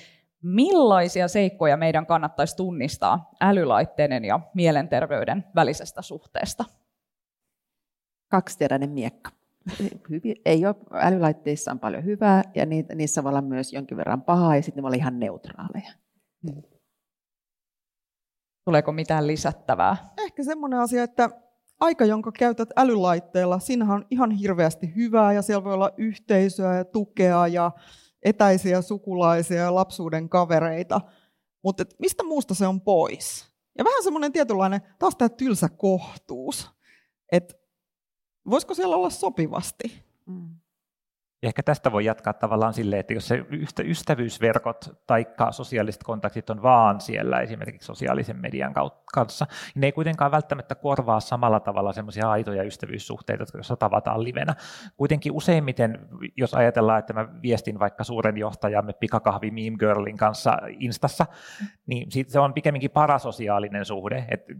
millaisia 0.43 1.29
seikkoja 1.29 1.77
meidän 1.77 2.07
kannattaisi 2.07 2.57
tunnistaa 2.57 3.31
älylaitteiden 3.41 4.25
ja 4.25 4.41
mielenterveyden 4.55 5.45
välisestä 5.55 6.03
suhteesta? 6.03 6.65
Kaksiteräinen 8.29 8.91
miekka 8.91 9.31
hyvin, 10.11 10.37
ei 10.45 10.67
ole, 10.67 10.75
älylaitteissa 10.93 11.71
on 11.71 11.81
paljon 11.81 12.05
hyvää 12.05 12.43
ja 12.55 12.67
niissä 12.95 13.25
voi 13.25 13.29
olla 13.29 13.43
myös 13.43 13.73
jonkin 13.73 13.97
verran 13.97 14.23
pahaa 14.23 14.57
ja 14.57 14.63
sitten 14.63 14.79
ne 14.79 14.83
voi 14.83 14.89
olla 14.89 14.97
ihan 14.97 15.21
neutraaleja. 15.21 15.93
Hmm. 16.43 16.63
Tuleeko 18.65 18.93
mitään 18.93 19.27
lisättävää? 19.27 20.13
Ehkä 20.19 20.45
semmoinen 20.45 20.79
asia, 20.79 21.03
että 21.03 21.31
aika, 21.81 22.05
jonka 22.05 22.33
käytät 22.33 22.69
älylaitteella, 22.77 23.59
siinähän 23.59 23.97
on 23.97 24.07
ihan 24.11 24.31
hirveästi 24.31 24.95
hyvää 24.97 25.33
ja 25.33 25.43
siellä 25.43 25.65
voi 25.65 25.75
olla 25.75 25.91
yhteisöä 25.97 26.77
ja 26.77 26.85
tukea 26.85 27.47
ja 27.47 27.71
etäisiä 28.23 28.83
sukulaisia 28.83 29.63
ja 29.63 29.75
lapsuuden 29.75 30.29
kavereita. 30.29 31.01
Mutta 31.65 31.85
mistä 31.99 32.23
muusta 32.23 32.55
se 32.55 32.67
on 32.67 32.81
pois? 32.81 33.53
Ja 33.79 33.85
vähän 33.85 34.03
semmoinen 34.03 34.33
tietynlainen, 34.33 34.81
taas 34.99 35.17
tämä 35.17 35.29
tylsä 35.29 35.69
kohtuus. 35.69 36.71
Että 37.33 37.55
voisiko 38.51 38.75
siellä 38.75 38.97
olla 38.97 39.11
sopivasti? 39.11 40.03
Mm. 40.27 40.49
Ehkä 41.43 41.63
tästä 41.63 41.93
voi 41.93 42.05
jatkaa 42.05 42.33
tavallaan 42.33 42.75
silleen, 42.75 43.01
että 43.01 43.15
jos 43.15 43.29
se 43.29 43.45
ystävyysverkot 43.85 45.01
tai 45.07 45.27
sosiaaliset 45.51 46.03
kontaktit 46.03 46.51
on 46.51 46.63
vaan 46.63 47.01
siellä 47.01 47.41
esimerkiksi 47.41 47.87
sosiaalisen 47.87 48.41
median 48.41 48.75
kanssa, 49.15 49.47
niin 49.75 49.81
ne 49.81 49.87
ei 49.87 49.93
kuitenkaan 49.93 50.31
välttämättä 50.31 50.75
korvaa 50.75 51.21
samalla 51.21 51.61
tavalla 51.61 51.93
semmoisia 51.93 52.31
aitoja 52.31 52.63
ystävyyssuhteita, 52.63 53.43
jotka 53.43 53.77
tavataan 53.77 54.25
livenä. 54.25 54.55
Kuitenkin 54.97 55.33
useimmiten, 55.33 56.09
jos 56.37 56.55
ajatellaan, 56.55 56.99
että 56.99 57.13
mä 57.13 57.29
viestin 57.43 57.79
vaikka 57.79 58.05
suuren 58.05 58.37
johtajamme 58.37 58.93
pikakahvi 58.93 59.51
Meme 59.51 59.77
Girlin 59.79 60.17
kanssa 60.17 60.59
Instassa, 60.79 61.27
niin 61.87 62.09
se 62.27 62.41
on 62.41 62.55
pikemminkin 62.55 62.91
parasosiaalinen 62.91 63.85
suhde. 63.85 64.25
Että 64.29 64.53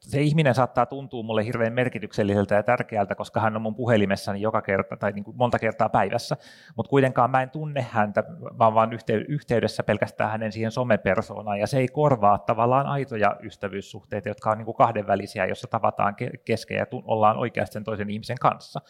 se 0.00 0.20
ihminen 0.20 0.54
saattaa 0.54 0.86
tuntua 0.86 1.22
mulle 1.22 1.44
hirveän 1.44 1.72
merkitykselliseltä 1.72 2.54
ja 2.54 2.62
tärkeältä, 2.62 3.14
koska 3.14 3.40
hän 3.40 3.56
on 3.56 3.62
mun 3.62 3.74
puhelimessani 3.74 4.40
joka 4.40 4.62
kerta 4.62 4.96
tai 4.96 5.12
niin 5.12 5.24
kuin 5.24 5.36
monta 5.36 5.58
kertaa 5.58 5.88
päivässä 5.88 6.15
päivässä, 6.16 6.36
mutta 6.76 6.90
kuitenkaan 6.90 7.30
mä 7.30 7.42
en 7.42 7.50
tunne 7.50 7.86
häntä, 7.90 8.24
vaan 8.58 8.74
vaan 8.74 8.90
yhteydessä 9.28 9.82
pelkästään 9.82 10.30
hänen 10.30 10.52
siihen 10.52 10.70
somepersoonaan, 10.70 11.58
ja 11.58 11.66
se 11.66 11.78
ei 11.78 11.88
korvaa 11.88 12.38
tavallaan 12.38 12.86
aitoja 12.86 13.36
ystävyyssuhteita, 13.42 14.28
jotka 14.28 14.50
on 14.50 14.58
niin 14.58 14.64
kuin 14.64 14.76
kahdenvälisiä, 14.76 15.46
jossa 15.46 15.68
tavataan 15.68 16.16
kesken 16.44 16.76
ja 16.76 16.86
ollaan 16.92 17.36
oikeasti 17.36 17.72
sen 17.72 17.84
toisen 17.84 18.10
ihmisen 18.10 18.38
kanssa. 18.40 18.80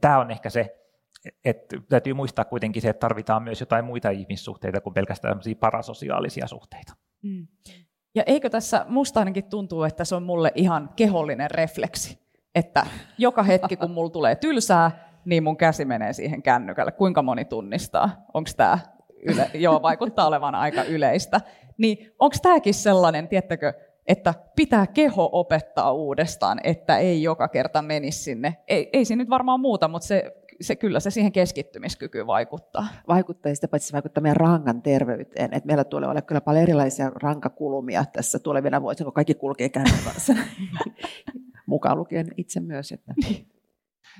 Tämä 0.00 0.18
on 0.18 0.30
ehkä 0.30 0.50
se, 0.50 0.76
että 1.44 1.76
täytyy 1.88 2.14
muistaa 2.14 2.44
kuitenkin 2.44 2.82
se, 2.82 2.88
että 2.88 3.00
tarvitaan 3.00 3.42
myös 3.42 3.60
jotain 3.60 3.84
muita 3.84 4.10
ihmissuhteita 4.10 4.80
kuin 4.80 4.94
pelkästään 4.94 5.40
parasosiaalisia 5.60 6.46
suhteita. 6.46 6.92
Mm. 7.22 7.46
Ja 8.14 8.22
eikö 8.26 8.50
tässä, 8.50 8.86
musta 8.88 9.20
ainakin 9.20 9.44
tuntuu, 9.44 9.82
että 9.82 10.04
se 10.04 10.14
on 10.14 10.22
mulle 10.22 10.52
ihan 10.54 10.90
kehollinen 10.96 11.50
refleksi, 11.50 12.18
että 12.54 12.86
joka 13.18 13.42
hetki 13.42 13.76
kun 13.76 13.90
mulla 13.90 14.10
tulee 14.10 14.36
tylsää, 14.36 15.06
niin 15.26 15.44
mun 15.44 15.56
käsi 15.56 15.84
menee 15.84 16.12
siihen 16.12 16.42
kännykälle. 16.42 16.92
Kuinka 16.92 17.22
moni 17.22 17.44
tunnistaa? 17.44 18.26
Onko 18.34 18.50
tämä 18.56 18.78
yle- 19.22 19.50
Joo, 19.64 19.82
vaikuttaa 19.82 20.26
olevan 20.26 20.54
aika 20.54 20.82
yleistä. 20.82 21.40
Niin 21.78 22.12
onko 22.18 22.36
tämäkin 22.42 22.74
sellainen, 22.74 23.28
tiettäkö, 23.28 23.72
että 24.06 24.34
pitää 24.56 24.86
keho 24.86 25.28
opettaa 25.32 25.92
uudestaan, 25.92 26.60
että 26.64 26.98
ei 26.98 27.22
joka 27.22 27.48
kerta 27.48 27.82
menisi 27.82 28.18
sinne. 28.22 28.56
Ei, 28.68 28.90
ei 28.92 29.04
siinä 29.04 29.22
nyt 29.22 29.30
varmaan 29.30 29.60
muuta, 29.60 29.88
mutta 29.88 30.08
se, 30.08 30.32
se, 30.60 30.76
kyllä 30.76 31.00
se 31.00 31.10
siihen 31.10 31.32
keskittymiskykyyn 31.32 32.26
vaikuttaa. 32.26 32.86
Vaikuttaa, 33.08 33.50
ja 33.50 33.54
sitä 33.54 33.68
paitsi 33.68 33.92
vaikuttaa 33.92 34.22
meidän 34.22 34.36
rangan 34.36 34.82
terveyteen. 34.82 35.54
Et 35.54 35.64
meillä 35.64 35.84
tulee 35.84 36.08
olla 36.08 36.22
kyllä 36.22 36.40
paljon 36.40 36.62
erilaisia 36.62 37.10
rankakulmia 37.10 38.04
tässä 38.12 38.38
tulevina 38.38 38.82
vuosina, 38.82 39.04
kun 39.04 39.12
kaikki 39.12 39.34
kulkee 39.34 39.68
kännyn 39.68 40.04
kanssa. 40.04 40.32
Mukaan 41.66 41.98
lukien 41.98 42.26
itse 42.36 42.60
myös. 42.60 42.92
Että. 42.92 43.14
Niin 43.24 43.55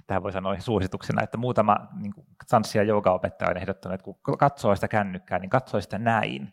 tähän 0.07 0.22
voi 0.22 0.32
sanoa 0.32 0.59
suosituksena, 0.59 1.22
että 1.22 1.36
muutama 1.36 1.76
niin 2.01 2.12
tanssi- 2.51 2.78
ja 2.78 2.84
joogaopettaja 2.84 3.51
on 3.51 3.57
ehdottanut, 3.57 3.94
että 3.94 4.05
kun 4.05 4.38
katsoo 4.38 4.74
sitä 4.74 4.88
kännykkää, 4.88 5.38
niin 5.38 5.51
katsoo 5.51 5.80
sitä 5.80 5.99
näin. 5.99 6.53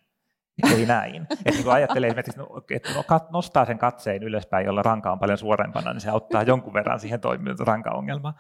Eli 0.74 0.86
näin. 0.86 1.22
Että 1.24 1.52
niin 1.52 1.64
kun 1.64 1.74
ajattelee 1.74 2.08
esimerkiksi, 2.08 2.42
että 2.70 2.90
nostaa 3.32 3.66
sen 3.66 3.78
katseen 3.78 4.24
ylöspäin, 4.24 4.66
jolla 4.66 4.82
ranka 4.82 5.12
on 5.12 5.20
paljon 5.20 5.38
suorempana, 5.38 5.94
niin 5.94 6.02
se 6.02 6.10
auttaa 6.10 6.44
jonkun 6.44 6.74
verran 6.74 7.00
siihen 7.00 7.22
toimimaan 7.22 7.58
rankaongelmaan. 7.60 8.34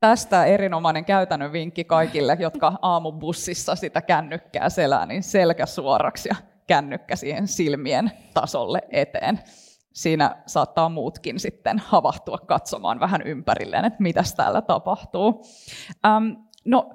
Tästä 0.00 0.44
erinomainen 0.44 1.04
käytännön 1.04 1.52
vinkki 1.52 1.84
kaikille, 1.84 2.36
jotka 2.40 2.72
aamubussissa 2.82 3.76
sitä 3.76 4.02
kännykkää 4.02 4.68
selää, 4.68 5.06
niin 5.06 5.22
selkä 5.22 5.66
suoraksi 5.66 6.28
ja 6.28 6.36
kännykkä 6.66 7.16
siihen 7.16 7.48
silmien 7.48 8.12
tasolle 8.34 8.82
eteen 8.90 9.40
siinä 9.96 10.42
saattaa 10.46 10.88
muutkin 10.88 11.40
sitten 11.40 11.78
havahtua 11.78 12.38
katsomaan 12.38 13.00
vähän 13.00 13.22
ympärilleen, 13.22 13.84
että 13.84 14.02
mitä 14.02 14.22
täällä 14.36 14.62
tapahtuu. 14.62 15.44
Ähm, 16.06 16.24
no, 16.64 16.94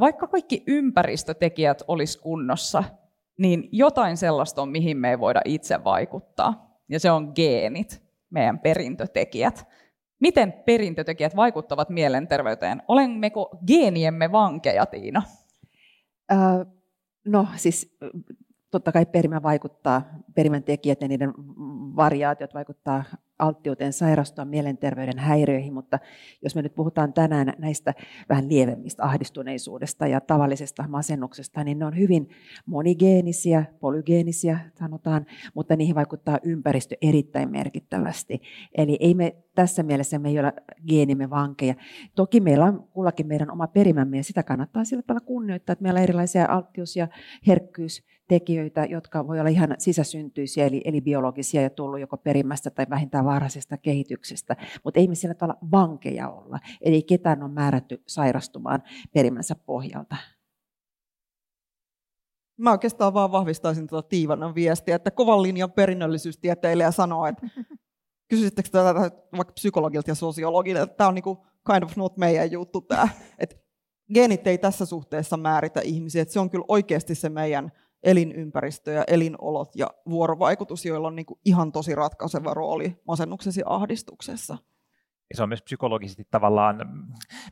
vaikka 0.00 0.26
kaikki 0.26 0.62
ympäristötekijät 0.66 1.82
olisi 1.88 2.18
kunnossa, 2.18 2.84
niin 3.38 3.68
jotain 3.72 4.16
sellaista 4.16 4.62
on, 4.62 4.68
mihin 4.68 4.96
me 4.96 5.10
ei 5.10 5.18
voida 5.18 5.40
itse 5.44 5.84
vaikuttaa. 5.84 6.78
Ja 6.88 7.00
se 7.00 7.10
on 7.10 7.32
geenit, 7.34 8.02
meidän 8.30 8.58
perintötekijät. 8.58 9.66
Miten 10.20 10.52
perintötekijät 10.52 11.36
vaikuttavat 11.36 11.88
mielenterveyteen? 11.88 12.82
Olemmeko 12.88 13.58
geeniemme 13.66 14.32
vankeja, 14.32 14.86
Tiina? 14.86 15.22
Äh, 16.32 16.38
no 17.24 17.48
siis 17.56 17.98
totta 18.70 18.92
kai 18.92 19.06
perimä 19.06 19.42
vaikuttaa, 19.42 20.02
perimän 20.34 20.62
tekijät 20.62 21.00
ja 21.00 21.08
niiden 21.08 21.34
variaatiot 21.96 22.54
vaikuttaa 22.54 23.04
alttiuteen 23.38 23.92
sairastua 23.92 24.44
mielenterveyden 24.44 25.18
häiriöihin, 25.18 25.74
mutta 25.74 25.98
jos 26.42 26.54
me 26.54 26.62
nyt 26.62 26.74
puhutaan 26.74 27.12
tänään 27.12 27.52
näistä 27.58 27.94
vähän 28.28 28.48
lievemmistä 28.48 29.04
ahdistuneisuudesta 29.04 30.06
ja 30.06 30.20
tavallisesta 30.20 30.84
masennuksesta, 30.88 31.64
niin 31.64 31.78
ne 31.78 31.84
on 31.86 31.98
hyvin 31.98 32.28
monigeenisiä, 32.66 33.64
polygeenisiä 33.80 34.58
sanotaan, 34.74 35.26
mutta 35.54 35.76
niihin 35.76 35.94
vaikuttaa 35.94 36.38
ympäristö 36.42 36.96
erittäin 37.02 37.50
merkittävästi. 37.50 38.40
Eli 38.76 38.96
ei 39.00 39.14
me 39.14 39.36
tässä 39.58 39.82
mielessä 39.82 40.18
me 40.18 40.28
ei 40.28 40.38
ole 40.38 40.52
geenimme 40.88 41.30
vankeja. 41.30 41.74
Toki 42.14 42.40
meillä 42.40 42.64
on 42.64 42.88
kullakin 42.92 43.26
meidän 43.26 43.50
oma 43.50 43.66
perimämme 43.66 44.16
ja 44.16 44.24
sitä 44.24 44.42
kannattaa 44.42 44.84
sillä 44.84 45.02
tavalla 45.02 45.26
kunnioittaa, 45.26 45.72
että 45.72 45.82
meillä 45.82 45.98
on 45.98 46.04
erilaisia 46.04 46.46
alttius- 46.46 46.96
ja 46.96 47.08
herkkyystekijöitä, 47.46 48.84
jotka 48.84 49.26
voi 49.26 49.40
olla 49.40 49.50
ihan 49.50 49.74
sisäsyntyisiä 49.78 50.66
eli, 50.66 50.82
eli 50.84 51.00
biologisia 51.00 51.62
ja 51.62 51.70
tullut 51.70 52.00
joko 52.00 52.16
perimästä 52.16 52.70
tai 52.70 52.86
vähintään 52.90 53.24
varhaisesta 53.28 53.76
kehityksestä, 53.76 54.56
mutta 54.84 55.00
ei 55.00 55.08
me 55.08 55.34
tavalla 55.38 55.58
vankeja 55.70 56.28
olla. 56.28 56.58
Eli 56.80 57.02
ketään 57.02 57.42
on 57.42 57.52
määrätty 57.52 58.02
sairastumaan 58.06 58.82
perimänsä 59.14 59.54
pohjalta. 59.54 60.16
Mä 62.58 62.70
oikeastaan 62.70 63.14
vaan 63.14 63.32
vahvistaisin 63.32 63.86
tuota 63.86 64.08
Tiivanan 64.08 64.54
viestiä, 64.54 64.96
että 64.96 65.10
kovan 65.10 65.42
linjan 65.42 65.72
perinnöllisyystieteilijä 65.72 66.90
sanoo, 66.90 67.26
että 67.26 67.46
kysyisittekö 68.30 68.68
tätä 68.68 68.94
vaikka 69.36 69.52
psykologilta 69.52 70.10
ja 70.10 70.14
sosiologilta, 70.14 70.82
että 70.82 70.96
tämä 70.96 71.08
on 71.08 71.14
niinku 71.14 71.46
kind 71.72 71.82
of 71.82 71.96
not 71.96 72.16
meidän 72.16 72.52
juttu 72.52 72.80
tämä. 72.80 73.08
Että 73.38 73.56
geenit 74.14 74.46
ei 74.46 74.58
tässä 74.58 74.86
suhteessa 74.86 75.36
määritä 75.36 75.80
ihmisiä, 75.80 76.22
että 76.22 76.34
se 76.34 76.40
on 76.40 76.50
kyllä 76.50 76.64
oikeasti 76.68 77.14
se 77.14 77.28
meidän 77.28 77.72
elinympäristö 78.02 78.92
ja 78.92 79.04
elinolot 79.06 79.76
ja 79.76 79.90
vuorovaikutus, 80.10 80.84
joilla 80.84 81.08
on 81.08 81.16
niin 81.16 81.26
kuin 81.26 81.40
ihan 81.44 81.72
tosi 81.72 81.94
ratkaiseva 81.94 82.54
rooli 82.54 83.00
masennuksesi 83.06 83.62
ahdistuksessa 83.66 84.58
se 85.34 85.42
on 85.42 85.48
myös 85.48 85.62
psykologisesti 85.62 86.26
tavallaan, 86.30 86.78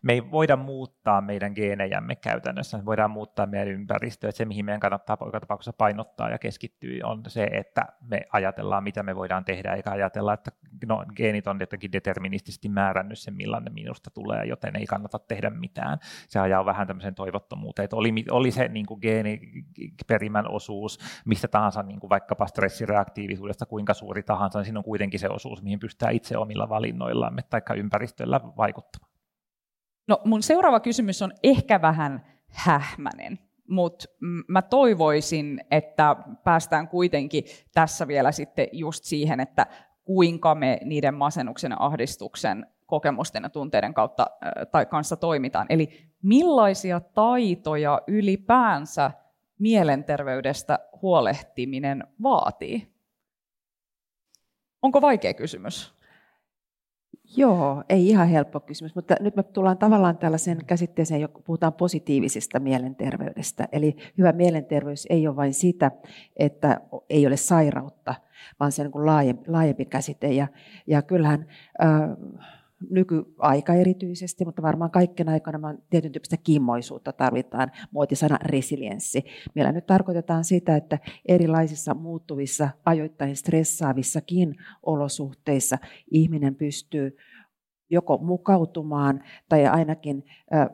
me 0.02 0.12
ei 0.12 0.30
voida 0.30 0.56
muuttaa 0.56 1.20
meidän 1.20 1.52
geenejämme 1.54 2.16
käytännössä, 2.16 2.78
me 2.78 2.84
voidaan 2.84 3.10
muuttaa 3.10 3.46
meidän 3.46 3.68
ympäristöä. 3.68 4.30
Se, 4.30 4.44
mihin 4.44 4.64
meidän 4.64 4.80
kannattaa 4.80 5.16
joka 5.20 5.40
tapauksessa 5.40 5.72
painottaa 5.72 6.30
ja 6.30 6.38
keskittyä, 6.38 7.00
on 7.04 7.22
se, 7.28 7.48
että 7.52 7.86
me 8.00 8.20
ajatellaan, 8.32 8.84
mitä 8.84 9.02
me 9.02 9.16
voidaan 9.16 9.44
tehdä, 9.44 9.74
eikä 9.74 9.90
ajatella, 9.90 10.32
että 10.32 10.50
no, 10.86 11.04
geenit 11.16 11.46
on 11.46 11.60
jotenkin 11.60 11.92
deterministisesti 11.92 12.68
määrännyt 12.68 13.18
sen, 13.18 13.34
millainen 13.34 13.74
minusta 13.74 14.10
tulee, 14.10 14.44
joten 14.44 14.76
ei 14.76 14.86
kannata 14.86 15.18
tehdä 15.18 15.50
mitään. 15.50 15.98
Se 16.28 16.38
ajaa 16.38 16.64
vähän 16.64 16.86
tämmöisen 16.86 17.14
toivottomuuteen, 17.14 17.84
että 17.84 17.96
oli, 17.96 18.24
oli 18.30 18.50
se 18.50 18.68
niin 18.68 18.86
kuin 18.86 19.00
geeniperimän 19.02 20.50
osuus 20.50 20.98
mistä 21.24 21.48
tahansa, 21.48 21.82
niin 21.82 22.00
kuin 22.00 22.10
vaikkapa 22.10 22.46
stressireaktiivisuudesta 22.46 23.66
kuinka 23.66 23.94
suuri 23.94 24.22
tahansa, 24.22 24.58
niin 24.58 24.64
siinä 24.64 24.78
on 24.78 24.84
kuitenkin 24.84 25.20
se 25.20 25.28
osuus, 25.28 25.62
mihin 25.62 25.78
pystytään 25.78 26.14
itse 26.14 26.36
omilla 26.36 26.68
valinnoillamme 26.68 27.42
tai 27.42 27.60
ympäristöllä 27.74 28.40
vaikuttamaan. 28.56 29.12
No 30.08 30.20
mun 30.24 30.42
seuraava 30.42 30.80
kysymys 30.80 31.22
on 31.22 31.32
ehkä 31.42 31.82
vähän 31.82 32.26
hähmänen, 32.48 33.38
mutta 33.68 34.04
mä 34.48 34.62
toivoisin, 34.62 35.60
että 35.70 36.16
päästään 36.44 36.88
kuitenkin 36.88 37.44
tässä 37.74 38.08
vielä 38.08 38.32
sitten 38.32 38.68
just 38.72 39.04
siihen, 39.04 39.40
että 39.40 39.66
kuinka 40.04 40.54
me 40.54 40.78
niiden 40.84 41.14
masennuksen 41.14 41.70
ja 41.70 41.76
ahdistuksen 41.80 42.66
kokemusten 42.86 43.42
ja 43.42 43.50
tunteiden 43.50 43.94
kautta 43.94 44.26
tai 44.72 44.86
kanssa 44.86 45.16
toimitaan. 45.16 45.66
Eli 45.70 46.10
millaisia 46.22 47.00
taitoja 47.00 48.02
ylipäänsä 48.06 49.10
mielenterveydestä 49.58 50.78
huolehtiminen 51.02 52.04
vaatii? 52.22 52.92
Onko 54.82 55.00
vaikea 55.00 55.34
kysymys? 55.34 55.95
Joo, 57.36 57.84
ei 57.88 58.08
ihan 58.08 58.28
helppo 58.28 58.60
kysymys, 58.60 58.94
mutta 58.94 59.14
nyt 59.20 59.36
me 59.36 59.42
tullaan 59.42 59.78
tavallaan 59.78 60.18
tällaiseen 60.18 60.64
käsitteeseen, 60.66 61.28
kun 61.28 61.42
puhutaan 61.42 61.72
positiivisesta 61.72 62.60
mielenterveydestä. 62.60 63.68
Eli 63.72 63.96
hyvä 64.18 64.32
mielenterveys 64.32 65.06
ei 65.10 65.28
ole 65.28 65.36
vain 65.36 65.54
sitä, 65.54 65.90
että 66.36 66.80
ei 67.10 67.26
ole 67.26 67.36
sairautta, 67.36 68.14
vaan 68.60 68.72
se 68.72 68.82
on 68.82 68.90
niin 68.94 69.06
laajempi, 69.06 69.50
laajempi 69.50 69.84
käsite. 69.84 70.32
Ja, 70.32 70.46
ja 70.86 71.02
kyllähän 71.02 71.46
äh, 71.84 72.00
nykyaika 72.90 73.74
erityisesti, 73.74 74.44
mutta 74.44 74.62
varmaan 74.62 74.90
kaikkien 74.90 75.28
aikana 75.28 75.74
tietyn 75.90 76.12
tyyppistä 76.12 76.36
kimmoisuutta 76.36 77.12
tarvitaan, 77.12 77.70
muotisana 77.90 78.38
resilienssi. 78.42 79.24
Meillä 79.54 79.72
nyt 79.72 79.86
tarkoitetaan 79.86 80.44
sitä, 80.44 80.76
että 80.76 80.98
erilaisissa 81.28 81.94
muuttuvissa, 81.94 82.68
ajoittain 82.84 83.36
stressaavissakin 83.36 84.56
olosuhteissa 84.82 85.78
ihminen 86.10 86.54
pystyy 86.54 87.16
joko 87.90 88.18
mukautumaan 88.18 89.22
tai 89.48 89.66
ainakin, 89.66 90.24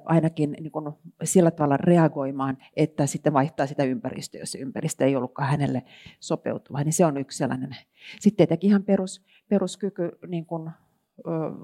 ainakin 0.05 0.57
niin 0.61 0.73
kuin 0.73 0.93
sillä 1.25 1.51
tavalla 1.51 1.77
reagoimaan, 1.77 2.59
että 2.77 3.07
sitten 3.07 3.33
vaihtaa 3.33 3.67
sitä 3.67 3.85
ympäristöä, 3.85 4.41
jos 4.41 4.55
ympäristö 4.55 5.05
ei 5.05 5.17
ollutkaan 5.17 5.49
hänelle 5.49 5.83
sopeutuva. 6.21 6.85
Niin 6.85 6.93
se 6.93 7.07
on 7.07 7.17
yksi 7.17 7.39
sellainen. 7.39 7.77
Sitten 8.21 8.37
tietenkin 8.37 8.71
ihan 8.71 8.83
perus, 8.83 9.25
peruskyky 9.49 10.11
niin 10.27 10.47
kuin 10.47 10.71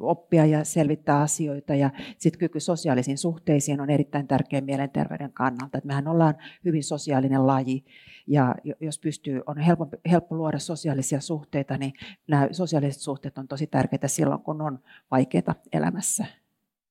oppia 0.01 0.47
ja 0.47 0.65
selvittää 0.65 1.21
asioita 1.21 1.75
ja 1.75 1.91
sitten 2.19 2.39
kyky 2.39 2.61
sosiaalisiin 2.61 3.19
suhteisiin 3.19 3.81
on 3.81 3.91
erittäin 3.91 4.29
tärkeä 4.29 4.61
mielenterveyden 4.61 5.33
kannalta. 5.33 5.79
Et 5.79 5.85
mehän 5.85 6.09
ollaan 6.09 6.35
hyvin 6.65 6.85
sosiaalinen 6.85 7.47
laji 7.47 7.85
ja 8.27 8.55
jos 8.81 8.99
pystyy, 8.99 9.43
on 9.47 9.59
helppo, 9.59 9.87
helppo 10.11 10.37
luoda 10.37 10.59
sosiaalisia 10.59 11.21
suhteita, 11.21 11.79
niin 11.79 11.93
nämä 12.29 12.49
sosiaaliset 12.53 13.03
suhteet 13.03 13.39
on 13.39 13.49
tosi 13.49 13.67
tärkeitä 13.67 14.09
silloin, 14.09 14.43
kun 14.43 14.63
on 14.63 14.79
vaikeita 15.11 15.55
elämässä. 15.73 16.25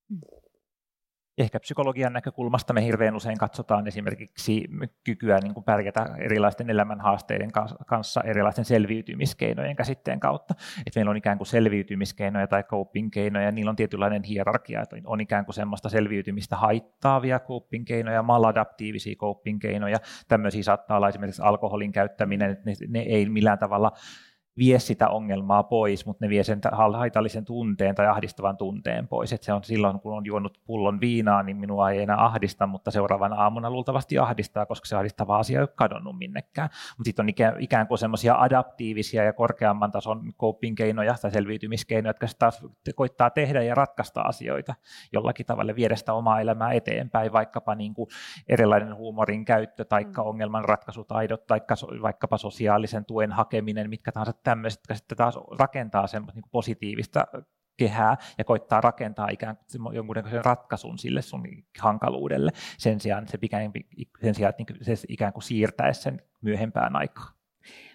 Hmm 0.09 0.36
ehkä 1.37 1.59
psykologian 1.59 2.13
näkökulmasta 2.13 2.73
me 2.73 2.85
hirveän 2.85 3.15
usein 3.15 3.37
katsotaan 3.37 3.87
esimerkiksi 3.87 4.67
kykyä 5.03 5.39
niin 5.39 5.53
kuin 5.53 5.63
pärjätä 5.63 6.05
erilaisten 6.19 6.69
elämänhaasteiden 6.69 7.51
kanssa 7.87 8.21
erilaisten 8.21 8.65
selviytymiskeinojen 8.65 9.75
käsitteen 9.75 10.19
kautta. 10.19 10.53
että 10.77 10.99
meillä 10.99 11.09
on 11.09 11.17
ikään 11.17 11.37
kuin 11.37 11.47
selviytymiskeinoja 11.47 12.47
tai 12.47 12.63
coping-keinoja, 12.63 13.51
niillä 13.51 13.69
on 13.69 13.75
tietynlainen 13.75 14.23
hierarkia, 14.23 14.81
että 14.81 14.95
on 15.05 15.21
ikään 15.21 15.45
kuin 15.45 15.55
semmoista 15.55 15.89
selviytymistä 15.89 16.55
haittaavia 16.55 17.39
coping-keinoja, 17.39 18.23
maladaptiivisia 18.23 19.15
coping-keinoja, 19.15 19.97
tämmöisiä 20.27 20.63
saattaa 20.63 20.97
olla 20.97 21.09
esimerkiksi 21.09 21.41
alkoholin 21.41 21.91
käyttäminen, 21.91 22.51
että 22.51 22.69
ne, 22.69 22.73
ne 22.87 22.99
ei 22.99 23.29
millään 23.29 23.59
tavalla 23.59 23.91
vie 24.57 24.79
sitä 24.79 25.09
ongelmaa 25.09 25.63
pois, 25.63 26.05
mutta 26.05 26.25
ne 26.25 26.29
vie 26.29 26.43
sen 26.43 26.61
haitallisen 26.93 27.45
tunteen 27.45 27.95
tai 27.95 28.07
ahdistavan 28.07 28.57
tunteen 28.57 29.07
pois. 29.07 29.33
Et 29.33 29.43
se 29.43 29.53
on 29.53 29.63
silloin, 29.63 29.99
kun 29.99 30.17
on 30.17 30.25
juonut 30.25 30.61
pullon 30.65 30.99
viinaa, 30.99 31.43
niin 31.43 31.57
minua 31.57 31.91
ei 31.91 32.01
enää 32.01 32.25
ahdista, 32.25 32.67
mutta 32.67 32.91
seuraavana 32.91 33.35
aamuna 33.35 33.71
luultavasti 33.71 34.17
ahdistaa, 34.17 34.65
koska 34.65 34.85
se 34.85 34.95
ahdistava 34.95 35.37
asia 35.37 35.59
ei 35.59 35.61
ole 35.61 35.69
kadonnut 35.75 36.17
minnekään. 36.17 36.69
Mutta 36.97 37.07
sitten 37.07 37.23
on 37.23 37.29
ikään, 37.29 37.55
ikään 37.59 37.87
kuin 37.87 37.97
semmoisia 37.97 38.35
adaptiivisia 38.35 39.23
ja 39.23 39.33
korkeamman 39.33 39.91
tason 39.91 40.33
coping-keinoja 40.39 41.15
tai 41.21 41.31
selviytymiskeinoja, 41.31 42.09
jotka 42.09 42.27
taas 42.39 42.65
koittaa 42.95 43.29
tehdä 43.29 43.63
ja 43.63 43.75
ratkaista 43.75 44.21
asioita 44.21 44.75
jollakin 45.13 45.45
tavalla, 45.45 45.75
viedä 45.75 45.95
sitä 45.95 46.13
omaa 46.13 46.41
elämää 46.41 46.71
eteenpäin, 46.71 47.33
vaikkapa 47.33 47.75
niin 47.75 47.93
kuin 47.93 48.09
erilainen 48.49 48.95
huumorin 48.95 49.45
käyttö 49.45 49.85
tai 49.85 50.03
mm. 50.03 50.11
ongelman 50.17 50.65
ratkaisutaidot 50.65 51.47
tai 51.47 51.61
vaikkapa 52.01 52.37
sosiaalisen 52.37 53.05
tuen 53.05 53.31
hakeminen, 53.31 53.89
mitkä 53.89 54.11
tahansa 54.11 54.33
tämmöiset, 54.47 54.79
jotka 54.79 54.95
sitten 54.95 55.17
taas 55.17 55.39
rakentaa 55.59 56.07
semmoista 56.07 56.39
niin 56.39 56.49
positiivista 56.51 57.27
kehää 57.77 58.17
ja 58.37 58.43
koittaa 58.43 58.81
rakentaa 58.81 59.29
ikään 59.29 59.57
kuin 59.57 59.95
jonkunnäköisen 59.95 60.45
ratkaisun 60.45 60.97
sille 60.97 61.21
sun 61.21 61.43
hankaluudelle 61.79 62.51
sen 62.77 62.99
sijaan, 62.99 63.27
se 63.27 63.37
sen 64.21 64.35
sijaan 64.35 64.53
että 64.59 64.73
niin 64.73 64.97
se 64.97 65.05
ikään 65.09 65.33
kuin 65.33 65.43
siirtäisi 65.43 66.01
sen 66.01 66.21
myöhempään 66.41 66.95
aikaan. 66.95 67.36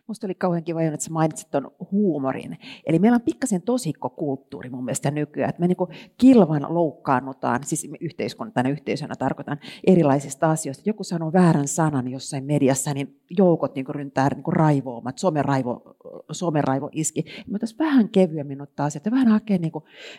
Musta 0.06 0.26
oli 0.26 0.34
kauhean 0.34 0.64
kiva, 0.64 0.82
että 0.82 1.04
sä 1.04 1.10
mainitsit 1.10 1.50
tuon 1.50 1.70
huumorin. 1.90 2.58
Eli 2.86 2.98
meillä 2.98 3.16
on 3.16 3.22
pikkasen 3.22 3.62
tosikkokulttuuri 3.62 4.70
mun 4.70 4.84
mielestä 4.84 5.10
nykyään, 5.10 5.50
että 5.50 5.60
me 5.60 5.66
niin 5.66 6.12
kilvan 6.18 6.66
loukkaannutaan, 6.68 7.64
siis 7.64 7.88
yhteiskuntana 8.00 8.68
yhteisönä 8.68 9.14
tarkoitan 9.18 9.58
erilaisista 9.86 10.50
asioista. 10.50 10.82
Joku 10.86 11.04
sanoo 11.04 11.32
väärän 11.32 11.68
sanan 11.68 12.08
jossain 12.08 12.44
mediassa, 12.44 12.94
niin 12.94 13.20
joukot 13.38 13.74
niin 13.74 13.86
ryntää 13.88 14.28
niin 14.28 14.52
raivoamat, 14.52 15.18
somen 15.18 15.44
raivo, 15.44 15.96
somen 16.32 16.64
raivo 16.64 16.88
iski. 16.92 17.24
Me 17.46 17.58
vähän 17.78 18.08
kevyemmin 18.08 18.62
ottaa 18.62 18.86
asioita, 18.86 19.10
vähän 19.10 19.28
hakea 19.28 19.58
niin 19.58 19.72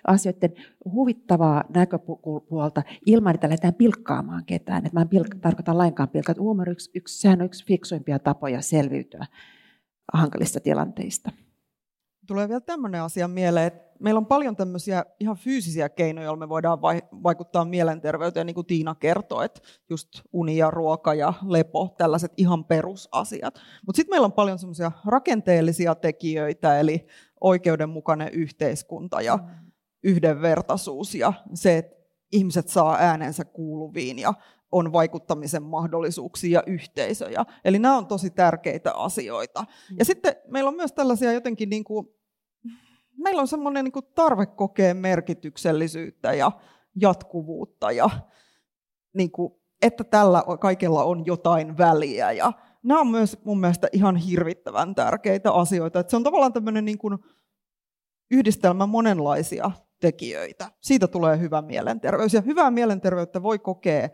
asioiden 0.08 0.54
huvittavaa 0.94 1.64
näköpuolta 1.76 2.84
ilman, 3.06 3.36
että 3.36 3.48
lähdetään 3.48 3.74
pilkkaamaan 3.74 4.46
ketään. 4.46 4.86
Että 4.86 4.98
mä 4.98 5.02
en 5.02 5.10
pilkka, 5.10 5.38
tarkoita 5.42 5.78
lainkaan 5.78 6.10
pilkkaa. 6.10 6.36
Huumori 6.40 6.72
yksi, 6.72 6.92
yksi, 6.96 7.28
on 7.28 7.42
yksi 7.42 7.66
fiksuimpia 7.66 8.20
tapoja 8.20 8.62
selviytyä 8.62 9.26
hankalista 10.14 10.60
tilanteista. 10.60 11.32
Tulee 12.28 12.48
vielä 12.48 12.62
tämmöinen 12.62 13.02
asia 13.02 13.28
mieleen, 13.28 13.68
että 13.68 13.94
meillä 14.00 14.18
on 14.18 14.26
paljon 14.26 14.56
tämmöisiä 14.56 15.06
ihan 15.20 15.38
fyysisiä 15.38 15.90
keinoja, 15.90 16.26
joilla 16.26 16.40
me 16.40 16.50
voidaan 16.50 16.82
vaikuttaa 17.24 17.66
mielenterveyteen, 17.66 18.46
niin 18.46 18.56
kuin 18.56 18.68
Tiina 18.68 18.96
kertoi, 18.96 19.46
että 19.46 19.62
just 19.90 20.10
uni 20.34 20.58
ja 20.58 20.72
ruoka 20.72 21.14
ja 21.14 21.34
lepo, 21.48 21.96
tällaiset 21.98 22.34
ihan 22.38 22.66
perusasiat. 22.66 23.60
Mutta 23.86 23.98
sitten 23.98 24.14
meillä 24.14 24.26
on 24.26 24.34
paljon 24.34 24.60
semmoisia 24.60 24.92
rakenteellisia 25.06 25.96
tekijöitä, 25.96 26.80
eli 26.80 27.08
oikeudenmukainen 27.42 28.30
yhteiskunta 28.34 29.22
ja 29.22 29.38
mm. 29.38 29.72
yhdenvertaisuus 30.04 31.16
ja 31.16 31.34
se, 31.54 31.78
että 31.78 31.96
ihmiset 32.32 32.68
saa 32.68 32.98
äänensä 33.00 33.46
kuuluviin 33.46 34.20
ja 34.20 34.34
on 34.74 34.94
vaikuttamisen 34.94 35.64
mahdollisuuksia 35.64 36.60
ja 36.60 36.64
yhteisöjä. 36.68 37.46
Eli 37.66 37.80
nämä 37.80 37.98
on 37.98 38.08
tosi 38.08 38.30
tärkeitä 38.30 38.94
asioita. 38.94 39.62
Mm. 39.62 39.98
Ja 40.00 40.06
sitten 40.06 40.36
meillä 40.48 40.68
on 40.68 40.76
myös 40.76 40.94
tällaisia 40.94 41.32
jotenkin, 41.32 41.70
niin 41.70 41.84
kuin, 41.84 42.08
meillä 43.18 43.42
on 43.42 43.48
semmoinen 43.48 43.86
niin 43.86 44.04
tarve 44.16 44.46
kokea 44.46 44.94
merkityksellisyyttä 44.94 46.34
ja 46.34 46.52
jatkuvuutta 46.96 47.92
ja 47.92 48.10
niin 49.14 49.32
kuin, 49.32 49.54
että 49.82 50.04
tällä 50.04 50.44
kaikella 50.60 51.04
on 51.04 51.26
jotain 51.26 51.78
väliä. 51.78 52.32
Ja 52.32 52.54
nämä 52.84 53.00
on 53.00 53.08
myös 53.08 53.38
mun 53.46 53.60
mielestä 53.60 53.88
ihan 53.92 54.16
hirvittävän 54.16 54.96
tärkeitä 54.96 55.52
asioita. 55.52 56.00
Että 56.00 56.12
se 56.12 56.16
on 56.16 56.24
tavallaan 56.24 56.54
tämmöinen 56.54 56.86
niin 56.86 56.98
kuin 56.98 57.18
yhdistelmä 58.32 58.86
monenlaisia 58.86 59.72
tekijöitä. 60.00 60.72
Siitä 60.82 61.08
tulee 61.08 61.40
hyvä 61.40 61.62
mielenterveys. 61.62 62.34
Ja 62.34 62.42
hyvää 62.42 62.72
mielenterveyttä 62.72 63.44
voi 63.44 63.60
kokea 63.60 64.10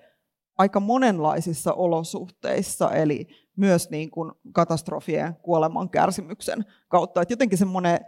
aika 0.60 0.80
monenlaisissa 0.80 1.74
olosuhteissa, 1.74 2.92
eli 2.92 3.28
myös 3.56 3.90
niin 3.90 4.12
kuin 4.12 4.32
katastrofien, 4.52 5.36
kuoleman, 5.36 5.90
kärsimyksen 5.90 6.66
kautta. 6.88 7.22
Että 7.22 7.32
jotenkin 7.32 7.58
semmoinen, 7.58 8.00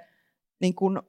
niin 0.62 0.76
kuin, 0.76 0.99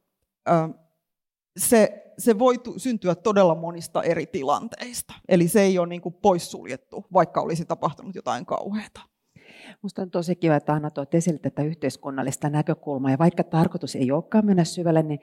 se, 1.57 2.13
se 2.19 2.39
voi 2.39 2.55
syntyä 2.77 3.15
todella 3.15 3.55
monista 3.55 4.03
eri 4.03 4.27
tilanteista. 4.27 5.15
Eli 5.29 5.49
se 5.49 5.63
ei 5.63 5.79
ole 5.79 5.87
niin 5.87 6.03
kuin 6.03 6.15
poissuljettu, 6.15 7.07
vaikka 7.13 7.41
olisi 7.41 7.65
tapahtunut 7.65 8.15
jotain 8.15 8.47
kauheata. 8.47 9.01
Minusta 9.83 10.03
on 10.03 10.11
tosi 10.11 10.37
kiva, 10.37 10.57
että 10.57 10.73
Anna 10.73 10.91
tuot 10.91 11.15
esille 11.15 11.39
tätä 11.39 11.63
yhteiskunnallista 11.63 12.51
näkökulmaa. 12.51 13.11
Ja 13.11 13.19
vaikka 13.19 13.45
tarkoitus 13.45 13.97
ei 13.97 14.13
olekaan 14.13 14.47
mennä 14.47 14.65
syvälle, 14.65 15.03
niin 15.03 15.21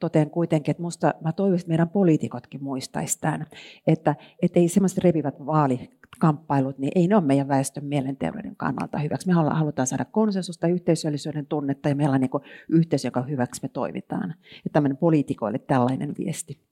totean 0.00 0.30
kuitenkin, 0.30 0.70
että 0.70 0.82
musta, 0.82 1.14
mä 1.24 1.32
toivoisin, 1.32 1.64
että 1.64 1.68
meidän 1.68 1.88
poliitikotkin 1.88 2.64
muistaisivat 2.64 3.20
tämän. 3.20 3.46
Että, 3.86 4.16
että 4.42 4.60
ei 4.60 4.68
semmoiset 4.68 4.98
revivät 4.98 5.46
vaalikamppailut, 5.46 6.78
niin 6.78 6.92
ei 6.94 7.06
ne 7.06 7.16
ole 7.16 7.24
meidän 7.24 7.48
väestön 7.48 7.84
mielenterveyden 7.84 8.56
kannalta 8.56 8.98
hyväksi. 8.98 9.26
Me 9.26 9.32
halutaan 9.32 9.86
saada 9.86 10.04
konsensusta, 10.04 10.68
yhteisöllisyyden 10.68 11.46
tunnetta 11.46 11.88
ja 11.88 11.94
meillä 11.94 12.14
on 12.14 12.20
niin 12.20 12.30
yhteisö, 12.68 13.08
joka 13.08 13.22
hyväksi 13.22 13.62
me 13.62 13.68
toimitaan. 13.68 14.34
Ja 14.64 14.70
tämmöinen 14.72 14.96
poliitikoille 14.96 15.58
tällainen 15.58 16.14
viesti. 16.18 16.69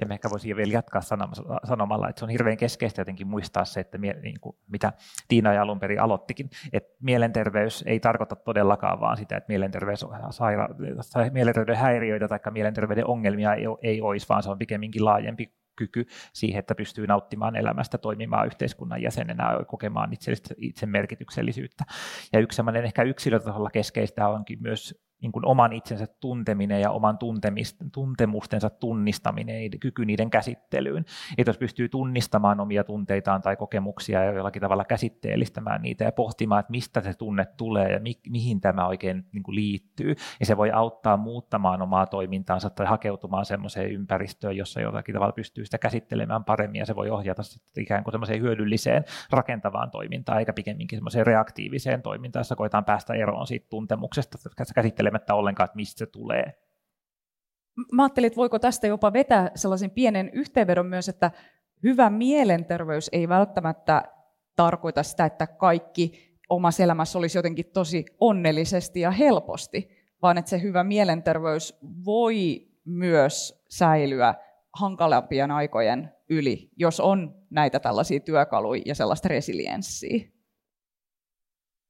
Ja 0.00 0.06
me 0.06 0.14
ehkä 0.14 0.30
voisin 0.30 0.56
vielä 0.56 0.72
jatkaa 0.72 1.02
sanomalla, 1.64 2.08
että 2.08 2.18
se 2.18 2.24
on 2.24 2.30
hirveän 2.30 2.56
keskeistä 2.56 3.00
jotenkin 3.00 3.26
muistaa 3.26 3.64
se, 3.64 3.80
että 3.80 3.98
niin 3.98 4.40
kuin, 4.40 4.56
mitä 4.68 4.92
Tiina 5.28 5.52
ja 5.52 5.62
alun 5.62 5.80
perin 5.80 6.00
aloittikin, 6.00 6.50
että 6.72 6.96
mielenterveys 7.02 7.84
ei 7.86 8.00
tarkoita 8.00 8.36
todellakaan 8.36 9.00
vaan 9.00 9.16
sitä, 9.16 9.36
että 9.36 9.48
mielenterveys, 9.48 10.06
saira, 10.30 10.68
tai 11.12 11.30
mielenterveyden 11.30 11.76
häiriöitä 11.76 12.28
tai 12.28 12.38
mielenterveyden 12.50 13.06
ongelmia 13.06 13.54
ei, 13.54 13.64
ei 13.82 14.02
olisi, 14.02 14.28
vaan 14.28 14.42
se 14.42 14.50
on 14.50 14.58
pikemminkin 14.58 15.04
laajempi 15.04 15.60
kyky 15.76 16.06
siihen, 16.32 16.58
että 16.58 16.74
pystyy 16.74 17.06
nauttimaan 17.06 17.56
elämästä, 17.56 17.98
toimimaan 17.98 18.46
yhteiskunnan 18.46 19.02
jäsenenä, 19.02 19.44
kokemaan 19.66 20.10
itse 20.56 20.86
merkityksellisyyttä. 20.86 21.84
Ja 22.32 22.40
yksi 22.40 22.62
ehkä 22.84 23.02
yksilötasolla 23.02 23.70
keskeistä 23.70 24.28
onkin 24.28 24.62
myös 24.62 25.09
niin 25.22 25.32
kuin 25.32 25.46
oman 25.46 25.72
itsensä 25.72 26.06
tunteminen 26.20 26.80
ja 26.80 26.90
oman 26.90 27.18
tuntemustensa 27.92 28.70
tunnistaminen, 28.70 29.70
kyky 29.80 30.04
niiden 30.04 30.30
käsittelyyn. 30.30 31.04
Että 31.38 31.48
jos 31.48 31.58
pystyy 31.58 31.88
tunnistamaan 31.88 32.60
omia 32.60 32.84
tunteitaan 32.84 33.42
tai 33.42 33.56
kokemuksia 33.56 34.24
ja 34.24 34.32
jollakin 34.32 34.62
tavalla 34.62 34.84
käsitteellistämään 34.84 35.82
niitä 35.82 36.04
ja 36.04 36.12
pohtimaan, 36.12 36.60
että 36.60 36.70
mistä 36.70 37.00
se 37.00 37.14
tunne 37.14 37.46
tulee 37.56 37.92
ja 37.92 38.00
mi- 38.00 38.20
mihin 38.28 38.60
tämä 38.60 38.86
oikein 38.86 39.26
niin 39.32 39.42
kuin 39.42 39.54
liittyy, 39.54 40.14
niin 40.38 40.46
se 40.46 40.56
voi 40.56 40.70
auttaa 40.70 41.16
muuttamaan 41.16 41.82
omaa 41.82 42.06
toimintaansa 42.06 42.70
tai 42.70 42.86
hakeutumaan 42.86 43.44
semmoiseen 43.44 43.90
ympäristöön, 43.90 44.56
jossa 44.56 44.80
jollakin 44.80 45.12
tavalla 45.12 45.32
pystyy 45.32 45.64
sitä 45.64 45.78
käsittelemään 45.78 46.44
paremmin 46.44 46.78
ja 46.78 46.86
se 46.86 46.96
voi 46.96 47.10
ohjata 47.10 47.42
sitten 47.42 47.82
ikään 47.82 48.04
kuin 48.04 48.12
semmoiseen 48.12 48.40
hyödylliseen 48.40 49.04
rakentavaan 49.30 49.90
toimintaan 49.90 50.38
eikä 50.38 50.52
pikemminkin 50.52 50.96
semmoiseen 50.96 51.26
reaktiiviseen 51.26 52.02
toimintaan, 52.02 52.40
jossa 52.40 52.56
koetaan 52.56 52.84
päästä 52.84 53.14
eroon 53.14 53.46
siitä 53.46 53.66
tuntemuksesta, 53.70 54.38
käsittelemään 54.74 55.09
epäilemättä 55.10 55.34
ollenkaan, 55.34 55.64
että 55.64 55.76
mistä 55.76 55.98
se 55.98 56.06
tulee. 56.06 56.52
Mä 57.92 58.02
ajattelin, 58.02 58.26
että 58.26 58.36
voiko 58.36 58.58
tästä 58.58 58.86
jopa 58.86 59.12
vetää 59.12 59.50
sellaisen 59.54 59.90
pienen 59.90 60.30
yhteenvedon 60.32 60.86
myös, 60.86 61.08
että 61.08 61.30
hyvä 61.82 62.10
mielenterveys 62.10 63.08
ei 63.12 63.28
välttämättä 63.28 64.02
tarkoita 64.56 65.02
sitä, 65.02 65.24
että 65.24 65.46
kaikki 65.46 66.36
omassa 66.48 66.82
elämässä 66.82 67.18
olisi 67.18 67.38
jotenkin 67.38 67.66
tosi 67.72 68.04
onnellisesti 68.20 69.00
ja 69.00 69.10
helposti, 69.10 69.88
vaan 70.22 70.38
että 70.38 70.48
se 70.48 70.62
hyvä 70.62 70.84
mielenterveys 70.84 71.78
voi 72.04 72.68
myös 72.84 73.64
säilyä 73.70 74.34
hankalampien 74.72 75.50
aikojen 75.50 76.12
yli, 76.30 76.70
jos 76.76 77.00
on 77.00 77.34
näitä 77.50 77.80
tällaisia 77.80 78.20
työkaluja 78.20 78.82
ja 78.86 78.94
sellaista 78.94 79.28
resilienssiä? 79.28 80.28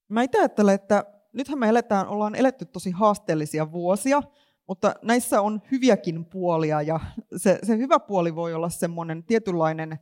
Mä 0.09 0.23
itse 0.23 0.39
ajattelen, 0.39 0.75
että 0.75 1.05
nythän 1.33 1.59
me 1.59 1.69
eletään, 1.69 2.09
ollaan 2.09 2.35
eletty 2.35 2.65
tosi 2.65 2.91
haasteellisia 2.91 3.73
vuosia, 3.73 4.23
mutta 4.69 4.95
näissä 5.03 5.41
on 5.41 5.63
hyviäkin 5.71 6.25
puolia 6.25 6.83
ja 6.83 7.01
se, 7.37 7.59
se 7.63 7.77
hyvä 7.77 8.01
puoli 8.01 8.35
voi 8.35 8.55
olla 8.55 8.69
semmoinen 8.69 9.25
tietynlainen 9.25 9.99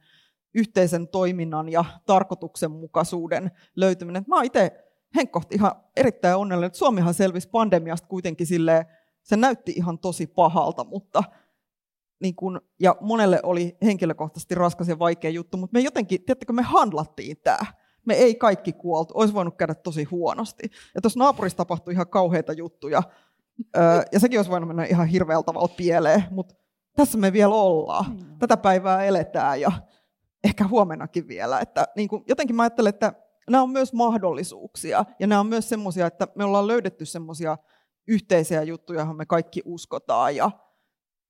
yhteisen 0.55 1.09
toiminnan 1.09 1.69
ja 1.69 1.85
tarkoituksenmukaisuuden 2.07 3.51
löytyminen. 3.77 4.25
Mä 4.27 4.43
itse 4.43 4.85
henkkohti 5.17 5.55
ihan 5.55 5.73
erittäin 5.97 6.37
onnellinen, 6.37 6.67
että 6.67 6.79
Suomihan 6.79 7.15
selvisi 7.15 7.49
pandemiasta 7.49 8.09
kuitenkin 8.09 8.47
silleen, 8.47 8.87
se 9.23 9.37
näytti 9.37 9.73
ihan 9.77 9.99
tosi 9.99 10.27
pahalta, 10.27 10.85
mutta 10.85 11.23
niin 12.21 12.35
kun, 12.35 12.61
ja 12.81 12.97
monelle 13.01 13.41
oli 13.43 13.77
henkilökohtaisesti 13.83 14.55
raskas 14.55 14.89
ja 14.89 14.99
vaikea 14.99 15.31
juttu, 15.31 15.57
mutta 15.57 15.75
me 15.75 15.81
jotenkin, 15.81 16.25
tiedättekö, 16.25 16.53
me 16.53 16.63
handlattiin 16.63 17.37
tämä. 17.45 17.67
Me 18.09 18.15
ei 18.15 18.35
kaikki 18.35 18.73
kuoltu, 18.73 19.15
olisi 19.17 19.35
voinut 19.35 19.57
käydä 19.57 19.75
tosi 19.75 20.05
huonosti. 20.05 20.71
Ja 20.95 21.01
tuossa 21.01 21.19
naapurissa 21.19 21.57
tapahtui 21.57 21.93
ihan 21.93 22.09
kauheita 22.09 22.53
juttuja, 22.53 23.03
ja 24.13 24.21
sekin 24.21 24.39
olisi 24.39 24.51
voinut 24.51 24.69
mennä 24.69 24.85
ihan 24.85 25.07
hirveällä 25.07 25.43
tavalla 25.43 25.75
pieleen, 25.77 26.25
mutta 26.31 26.55
tässä 26.97 27.19
me 27.19 27.33
vielä 27.33 27.55
ollaan. 27.55 28.05
Mm. 28.11 28.39
Tätä 28.39 28.57
päivää 28.57 29.05
eletään 29.05 29.61
ja 29.61 29.73
ehkä 30.45 30.69
huomennakin 30.69 31.29
vielä. 31.29 31.61
Että, 31.61 31.89
niin 31.97 32.09
kuin, 32.09 32.25
jotenkin 32.29 32.57
mä 32.57 32.63
ajattelen, 32.63 32.91
että 32.91 33.13
nämä 33.51 33.63
on 33.63 33.71
myös 33.71 33.93
mahdollisuuksia 33.93 35.05
ja 35.19 35.27
nämä 35.27 35.41
on 35.41 35.47
myös 35.47 35.69
semmoisia, 35.69 36.07
että 36.07 36.29
me 36.35 36.45
ollaan 36.45 36.67
löydetty 36.67 37.05
semmoisia 37.05 37.59
yhteisiä 38.09 38.63
juttuja, 38.63 39.01
joihin 39.01 39.17
me 39.17 39.27
kaikki 39.27 39.63
uskotaan 39.65 40.37
ja 40.37 40.51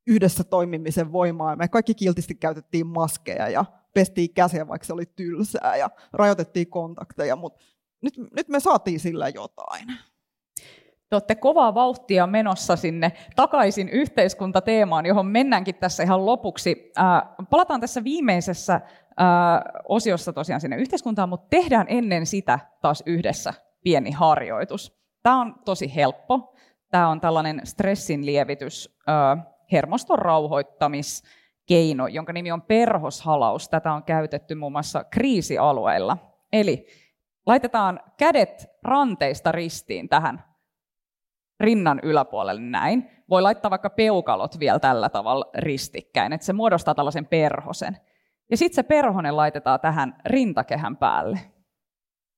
yhdessä 0.07 0.45
toimimisen 0.45 1.12
voimaa. 1.12 1.57
Me 1.57 1.68
kaikki 1.68 1.95
kiltisti 1.95 2.35
käytettiin 2.35 2.87
maskeja 2.87 3.49
ja 3.49 3.64
pestiin 3.95 4.34
käsiä, 4.34 4.68
vaikka 4.68 4.86
se 4.86 4.93
oli 4.93 5.07
tylsää 5.07 5.76
ja 5.76 5.91
rajoitettiin 6.12 6.70
kontakteja, 6.70 7.36
mutta 7.36 7.64
nyt, 8.01 8.14
nyt 8.36 8.49
me 8.49 8.61
saatiin 8.61 9.01
sillä 9.01 9.28
jotain. 9.28 9.86
Te 11.11 11.16
olette 11.16 11.34
kovaa 11.34 11.74
vauhtia 11.74 12.26
menossa 12.26 12.76
sinne 12.76 13.12
takaisin 13.36 13.89
yhteiskuntateemaan, 13.89 15.07
johon 15.07 15.26
mennäänkin 15.26 15.74
tässä 15.74 16.03
ihan 16.03 16.26
lopuksi. 16.26 16.93
Äh, 16.99 17.22
palataan 17.51 17.80
tässä 17.80 18.05
viimeisessä 18.05 18.74
äh, 18.74 18.82
osiossa 19.89 20.32
tosiaan 20.32 20.61
sinne 20.61 20.76
yhteiskuntaan, 20.76 21.28
mutta 21.28 21.47
tehdään 21.51 21.86
ennen 21.89 22.26
sitä 22.26 22.59
taas 22.82 23.03
yhdessä 23.07 23.55
pieni 23.82 24.11
harjoitus. 24.11 24.99
Tämä 25.22 25.41
on 25.41 25.55
tosi 25.64 25.95
helppo. 25.95 26.55
Tämä 26.91 27.09
on 27.09 27.20
tällainen 27.20 27.61
stressin 27.64 28.26
lievitys, 28.26 28.99
äh, 29.09 29.47
hermoston 29.72 30.18
rauhoittamiskeino, 31.69 32.07
jonka 32.07 32.33
nimi 32.33 32.53
on 32.53 32.62
perhoshalaus. 32.62 33.69
Tätä 33.69 33.93
on 33.93 34.03
käytetty 34.03 34.55
muun 34.55 34.73
muassa 34.73 35.05
kriisialueilla. 35.05 36.19
Eli 36.53 36.87
laitetaan 37.47 38.01
kädet 38.16 38.66
ranteista 38.83 39.53
ristiin 39.53 40.09
tähän 40.09 40.45
rinnan 41.61 42.01
yläpuolelle 42.03 42.61
näin. 42.61 43.11
Voi 43.31 43.43
laittaa 43.43 43.71
vaikka 43.71 43.91
peukalot 43.91 44.59
vielä 44.59 44.79
tällä 44.79 45.09
tavalla 45.09 45.51
ristikkäin, 45.59 46.33
että 46.33 46.47
se 46.47 46.53
muodostaa 46.53 46.95
tällaisen 46.95 47.27
perhosen. 47.27 47.97
Ja 48.51 48.57
sitten 48.57 48.75
se 48.75 48.83
perhonen 48.83 49.37
laitetaan 49.37 49.81
tähän 49.81 50.16
rintakehän 50.27 50.97
päälle. 50.97 51.39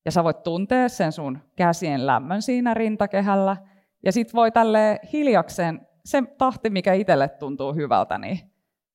Ja 0.05 0.11
sä 0.13 0.25
voit 0.25 0.43
tuntea 0.43 0.89
sen 0.89 1.13
sun 1.13 1.39
käsien 1.57 2.07
lämmön 2.07 2.43
siinä 2.43 2.75
rintakehällä. 2.75 3.57
Ja 4.05 4.13
sitten 4.13 4.37
voi 4.37 4.51
tälle 4.51 5.01
hiljakseen, 5.13 5.87
se 6.05 6.23
tahti, 6.39 6.71
mikä 6.71 6.95
itselle 6.95 7.29
tuntuu 7.29 7.75
hyvältä, 7.75 8.19
niin 8.19 8.50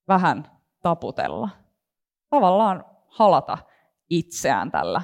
vähän 0.07 0.51
taputella. 0.81 1.49
Tavallaan 2.29 2.85
halata 3.07 3.57
itseään 4.09 4.71
tällä 4.71 5.01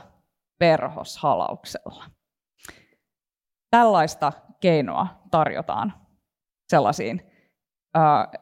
perhoshalauksella. 0.59 2.03
Tällaista 3.69 4.31
keinoa 4.59 5.07
tarjotaan 5.31 5.93
sellaisiin, 6.69 7.31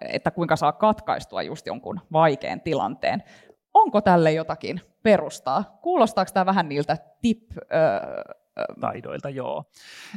että 0.02 0.32
kuinka 0.32 0.56
saa 0.56 0.72
katkaistua 0.72 1.42
just 1.42 1.66
jonkun 1.68 2.02
vaikean 2.12 2.62
tilanteen. 2.62 3.24
Onko 3.74 4.02
tälle 4.02 4.32
jotakin 4.32 4.82
perustaa? 5.04 5.80
Kuulostaako 5.82 6.32
tämä 6.34 6.46
vähän 6.46 6.70
niiltä 6.70 6.98
tip 7.22 7.42
taidoilta, 8.80 9.30
joo. 9.30 9.64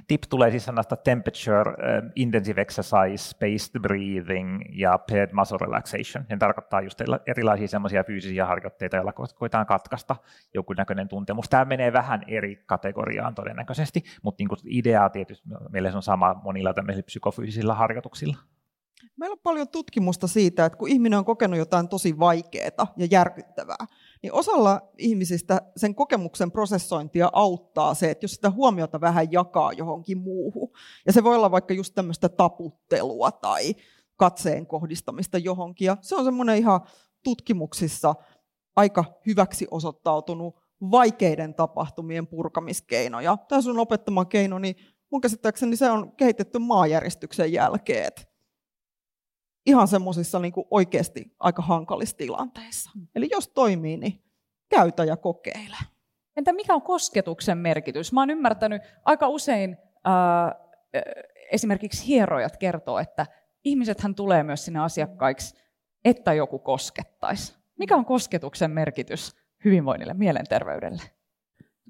TIP 0.08 0.22
tulee 0.30 0.50
siis 0.50 0.64
sanasta 0.64 0.96
temperature, 0.96 1.72
intensive 2.16 2.60
exercise, 2.60 3.16
spaced 3.16 3.80
breathing 3.80 4.62
ja 4.72 4.98
paired 5.10 5.30
muscle 5.32 5.58
relaxation. 5.60 6.24
Ja 6.28 6.36
tarkoittaa 6.38 6.80
just 6.80 7.00
erilaisia 7.26 7.68
semmoisia 7.68 8.04
fyysisiä 8.04 8.46
harjoitteita, 8.46 8.96
joilla 8.96 9.12
koetaan 9.12 9.66
katkaista 9.66 10.16
joku 10.54 10.72
näköinen 10.72 11.08
tuntemus. 11.08 11.48
Tämä 11.48 11.64
menee 11.64 11.92
vähän 11.92 12.24
eri 12.28 12.56
kategoriaan 12.66 13.34
todennäköisesti, 13.34 14.02
mutta 14.22 14.44
niin 14.44 14.78
idea 14.78 15.10
tietysti 15.10 15.48
meillä 15.70 15.92
on 15.94 16.02
sama 16.02 16.34
monilla 16.34 16.74
tämmöisillä 16.74 17.06
psykofyysisillä 17.06 17.74
harjoituksilla. 17.74 18.36
Meillä 19.16 19.34
on 19.34 19.40
paljon 19.42 19.68
tutkimusta 19.68 20.26
siitä, 20.26 20.64
että 20.64 20.78
kun 20.78 20.88
ihminen 20.88 21.18
on 21.18 21.24
kokenut 21.24 21.58
jotain 21.58 21.88
tosi 21.88 22.18
vaikeaa 22.18 22.94
ja 22.96 23.06
järkyttävää, 23.10 23.86
niin 24.22 24.32
osalla 24.32 24.80
ihmisistä 24.98 25.62
sen 25.76 25.94
kokemuksen 25.94 26.52
prosessointia 26.52 27.30
auttaa 27.32 27.94
se, 27.94 28.10
että 28.10 28.24
jos 28.24 28.32
sitä 28.32 28.50
huomiota 28.50 29.00
vähän 29.00 29.32
jakaa 29.32 29.72
johonkin 29.72 30.18
muuhun, 30.18 30.70
ja 31.06 31.12
se 31.12 31.24
voi 31.24 31.36
olla 31.36 31.50
vaikka 31.50 31.74
just 31.74 31.94
tämmöistä 31.94 32.28
taputtelua 32.28 33.32
tai 33.32 33.74
katseen 34.16 34.66
kohdistamista 34.66 35.38
johonkin, 35.38 35.86
ja 35.86 35.96
se 36.00 36.16
on 36.16 36.24
semmoinen 36.24 36.58
ihan 36.58 36.80
tutkimuksissa 37.24 38.14
aika 38.76 39.04
hyväksi 39.26 39.66
osoittautunut 39.70 40.62
vaikeiden 40.90 41.54
tapahtumien 41.54 42.26
purkamiskeino. 42.26 43.20
Ja 43.20 43.36
tämä 43.48 43.62
sun 43.62 43.78
opettama 43.78 44.24
keino, 44.24 44.58
niin 44.58 44.76
mun 45.10 45.20
käsittääkseni 45.20 45.76
se 45.76 45.90
on 45.90 46.12
kehitetty 46.16 46.58
maajärjestyksen 46.58 47.52
jälkeen. 47.52 48.12
Ihan 49.66 49.88
semmoisissa 49.88 50.38
niin 50.38 50.52
oikeasti 50.70 51.34
aika 51.40 51.62
hankalissa 51.62 52.16
tilanteissa. 52.16 52.90
Mm. 52.94 53.06
Eli 53.14 53.28
jos 53.30 53.48
toimii, 53.48 53.96
niin 53.96 54.22
käytä 54.68 55.04
ja 55.04 55.16
kokeile. 55.16 55.76
Entä 56.36 56.52
mikä 56.52 56.74
on 56.74 56.82
kosketuksen 56.82 57.58
merkitys? 57.58 58.12
Mä 58.12 58.20
oon 58.20 58.30
ymmärtänyt 58.30 58.82
aika 59.04 59.28
usein 59.28 59.76
äh, 60.06 61.02
esimerkiksi 61.52 62.06
hierojat 62.06 62.56
kertoo, 62.56 62.98
että 62.98 63.26
ihmisethän 63.64 64.14
tulee 64.14 64.42
myös 64.42 64.64
sinne 64.64 64.80
asiakkaiksi, 64.80 65.54
että 66.04 66.32
joku 66.32 66.58
koskettaisi. 66.58 67.54
Mikä 67.78 67.96
on 67.96 68.04
kosketuksen 68.04 68.70
merkitys 68.70 69.36
hyvinvoinnille, 69.64 70.14
mielenterveydelle? 70.14 71.02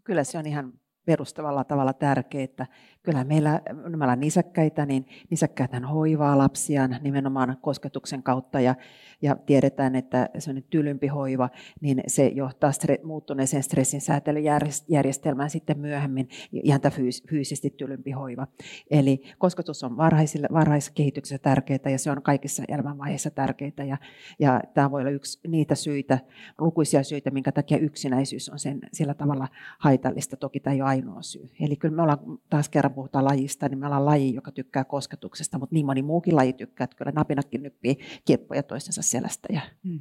Kyllä 0.04 0.24
se 0.24 0.38
on 0.38 0.46
ihan 0.46 0.72
perustavalla 1.04 1.64
tavalla 1.64 1.92
tärkeää, 1.92 2.44
että 2.44 2.66
kyllä 3.02 3.24
meillä, 3.24 3.60
me 3.72 4.04
ollaan 4.04 4.20
nisäkkäitä, 4.20 4.86
niin 4.86 5.06
nisäkkäitä 5.30 5.80
hoivaa 5.86 6.38
lapsiaan 6.38 6.96
nimenomaan 7.00 7.56
kosketuksen 7.60 8.22
kautta 8.22 8.60
ja, 8.60 8.74
ja 9.22 9.36
tiedetään, 9.36 9.94
että 9.94 10.28
sellainen 10.38 10.70
tylympi 10.70 11.06
hoiva, 11.06 11.50
niin 11.80 12.02
se 12.06 12.26
johtaa 12.26 12.70
stre- 12.70 13.06
muuttuneeseen 13.06 13.62
stressin 13.62 14.00
säätelyjärjestelmään 14.00 15.50
sitten 15.50 15.78
myöhemmin 15.78 16.28
ihan 16.52 16.80
tämä 16.80 16.96
fyys- 16.96 17.28
fyysisesti 17.28 17.70
tylympi 17.70 18.10
hoiva. 18.10 18.46
Eli 18.90 19.22
kosketus 19.38 19.84
on 19.84 19.96
varhaisille, 19.96 20.48
varhaisessa 20.52 20.92
kehityksessä 20.94 21.38
tärkeää 21.38 21.90
ja 21.90 21.98
se 21.98 22.10
on 22.10 22.22
kaikissa 22.22 22.62
elämänvaiheissa 22.68 23.30
tärkeää 23.30 23.84
ja, 23.88 23.96
ja 24.38 24.60
tämä 24.74 24.90
voi 24.90 25.00
olla 25.00 25.10
yksi 25.10 25.40
niitä 25.48 25.74
syitä, 25.74 26.18
lukuisia 26.58 27.02
syitä, 27.02 27.30
minkä 27.30 27.52
takia 27.52 27.78
yksinäisyys 27.78 28.48
on 28.48 28.58
sen, 28.58 28.80
sillä 28.92 29.14
tavalla 29.14 29.48
haitallista. 29.78 30.36
Toki 30.36 30.60
tämä 30.60 30.74
ei 30.74 30.82
ole 30.82 30.91
ainoa 30.92 31.22
syy. 31.22 31.50
Eli 31.60 31.76
kyllä 31.76 31.96
me 31.96 32.02
ollaan 32.02 32.18
taas 32.50 32.68
kerran 32.68 32.94
puhutaan 32.94 33.24
lajista, 33.24 33.68
niin 33.68 33.78
me 33.78 33.86
ollaan 33.86 34.04
laji, 34.04 34.34
joka 34.34 34.52
tykkää 34.52 34.84
kosketuksesta, 34.84 35.58
mutta 35.58 35.74
niin 35.74 35.86
moni 35.86 36.02
muukin 36.02 36.36
laji 36.36 36.52
tykkää, 36.52 36.84
että 36.84 36.96
kyllä 36.96 37.12
napinakin 37.14 37.62
nyppii 37.62 37.98
kieppoja 38.24 38.62
toistensa 38.62 39.02
selästä. 39.02 39.48
Ja... 39.52 39.60
Hmm. 39.84 40.00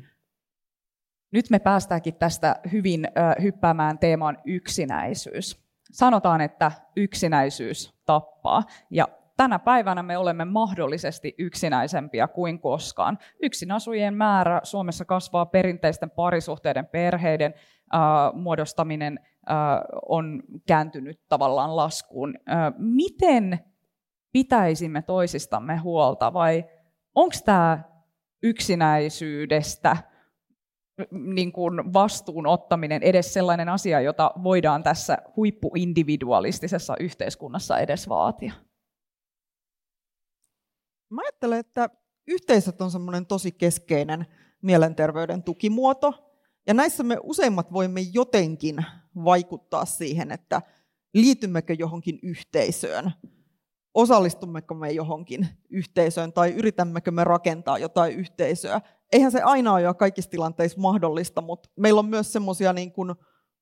Nyt 1.31 1.49
me 1.49 1.59
päästäänkin 1.59 2.15
tästä 2.15 2.55
hyvin 2.71 3.05
ö, 3.05 3.41
hyppäämään 3.41 3.99
teemaan 3.99 4.37
yksinäisyys. 4.45 5.61
Sanotaan, 5.91 6.41
että 6.41 6.71
yksinäisyys 6.95 7.93
tappaa. 8.05 8.63
Ja 8.89 9.07
tänä 9.41 9.59
päivänä 9.59 10.03
me 10.03 10.17
olemme 10.17 10.45
mahdollisesti 10.45 11.35
yksinäisempiä 11.37 12.27
kuin 12.27 12.59
koskaan. 12.59 13.17
Yksinasujien 13.41 14.13
määrä 14.13 14.59
Suomessa 14.63 15.05
kasvaa 15.05 15.45
perinteisten 15.45 16.09
parisuhteiden, 16.09 16.85
perheiden 16.87 17.53
äh, 17.93 17.99
muodostaminen 18.33 19.19
on 20.09 20.43
kääntynyt 20.67 21.19
tavallaan 21.29 21.75
laskuun. 21.75 22.33
Miten 22.77 23.59
pitäisimme 24.31 25.01
toisistamme 25.01 25.77
huolta 25.77 26.33
vai 26.33 26.65
onko 27.15 27.35
tämä 27.45 27.83
yksinäisyydestä 28.43 29.97
niin 31.11 31.51
kuin 31.51 31.93
vastuun 31.93 32.47
ottaminen 32.47 33.03
edes 33.03 33.33
sellainen 33.33 33.69
asia, 33.69 34.01
jota 34.01 34.31
voidaan 34.43 34.83
tässä 34.83 35.17
huippuindividualistisessa 35.35 36.95
yhteiskunnassa 36.99 37.79
edes 37.79 38.09
vaatia? 38.09 38.53
Mä 41.11 41.21
ajattelen, 41.21 41.59
että 41.59 41.89
yhteisöt 42.27 42.81
on 42.81 42.91
semmoinen 42.91 43.25
tosi 43.25 43.51
keskeinen 43.51 44.25
mielenterveyden 44.61 45.43
tukimuoto. 45.43 46.37
Ja 46.67 46.73
näissä 46.73 47.03
me 47.03 47.17
useimmat 47.23 47.73
voimme 47.73 48.01
jotenkin 48.01 48.85
vaikuttaa 49.23 49.85
siihen, 49.85 50.31
että 50.31 50.61
liitymmekö 51.13 51.75
johonkin 51.79 52.19
yhteisöön, 52.23 53.11
osallistummeko 53.93 54.73
me 54.73 54.91
johonkin 54.91 55.47
yhteisöön 55.69 56.33
tai 56.33 56.51
yritämmekö 56.51 57.11
me 57.11 57.23
rakentaa 57.23 57.77
jotain 57.77 58.13
yhteisöä. 58.13 58.81
Eihän 59.11 59.31
se 59.31 59.41
aina 59.41 59.73
ole 59.73 59.81
jo 59.81 59.93
kaikissa 59.93 60.31
tilanteissa 60.31 60.81
mahdollista, 60.81 61.41
mutta 61.41 61.69
meillä 61.75 61.99
on 61.99 62.09
myös 62.09 62.33
semmoisia 62.33 62.73
niin 62.73 62.91
kuin 62.91 63.15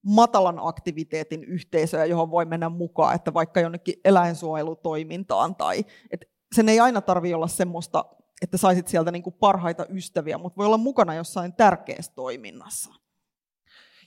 matalan 0.05 0.59
aktiviteetin 0.61 1.43
yhteisöjä, 1.43 2.05
johon 2.05 2.31
voi 2.31 2.45
mennä 2.45 2.69
mukaan, 2.69 3.15
että 3.15 3.33
vaikka 3.33 3.59
jonnekin 3.59 3.95
eläinsuojelutoimintaan 4.05 5.55
tai 5.55 5.85
että 6.11 6.25
sen 6.55 6.69
ei 6.69 6.79
aina 6.79 7.01
tarvitse 7.01 7.35
olla 7.35 7.47
semmoista, 7.47 8.05
että 8.41 8.57
saisit 8.57 8.87
sieltä 8.87 9.11
niin 9.11 9.23
kuin 9.23 9.35
parhaita 9.39 9.85
ystäviä, 9.89 10.37
mutta 10.37 10.57
voi 10.57 10.65
olla 10.65 10.77
mukana 10.77 11.13
jossain 11.13 11.53
tärkeässä 11.53 12.11
toiminnassa. 12.15 12.93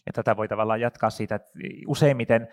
Ja 0.07 0.13
tätä 0.13 0.37
voi 0.37 0.49
tavallaan 0.49 0.81
jatkaa 0.81 1.11
siitä, 1.11 1.35
että 1.35 1.51
useimmiten 1.87 2.49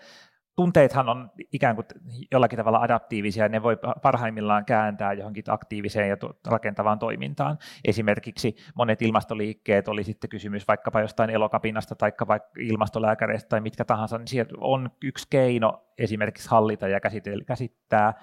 tunteethan 0.56 1.08
on 1.08 1.30
ikään 1.52 1.74
kuin 1.74 1.86
jollakin 2.32 2.56
tavalla 2.56 2.78
adaptiivisia, 2.78 3.48
ne 3.48 3.62
voi 3.62 3.78
parhaimmillaan 4.02 4.64
kääntää 4.64 5.12
johonkin 5.12 5.44
aktiiviseen 5.48 6.08
ja 6.08 6.16
rakentavaan 6.46 6.98
toimintaan. 6.98 7.58
Esimerkiksi 7.84 8.56
monet 8.74 9.02
ilmastoliikkeet, 9.02 9.88
oli 9.88 10.04
sitten 10.04 10.30
kysymys 10.30 10.68
vaikkapa 10.68 11.00
jostain 11.00 11.30
elokapinasta 11.30 11.94
tai 11.94 12.12
vaikka 12.28 12.50
ilmastolääkäreistä 12.58 13.48
tai 13.48 13.60
mitkä 13.60 13.84
tahansa, 13.84 14.18
niin 14.18 14.28
siellä 14.28 14.52
on 14.60 14.90
yksi 15.04 15.26
keino 15.30 15.86
esimerkiksi 15.98 16.48
hallita 16.50 16.88
ja 16.88 17.00
käsittää 17.46 18.14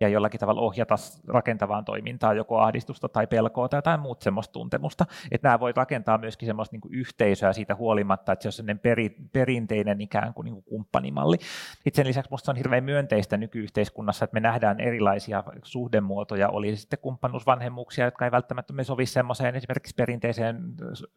ja 0.00 0.08
jollakin 0.08 0.40
tavalla 0.40 0.60
ohjata 0.60 0.94
rakentavaan 1.28 1.84
toimintaan 1.84 2.36
joko 2.36 2.58
ahdistusta 2.58 3.08
tai 3.08 3.26
pelkoa 3.26 3.68
tai 3.68 3.78
jotain 3.78 4.00
muuta 4.00 4.24
semmoista 4.24 4.52
tuntemusta. 4.52 5.06
Että 5.30 5.48
nämä 5.48 5.60
voi 5.60 5.72
rakentaa 5.76 6.18
myöskin 6.18 6.46
semmoista 6.46 6.76
niin 6.76 6.94
yhteisöä 6.94 7.52
siitä 7.52 7.74
huolimatta, 7.74 8.32
että 8.32 8.42
se 8.42 8.48
on 8.48 8.52
sellainen 8.52 8.78
peri, 8.78 9.16
perinteinen 9.32 10.00
ikään 10.00 10.34
kuin, 10.34 10.44
niin 10.44 10.54
kuin 10.54 10.64
kumppanimalli. 10.64 11.36
Sitten 11.74 11.94
sen 11.94 12.06
lisäksi 12.06 12.30
minusta 12.30 12.52
on 12.52 12.56
hirveän 12.56 12.84
myönteistä 12.84 13.36
nykyyhteiskunnassa, 13.36 14.24
että 14.24 14.34
me 14.34 14.40
nähdään 14.40 14.80
erilaisia 14.80 15.44
suhdemuotoja, 15.62 16.48
oli 16.48 16.76
sitten 16.76 16.98
kumppanuusvanhemmuuksia, 16.98 18.04
jotka 18.04 18.24
ei 18.24 18.30
välttämättä 18.30 18.72
me 18.72 18.84
sovi 18.84 19.06
semmoiseen 19.06 19.56
esimerkiksi 19.56 19.94
perinteiseen 19.94 20.56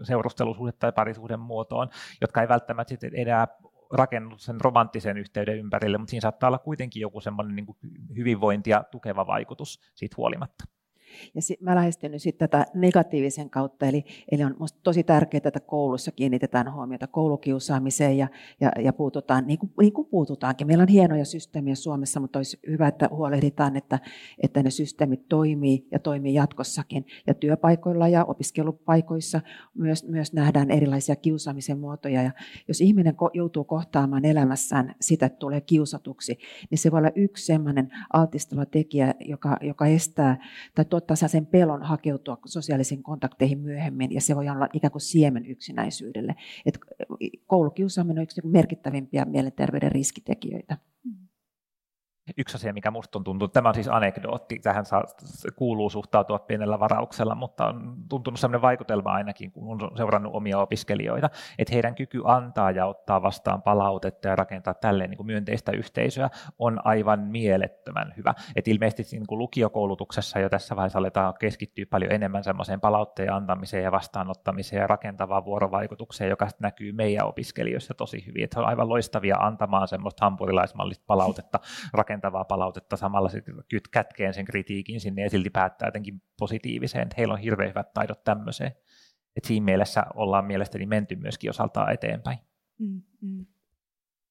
seurustelusuhde- 0.03 0.77
tai 0.79 0.91
parisuhden 0.91 1.39
muotoon, 1.39 1.89
jotka 2.21 2.41
ei 2.41 2.47
välttämättä 2.47 2.89
sitten 2.89 3.11
enää 3.15 3.47
rakennut 3.91 4.41
sen 4.41 4.61
romanttisen 4.61 5.17
yhteyden 5.17 5.57
ympärille, 5.57 5.97
mutta 5.97 6.09
siinä 6.09 6.21
saattaa 6.21 6.47
olla 6.47 6.57
kuitenkin 6.57 7.01
joku 7.01 7.21
semmoinen 7.21 7.55
niin 7.55 7.65
hyvinvointia 8.17 8.83
tukeva 8.91 9.27
vaikutus 9.27 9.81
siitä 9.95 10.13
huolimatta. 10.17 10.65
Ja 11.35 11.41
sit, 11.41 11.61
mä 11.61 11.75
lähestyn 11.75 12.11
nyt 12.11 12.21
sitten 12.21 12.49
tätä 12.49 12.65
negatiivisen 12.73 13.49
kautta, 13.49 13.85
eli, 13.85 14.03
eli 14.31 14.43
on 14.43 14.55
musta 14.59 14.79
tosi 14.83 15.03
tärkeää, 15.03 15.41
että 15.45 15.59
koulussa 15.59 16.11
kiinnitetään 16.11 16.73
huomiota 16.73 17.07
koulukiusaamiseen 17.07 18.17
ja, 18.17 18.27
ja, 18.61 18.71
ja 18.79 18.93
puututaan, 18.93 19.47
niin 19.47 19.59
kuin, 19.59 19.71
niin 19.81 19.93
kuin 19.93 20.07
puututaankin. 20.07 20.67
Meillä 20.67 20.81
on 20.81 20.87
hienoja 20.87 21.25
systeemiä 21.25 21.75
Suomessa, 21.75 22.19
mutta 22.19 22.39
olisi 22.39 22.59
hyvä, 22.67 22.87
että 22.87 23.09
huolehditaan, 23.11 23.77
että, 23.77 23.99
että 24.43 24.63
ne 24.63 24.69
systeemit 24.69 25.27
toimii 25.29 25.87
ja 25.91 25.99
toimii 25.99 26.33
jatkossakin. 26.33 27.05
Ja 27.27 27.33
työpaikoilla 27.33 28.07
ja 28.07 28.25
opiskelupaikoissa 28.25 29.41
myös, 29.73 30.07
myös 30.07 30.33
nähdään 30.33 30.71
erilaisia 30.71 31.15
kiusaamisen 31.15 31.79
muotoja. 31.79 32.23
Ja 32.23 32.31
jos 32.67 32.81
ihminen 32.81 33.15
joutuu 33.33 33.63
kohtaamaan 33.63 34.25
elämässään 34.25 34.95
sitä, 35.01 35.25
että 35.25 35.39
tulee 35.39 35.61
kiusatuksi, 35.61 36.37
niin 36.69 36.77
se 36.77 36.91
voi 36.91 36.97
olla 36.97 37.11
yksi 37.15 37.45
sellainen 37.45 37.89
altistava 38.13 38.65
tekijä, 38.65 39.13
joka, 39.19 39.57
joka 39.61 39.87
estää 39.87 40.37
tai 40.75 40.85
tuottaa 41.07 41.27
sen 41.27 41.45
pelon 41.45 41.83
hakeutua 41.83 42.37
sosiaalisiin 42.45 43.03
kontakteihin 43.03 43.59
myöhemmin, 43.59 44.13
ja 44.13 44.21
se 44.21 44.35
voi 44.35 44.49
olla 44.49 44.67
ikään 44.73 44.91
kuin 44.91 45.01
siemen 45.01 45.45
yksinäisyydelle. 45.45 46.35
Et 46.65 46.79
koulukiusaaminen 47.47 48.19
on 48.19 48.23
yksi 48.23 48.41
merkittävimpiä 48.47 49.25
mielenterveyden 49.25 49.91
riskitekijöitä. 49.91 50.77
Yksi 52.37 52.55
asia, 52.55 52.73
mikä 52.73 52.91
minusta 52.91 53.19
on 53.19 53.23
tuntunut, 53.23 53.53
tämä 53.53 53.69
on 53.69 53.75
siis 53.75 53.87
anekdootti, 53.87 54.59
tähän 54.59 54.85
saa, 54.85 55.03
kuuluu 55.55 55.89
suhtautua 55.89 56.39
pienellä 56.39 56.79
varauksella, 56.79 57.35
mutta 57.35 57.67
on 57.67 57.95
tuntunut 58.09 58.39
sellainen 58.39 58.61
vaikutelma 58.61 59.11
ainakin, 59.11 59.51
kun 59.51 59.81
olen 59.81 59.97
seurannut 59.97 60.35
omia 60.35 60.59
opiskelijoita, 60.59 61.29
että 61.59 61.73
heidän 61.73 61.95
kyky 61.95 62.21
antaa 62.25 62.71
ja 62.71 62.85
ottaa 62.85 63.21
vastaan 63.21 63.61
palautetta 63.61 64.27
ja 64.27 64.35
rakentaa 64.35 64.73
tälleen 64.73 65.09
niin 65.09 65.17
kuin 65.17 65.27
myönteistä 65.27 65.71
yhteisöä 65.71 66.29
on 66.59 66.79
aivan 66.83 67.19
mielettömän 67.19 68.13
hyvä. 68.17 68.33
Et 68.55 68.67
ilmeisesti 68.67 69.15
niin 69.15 69.27
kuin 69.27 69.39
lukiokoulutuksessa 69.39 70.39
jo 70.39 70.49
tässä 70.49 70.75
vaiheessa 70.75 70.99
aletaan 70.99 71.33
keskittyä 71.39 71.85
paljon 71.89 72.11
enemmän 72.11 72.43
semmoiseen 72.43 72.81
palautteen 72.81 73.33
antamiseen 73.33 73.83
ja 73.83 73.91
vastaanottamiseen 73.91 74.79
ja 74.79 74.87
rakentavaan 74.87 75.45
vuorovaikutukseen, 75.45 76.29
joka 76.29 76.47
näkyy 76.59 76.91
meidän 76.91 77.27
opiskelijoissa 77.27 77.93
tosi 77.93 78.25
hyvin. 78.25 78.43
Että 78.43 78.59
he 78.59 78.61
on 78.61 78.69
aivan 78.69 78.89
loistavia 78.89 79.37
antamaan 79.37 79.87
semmoista 79.87 80.25
hampurilaismallista 80.25 81.03
palautetta, 81.07 81.59
rakentavaa 82.17 82.45
palautetta, 82.45 82.97
samalla 82.97 83.29
kyt 83.69 83.87
kätkeen 83.87 84.33
sen 84.33 84.45
kritiikin 84.45 85.01
sinne 85.01 85.21
ja 85.21 85.29
silti 85.29 85.49
päättää 85.49 85.87
jotenkin 85.87 86.21
positiiviseen, 86.39 87.03
että 87.03 87.15
heillä 87.17 87.33
on 87.33 87.39
hirveän 87.39 87.69
hyvät 87.69 87.93
taidot 87.93 88.23
tämmöiseen. 88.23 88.71
että 89.35 89.47
siinä 89.47 89.65
mielessä 89.65 90.03
ollaan 90.15 90.45
mielestäni 90.45 90.85
menty 90.85 91.15
myöskin 91.15 91.49
osaltaan 91.49 91.93
eteenpäin. 91.93 92.37
Mm, 92.79 93.01
mm. 93.21 93.45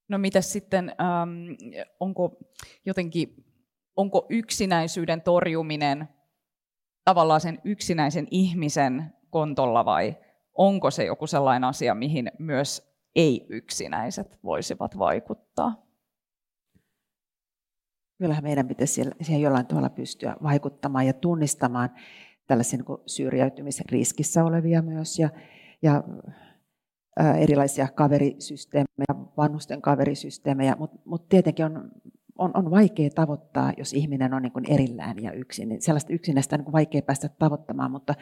No 0.08 0.18
mitä 0.18 0.40
sitten, 0.40 0.94
ähm, 1.00 1.74
onko 2.00 2.38
jotenkin, 2.86 3.44
onko 3.96 4.26
yksinäisyyden 4.30 5.22
torjuminen 5.22 6.08
tavallaan 7.04 7.40
sen 7.40 7.58
yksinäisen 7.64 8.26
ihmisen 8.30 9.12
kontolla 9.30 9.84
vai 9.84 10.16
onko 10.54 10.90
se 10.90 11.04
joku 11.04 11.26
sellainen 11.26 11.68
asia, 11.68 11.94
mihin 11.94 12.30
myös 12.38 12.96
ei-yksinäiset 13.14 14.38
voisivat 14.44 14.98
vaikuttaa? 14.98 15.85
Kyllähän 18.18 18.44
meidän 18.44 18.68
pitäisi 18.68 19.02
siihen 19.22 19.42
jollain 19.42 19.66
tavalla 19.66 19.90
pystyä 19.90 20.36
vaikuttamaan 20.42 21.06
ja 21.06 21.12
tunnistamaan 21.12 21.90
tällaisia 22.46 22.78
niin 22.78 22.98
syrjäytymisen 23.06 23.86
riskissä 23.90 24.44
olevia 24.44 24.82
myös 24.82 25.18
ja, 25.18 25.30
ja 25.82 26.04
erilaisia 27.38 27.88
kaverisysteemejä, 27.94 29.26
vanhusten 29.36 29.82
kaverisysteemejä, 29.82 30.76
mutta 30.78 30.98
mut 31.04 31.28
tietenkin 31.28 31.64
on, 31.64 31.90
on, 32.38 32.50
on 32.54 32.70
vaikea 32.70 33.10
tavoittaa, 33.10 33.72
jos 33.76 33.92
ihminen 33.92 34.34
on 34.34 34.42
niin 34.42 34.52
kuin 34.52 34.72
erillään 34.72 35.22
ja 35.22 35.32
yksin. 35.32 35.68
Niin 35.68 35.82
sellaista 35.82 36.12
yksinäistä 36.12 36.56
on 36.56 36.60
niin 36.60 36.72
vaikea 36.72 37.02
päästä 37.02 37.28
tavoittamaan, 37.28 37.90
mutta, 37.90 38.14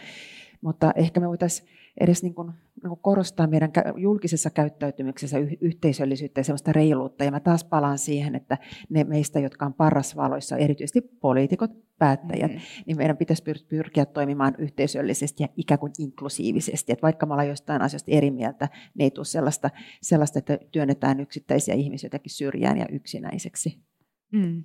mutta 0.64 0.92
ehkä 0.96 1.20
me 1.20 1.28
voitaisiin 1.28 1.68
edes 2.00 2.22
niin 2.22 2.34
kuin, 2.34 2.52
niin 2.82 2.88
kuin 2.88 3.00
korostaa 3.00 3.46
meidän 3.46 3.72
julkisessa 3.96 4.50
käyttäytymisessä 4.50 5.38
yhteisöllisyyttä 5.60 6.40
ja 6.40 6.44
sellaista 6.44 6.72
reiluutta. 6.72 7.24
Ja 7.24 7.30
mä 7.30 7.40
taas 7.40 7.64
palaan 7.64 7.98
siihen, 7.98 8.34
että 8.34 8.58
ne 8.90 9.04
meistä, 9.04 9.40
jotka 9.40 9.66
on 9.66 9.74
parasvaloissa, 9.74 10.56
erityisesti 10.56 11.00
poliitikot, 11.00 11.70
päättäjät, 11.98 12.52
mm-hmm. 12.52 12.84
niin 12.86 12.96
meidän 12.96 13.16
pitäisi 13.16 13.42
pyrkiä 13.68 14.06
toimimaan 14.06 14.54
yhteisöllisesti 14.58 15.42
ja 15.42 15.48
ikään 15.56 15.80
kuin 15.80 15.92
inklusiivisesti. 15.98 16.92
Että 16.92 17.02
vaikka 17.02 17.26
me 17.26 17.32
ollaan 17.32 17.48
jostain 17.48 17.82
asiasta 17.82 18.10
eri 18.10 18.30
mieltä, 18.30 18.68
niin 18.94 19.04
ei 19.04 19.10
tule 19.10 19.24
sellaista, 19.24 19.70
sellaista 20.02 20.38
että 20.38 20.58
työnnetään 20.72 21.20
yksittäisiä 21.20 21.74
ihmisiä 21.74 22.06
jotenkin 22.06 22.32
syrjään 22.32 22.78
ja 22.78 22.86
yksinäiseksi. 22.92 23.78
Mm. 24.32 24.64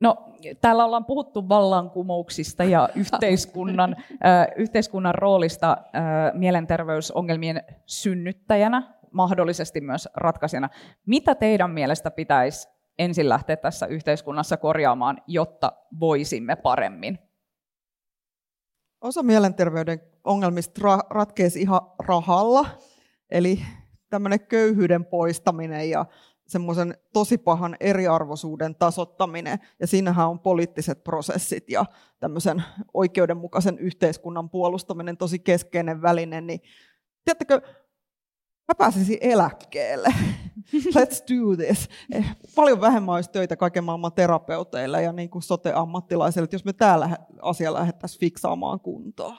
No, 0.00 0.32
täällä 0.60 0.84
ollaan 0.84 1.04
puhuttu 1.04 1.48
vallankumouksista 1.48 2.64
ja 2.64 2.88
yhteiskunnan, 2.96 3.96
äh, 4.12 4.46
yhteiskunnan 4.56 5.14
roolista 5.14 5.70
äh, 5.70 6.04
mielenterveysongelmien 6.34 7.62
synnyttäjänä, 7.86 8.94
mahdollisesti 9.10 9.80
myös 9.80 10.08
ratkaisijana. 10.14 10.68
Mitä 11.06 11.34
teidän 11.34 11.70
mielestä 11.70 12.10
pitäisi 12.10 12.68
ensin 12.98 13.28
lähteä 13.28 13.56
tässä 13.56 13.86
yhteiskunnassa 13.86 14.56
korjaamaan, 14.56 15.22
jotta 15.26 15.72
voisimme 16.00 16.56
paremmin? 16.56 17.18
Osa 19.00 19.22
mielenterveyden 19.22 20.00
ongelmista 20.24 20.80
ra- 20.80 21.06
ratkeisi 21.10 21.60
ihan 21.60 21.80
rahalla, 21.98 22.66
eli 23.30 23.58
tämmöinen 24.10 24.40
köyhyyden 24.40 25.04
poistaminen 25.04 25.90
ja 25.90 26.06
semmoisen 26.46 26.98
tosi 27.12 27.38
pahan 27.38 27.76
eriarvoisuuden 27.80 28.74
tasottaminen, 28.74 29.58
ja 29.80 29.86
siinähän 29.86 30.28
on 30.28 30.40
poliittiset 30.40 31.04
prosessit 31.04 31.70
ja 31.70 31.84
tämmöisen 32.20 32.62
oikeudenmukaisen 32.94 33.78
yhteiskunnan 33.78 34.50
puolustaminen 34.50 35.16
tosi 35.16 35.38
keskeinen 35.38 36.02
väline, 36.02 36.40
niin 36.40 36.60
tiedättekö, 37.24 37.60
mä 38.68 38.74
pääsisin 38.78 39.18
eläkkeelle. 39.20 40.08
Let's 40.96 41.22
do 41.34 41.56
this. 41.56 41.88
Eh, 42.12 42.36
paljon 42.54 42.80
vähemmän 42.80 43.14
olisi 43.14 43.30
töitä 43.30 43.56
kaiken 43.56 43.84
maailman 43.84 44.12
terapeuteille 44.12 45.02
ja 45.02 45.12
niin 45.12 45.30
kuin 45.30 45.42
sote-ammattilaisille, 45.42 46.48
jos 46.52 46.64
me 46.64 46.72
täällä 46.72 47.18
asia 47.42 47.74
lähdettäisiin 47.74 48.20
fiksaamaan 48.20 48.80
kuntoon. 48.80 49.36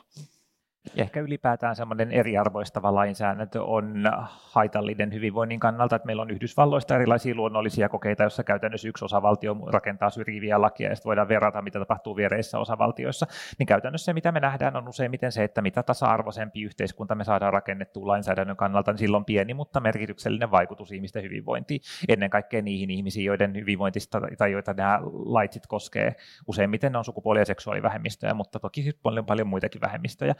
Ehkä 0.95 1.19
ylipäätään 1.19 1.75
semmoinen 1.75 2.11
eriarvoistava 2.11 2.95
lainsäädäntö 2.95 3.63
on 3.63 4.03
haitallinen 4.27 5.13
hyvinvoinnin 5.13 5.59
kannalta, 5.59 5.95
että 5.95 6.05
meillä 6.05 6.21
on 6.21 6.31
Yhdysvalloista 6.31 6.95
erilaisia 6.95 7.35
luonnollisia 7.35 7.89
kokeita, 7.89 8.23
joissa 8.23 8.43
käytännössä 8.43 8.87
yksi 8.87 9.05
osavaltio 9.05 9.55
rakentaa 9.67 10.09
syrjiviä 10.09 10.61
lakia 10.61 10.89
ja 10.89 10.95
sitten 10.95 11.09
voidaan 11.09 11.27
verrata, 11.27 11.61
mitä 11.61 11.79
tapahtuu 11.79 12.15
viereissä 12.15 12.59
osavaltioissa. 12.59 13.27
Niin 13.59 13.67
käytännössä 13.67 14.05
se, 14.05 14.13
mitä 14.13 14.31
me 14.31 14.39
nähdään, 14.39 14.75
on 14.75 14.87
useimmiten 14.87 15.31
se, 15.31 15.43
että 15.43 15.61
mitä 15.61 15.83
tasa-arvoisempi 15.83 16.61
yhteiskunta 16.61 17.15
me 17.15 17.23
saadaan 17.23 17.53
rakennettua 17.53 18.07
lainsäädännön 18.07 18.57
kannalta, 18.57 18.91
niin 18.91 18.99
silloin 18.99 19.25
pieni, 19.25 19.53
mutta 19.53 19.79
merkityksellinen 19.79 20.51
vaikutus 20.51 20.91
ihmisten 20.91 21.23
hyvinvointiin. 21.23 21.81
Ennen 22.09 22.29
kaikkea 22.29 22.61
niihin 22.61 22.89
ihmisiin, 22.89 23.25
joiden 23.25 23.55
hyvinvointista 23.55 24.21
tai 24.37 24.51
joita 24.51 24.73
nämä 24.73 24.99
lait 25.25 25.55
koskee. 25.67 26.15
Useimmiten 26.47 26.91
ne 26.91 26.97
on 26.97 27.05
sukupuoli- 27.05 27.39
ja 27.39 27.45
seksuaalivähemmistöjä, 27.45 28.33
mutta 28.33 28.59
toki 28.59 28.91
paljon, 29.03 29.25
paljon 29.25 29.47
muitakin 29.47 29.81
vähemmistöjä 29.81 30.35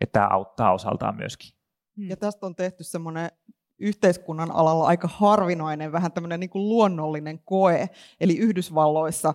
että 0.00 0.12
tämä 0.12 0.28
auttaa 0.30 0.72
osaltaan 0.72 1.16
myöskin. 1.16 1.50
Hmm. 1.96 2.10
Ja 2.10 2.16
tästä 2.16 2.46
on 2.46 2.54
tehty 2.54 2.84
semmoinen 2.84 3.30
yhteiskunnan 3.78 4.50
alalla 4.50 4.86
aika 4.86 5.08
harvinainen, 5.08 5.92
vähän 5.92 6.12
tämmöinen 6.12 6.40
niin 6.40 6.50
kuin 6.50 6.68
luonnollinen 6.68 7.38
koe. 7.38 7.88
Eli 8.20 8.36
Yhdysvalloissa 8.36 9.34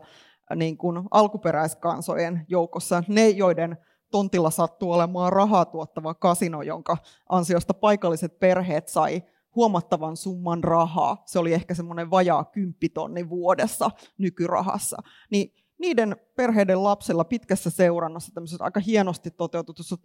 niin 0.56 0.78
kuin 0.78 1.04
alkuperäiskansojen 1.12 2.46
joukossa 2.48 3.04
ne, 3.08 3.30
joiden 3.30 3.78
tontilla 4.12 4.50
sattuu 4.50 4.92
olemaan 4.92 5.34
rahaa 5.34 5.66
tuottava 5.66 6.14
kasino, 6.14 6.62
jonka 6.62 6.98
ansiosta 7.30 7.74
paikalliset 7.74 8.40
perheet 8.40 8.88
sai 8.88 9.24
huomattavan 9.56 10.18
summan 10.18 10.64
rahaa. 10.64 11.24
Se 11.26 11.40
oli 11.40 11.54
ehkä 11.54 11.74
semmoinen 11.74 12.12
vajaa 12.12 12.44
kymppitonni 12.44 13.30
vuodessa 13.30 13.92
nykyrahassa. 14.18 14.98
Niin 15.32 15.54
niiden 15.80 16.16
perheiden 16.36 16.84
lapsilla 16.84 17.24
pitkässä 17.24 17.70
seurannassa, 17.70 18.32
tämmöisessä 18.34 18.64
aika 18.64 18.80
hienosti 18.80 19.32
toteutetussa 19.32 19.96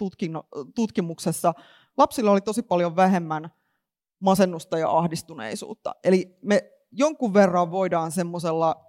tutkimuksessa, 0.74 1.54
lapsilla 1.96 2.30
oli 2.30 2.40
tosi 2.40 2.62
paljon 2.62 2.96
vähemmän 2.96 3.50
masennusta 4.20 4.78
ja 4.78 4.90
ahdistuneisuutta. 4.90 5.94
Eli 6.04 6.38
me 6.42 6.72
jonkun 6.92 7.34
verran 7.34 7.70
voidaan 7.70 8.12
semmoisella 8.12 8.84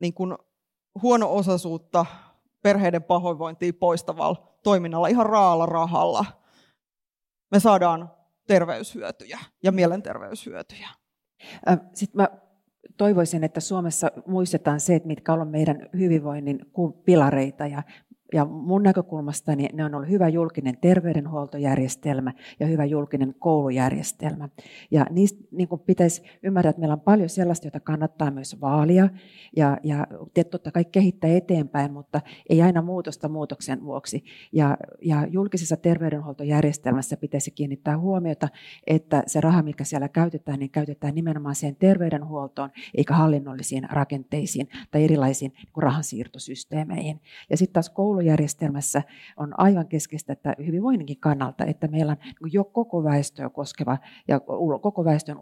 niin 0.00 0.14
kuin 0.14 0.34
huono-osaisuutta, 1.02 2.06
perheiden 2.62 3.02
pahoinvointia 3.02 3.72
poistavalla 3.72 4.58
toiminnalla, 4.62 5.08
ihan 5.08 5.26
raalla 5.26 5.66
rahalla, 5.66 6.24
me 7.50 7.60
saadaan 7.60 8.12
terveyshyötyjä 8.46 9.38
ja 9.62 9.72
mielenterveyshyötyjä. 9.72 10.88
Sitten 11.94 12.16
mä 12.22 12.28
toivoisin, 12.96 13.44
että 13.44 13.60
Suomessa 13.60 14.10
muistetaan 14.26 14.80
se, 14.80 14.94
että 14.94 15.06
mitkä 15.06 15.32
on 15.32 15.48
meidän 15.48 15.88
hyvinvoinnin 15.98 16.60
pilareita 17.04 17.66
ja 17.66 17.82
ja 18.32 18.44
mun 18.44 18.82
näkökulmasta 18.82 19.56
niin 19.56 19.76
ne 19.76 19.84
on 19.84 19.94
ollut 19.94 20.10
hyvä 20.10 20.28
julkinen 20.28 20.78
terveydenhuoltojärjestelmä 20.80 22.32
ja 22.60 22.66
hyvä 22.66 22.84
julkinen 22.84 23.34
koulujärjestelmä. 23.38 24.48
Ja 24.90 25.06
niistä 25.10 25.44
niin 25.50 25.68
kuin 25.68 25.80
pitäisi 25.80 26.22
ymmärtää, 26.42 26.70
että 26.70 26.80
meillä 26.80 26.92
on 26.92 27.00
paljon 27.00 27.28
sellaista, 27.28 27.66
jota 27.66 27.80
kannattaa 27.80 28.30
myös 28.30 28.60
vaalia 28.60 29.08
ja, 29.56 29.78
ja 29.84 30.06
totta 30.50 30.72
kai 30.72 30.84
kehittää 30.84 31.30
eteenpäin, 31.30 31.92
mutta 31.92 32.20
ei 32.48 32.62
aina 32.62 32.82
muutosta 32.82 33.28
muutoksen 33.28 33.84
vuoksi. 33.84 34.24
Ja, 34.52 34.76
ja 35.02 35.26
julkisessa 35.30 35.76
terveydenhuoltojärjestelmässä 35.76 37.16
pitäisi 37.16 37.50
kiinnittää 37.50 37.98
huomiota, 37.98 38.48
että 38.86 39.22
se 39.26 39.40
raha, 39.40 39.62
mikä 39.62 39.84
siellä 39.84 40.08
käytetään, 40.08 40.58
niin 40.58 40.70
käytetään 40.70 41.14
nimenomaan 41.14 41.54
siihen 41.54 41.76
terveydenhuoltoon, 41.76 42.70
eikä 42.94 43.14
hallinnollisiin 43.14 43.90
rakenteisiin 43.90 44.68
tai 44.90 45.04
erilaisiin 45.04 45.52
niin 45.56 45.68
rahansiirtosysteemeihin. 45.76 47.20
Ja 47.50 47.56
sitten 47.56 47.72
taas 47.72 47.90
koulu 47.90 48.15
koulujärjestelmässä 48.16 49.02
on 49.36 49.60
aivan 49.60 49.86
keskeistä 49.86 50.32
että 50.32 50.54
hyvinvoinninkin 50.66 51.20
kannalta, 51.20 51.64
että 51.64 51.88
meillä 51.88 52.12
on 52.12 52.18
niin 52.42 52.52
jo 52.52 52.64
koko 52.64 53.04
väestöä 53.04 53.48
koskeva 53.48 53.98
ja 54.28 54.40
koko 54.82 55.04
väestön 55.04 55.36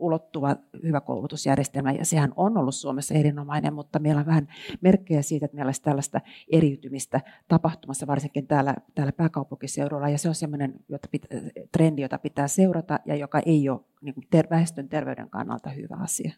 ulottuva 0.00 0.56
hyvä 0.82 1.00
koulutusjärjestelmä. 1.00 1.92
Ja 1.92 2.04
sehän 2.04 2.32
on 2.36 2.56
ollut 2.56 2.74
Suomessa 2.74 3.14
erinomainen, 3.14 3.74
mutta 3.74 3.98
meillä 3.98 4.20
on 4.20 4.26
vähän 4.26 4.48
merkkejä 4.80 5.22
siitä, 5.22 5.44
että 5.44 5.54
meillä 5.54 5.68
olisi 5.68 5.82
tällaista 5.82 6.20
eriytymistä 6.52 7.20
tapahtumassa, 7.48 8.06
varsinkin 8.06 8.46
täällä, 8.46 8.74
täällä 8.94 9.12
pääkaupunkiseudulla. 9.12 10.08
Ja 10.08 10.18
se 10.18 10.28
on 10.28 10.34
sellainen 10.34 10.74
jota 10.88 11.08
pitää, 11.10 11.40
trendi, 11.72 12.02
jota 12.02 12.18
pitää 12.18 12.48
seurata 12.48 13.00
ja 13.06 13.16
joka 13.16 13.40
ei 13.46 13.68
ole 13.68 13.80
niin 14.00 14.14
ter- 14.30 14.50
väestön 14.50 14.88
terveyden 14.88 15.30
kannalta 15.30 15.70
hyvä 15.70 15.96
asia 16.00 16.32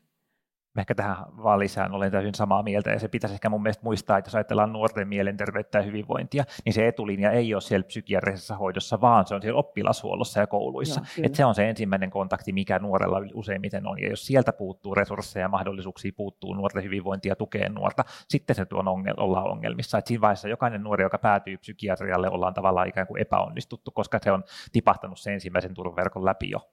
ehkä 0.81 0.95
tähän 0.95 1.17
vaan 1.43 1.59
lisään 1.59 1.93
olen 1.93 2.13
täysin 2.13 2.35
samaa 2.35 2.63
mieltä, 2.63 2.91
ja 2.91 2.99
se 2.99 3.09
pitäisi 3.09 3.35
ehkä 3.35 3.49
mun 3.49 3.63
mielestä 3.63 3.85
muistaa, 3.85 4.19
että 4.19 4.29
jos 4.29 4.35
ajatellaan 4.35 4.73
nuorten 4.73 5.09
mielenterveyttä 5.09 5.79
ja 5.79 5.85
hyvinvointia, 5.85 6.45
niin 6.65 6.73
se 6.73 6.89
etulinja 6.89 7.31
ei 7.31 7.55
ole 7.55 7.61
siellä 7.61 7.85
psykiatrisessa 7.85 8.57
hoidossa, 8.57 9.01
vaan 9.01 9.27
se 9.27 9.35
on 9.35 9.43
siellä 9.43 9.59
oppilashuollossa 9.59 10.41
ja 10.41 10.47
kouluissa. 10.47 11.01
Joo, 11.01 11.27
että 11.27 11.37
se 11.37 11.45
on 11.45 11.55
se 11.55 11.69
ensimmäinen 11.69 12.11
kontakti, 12.11 12.53
mikä 12.53 12.79
nuorella 12.79 13.21
useimmiten 13.35 13.87
on, 13.87 14.03
ja 14.03 14.09
jos 14.09 14.27
sieltä 14.27 14.53
puuttuu 14.53 14.95
resursseja 14.95 15.45
ja 15.45 15.49
mahdollisuuksia 15.49 16.13
puuttuu 16.17 16.55
nuorten 16.55 16.85
hyvinvointia 16.85 17.37
tukeen 17.37 17.75
nuorta, 17.75 18.05
sitten 18.29 18.57
se 18.57 18.65
tuon 18.65 18.87
ongel- 18.87 19.21
ollaan 19.23 19.51
ongelmissa. 19.51 19.99
Et 19.99 20.07
siinä 20.07 20.21
vaiheessa 20.21 20.49
jokainen 20.49 20.83
nuori, 20.83 21.03
joka 21.03 21.19
päätyy 21.19 21.57
psykiatrialle, 21.57 22.29
ollaan 22.31 22.55
tavallaan 22.55 22.89
ikään 22.89 23.07
kuin 23.07 23.21
epäonnistuttu, 23.21 23.91
koska 23.91 24.19
se 24.23 24.33
on 24.33 24.45
tipahtanut 24.73 25.19
sen 25.19 25.35
ensimmäisen 25.35 25.75
turvaverkon 25.75 26.25
läpi 26.25 26.51
jo. 26.51 26.71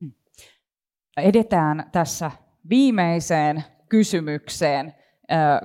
Hmm. 0.00 0.12
Edetään 1.16 1.88
tässä 1.92 2.30
viimeiseen 2.68 3.64
kysymykseen. 3.88 4.94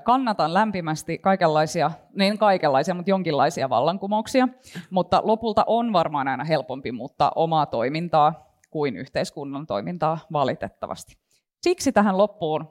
Kannatan 0.04 0.54
lämpimästi 0.54 1.18
kaikenlaisia, 1.18 1.92
niin 2.16 2.38
kaikenlaisia, 2.38 2.94
mutta 2.94 3.10
jonkinlaisia 3.10 3.70
vallankumouksia, 3.70 4.48
mutta 4.90 5.22
lopulta 5.24 5.64
on 5.68 5.94
varmaan 5.94 6.28
aina 6.28 6.44
helpompi 6.44 6.92
muuttaa 6.92 7.32
omaa 7.36 7.66
toimintaa 7.66 8.58
kuin 8.70 8.98
yhteiskunnan 8.98 9.68
toimintaa 9.68 10.18
valitettavasti. 10.34 11.18
Siksi 11.62 11.92
tähän 11.92 12.18
loppuun 12.18 12.68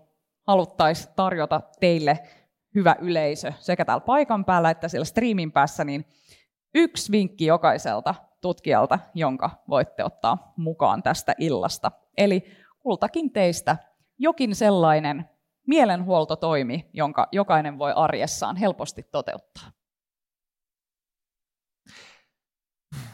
haluttaisiin 0.47 1.12
tarjota 1.16 1.61
teille 1.81 2.18
hyvä 2.74 2.97
yleisö 3.01 3.53
sekä 3.59 3.85
täällä 3.85 4.01
paikan 4.01 4.45
päällä 4.45 4.70
että 4.70 4.89
siellä 4.89 5.05
streamin 5.05 5.53
päässä, 5.53 5.85
niin 5.85 6.05
yksi 6.74 7.12
vinkki 7.12 7.47
jokaiselta 7.47 8.14
tutkijalta, 8.41 8.99
jonka 9.14 9.51
voitte 9.68 10.05
ottaa 10.05 10.53
mukaan 10.57 11.03
tästä 11.03 11.35
illasta. 11.39 11.93
Eli 12.18 12.45
kultakin 12.78 13.31
teistä 13.33 13.76
jokin 14.21 14.55
sellainen 14.55 15.29
mielenhuoltotoimi, 15.66 16.91
jonka 16.93 17.29
jokainen 17.33 17.79
voi 17.79 17.93
arjessaan 17.97 18.57
helposti 18.57 19.03
toteuttaa? 19.12 19.71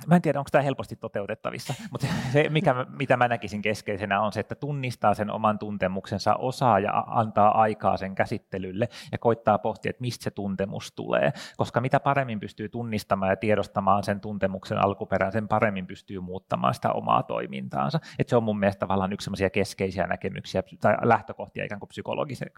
Mä 0.07 0.17
en 0.17 0.23
tiedä, 0.23 0.39
onko 0.39 0.49
tämä 0.53 0.63
helposti 0.63 0.97
toteutettavissa, 0.97 1.75
mutta 1.91 2.07
se, 2.33 2.49
mikä, 2.49 2.87
mitä 2.99 3.17
mä 3.17 3.29
näkisin 3.29 3.63
keskeisenä, 3.63 4.21
on 4.21 4.33
se, 4.33 4.41
että 4.41 4.55
tunnistaa 4.55 5.15
sen 5.15 5.31
oman 5.31 5.59
tuntemuksensa, 5.59 6.35
osaa 6.35 6.79
ja 6.79 7.05
antaa 7.07 7.61
aikaa 7.61 7.97
sen 7.97 8.15
käsittelylle 8.15 8.89
ja 9.13 9.19
koittaa 9.19 9.59
pohtia, 9.59 9.91
että 9.91 10.01
mistä 10.01 10.25
se 10.25 10.31
tuntemus 10.31 10.93
tulee. 10.93 11.33
Koska 11.57 11.81
mitä 11.81 12.01
paremmin 12.01 12.41
pystyy 12.41 12.69
tunnistamaan 12.69 13.31
ja 13.31 13.37
tiedostamaan 13.37 14.05
sen 14.05 14.21
tuntemuksen 14.21 14.79
alkuperän, 14.79 15.33
sen 15.33 15.49
paremmin 15.49 15.87
pystyy 15.87 16.21
muuttamaan 16.21 16.75
sitä 16.75 16.93
omaa 16.93 17.23
toimintaansa. 17.23 18.01
Et 18.19 18.29
se 18.29 18.37
on 18.37 18.43
mun 18.43 18.59
mielestä 18.59 18.81
tavallaan 18.81 19.13
yksi 19.13 19.31
keskeisiä 19.53 20.07
näkemyksiä 20.07 20.63
tai 20.81 20.95
lähtökohtia 21.03 21.65
ikään 21.65 21.81
kuin 21.81 21.91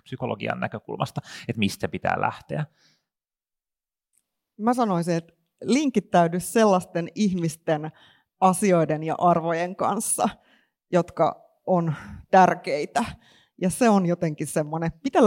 psykologian 0.02 0.60
näkökulmasta, 0.60 1.20
että 1.48 1.58
mistä 1.58 1.88
pitää 1.88 2.20
lähteä. 2.20 2.66
Mä 4.58 4.74
sanoisin, 4.74 5.16
että 5.16 5.37
linkittäydy 5.62 6.40
sellaisten 6.40 7.08
ihmisten 7.14 7.90
asioiden 8.40 9.02
ja 9.02 9.14
arvojen 9.18 9.76
kanssa, 9.76 10.28
jotka 10.92 11.48
on 11.66 11.94
tärkeitä. 12.30 13.04
Ja 13.60 13.70
se 13.70 13.88
on 13.88 14.06
jotenkin 14.06 14.46
semmoinen, 14.46 14.90
mitä 15.04 15.18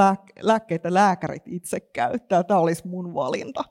lääkkeitä 0.41 0.93
lääkärit 0.93 1.43
itse 1.45 1.79
käyttää. 1.79 2.43
Tämä 2.43 2.59
olisi 2.59 2.87
mun 2.87 3.13
valinta. 3.13 3.63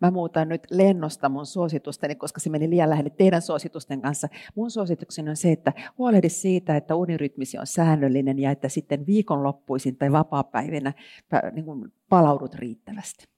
Mä 0.00 0.10
muutan 0.10 0.48
nyt 0.48 0.66
lennosta 0.70 1.28
mun 1.28 1.46
suositusteni, 1.46 2.14
koska 2.14 2.40
se 2.40 2.50
meni 2.50 2.70
liian 2.70 2.90
lähelle 2.90 3.10
teidän 3.10 3.42
suositusten 3.42 4.02
kanssa. 4.02 4.28
Mun 4.54 4.70
suositukseni 4.70 5.30
on 5.30 5.36
se, 5.36 5.52
että 5.52 5.72
huolehdi 5.98 6.28
siitä, 6.28 6.76
että 6.76 6.94
unirytmisi 6.94 7.58
on 7.58 7.66
säännöllinen 7.66 8.38
ja 8.38 8.50
että 8.50 8.68
sitten 8.68 9.06
viikonloppuisin 9.06 9.96
tai 9.96 10.12
vapaapäivinä 10.12 10.92
niin 11.52 11.92
palaudut 12.08 12.54
riittävästi. 12.54 13.31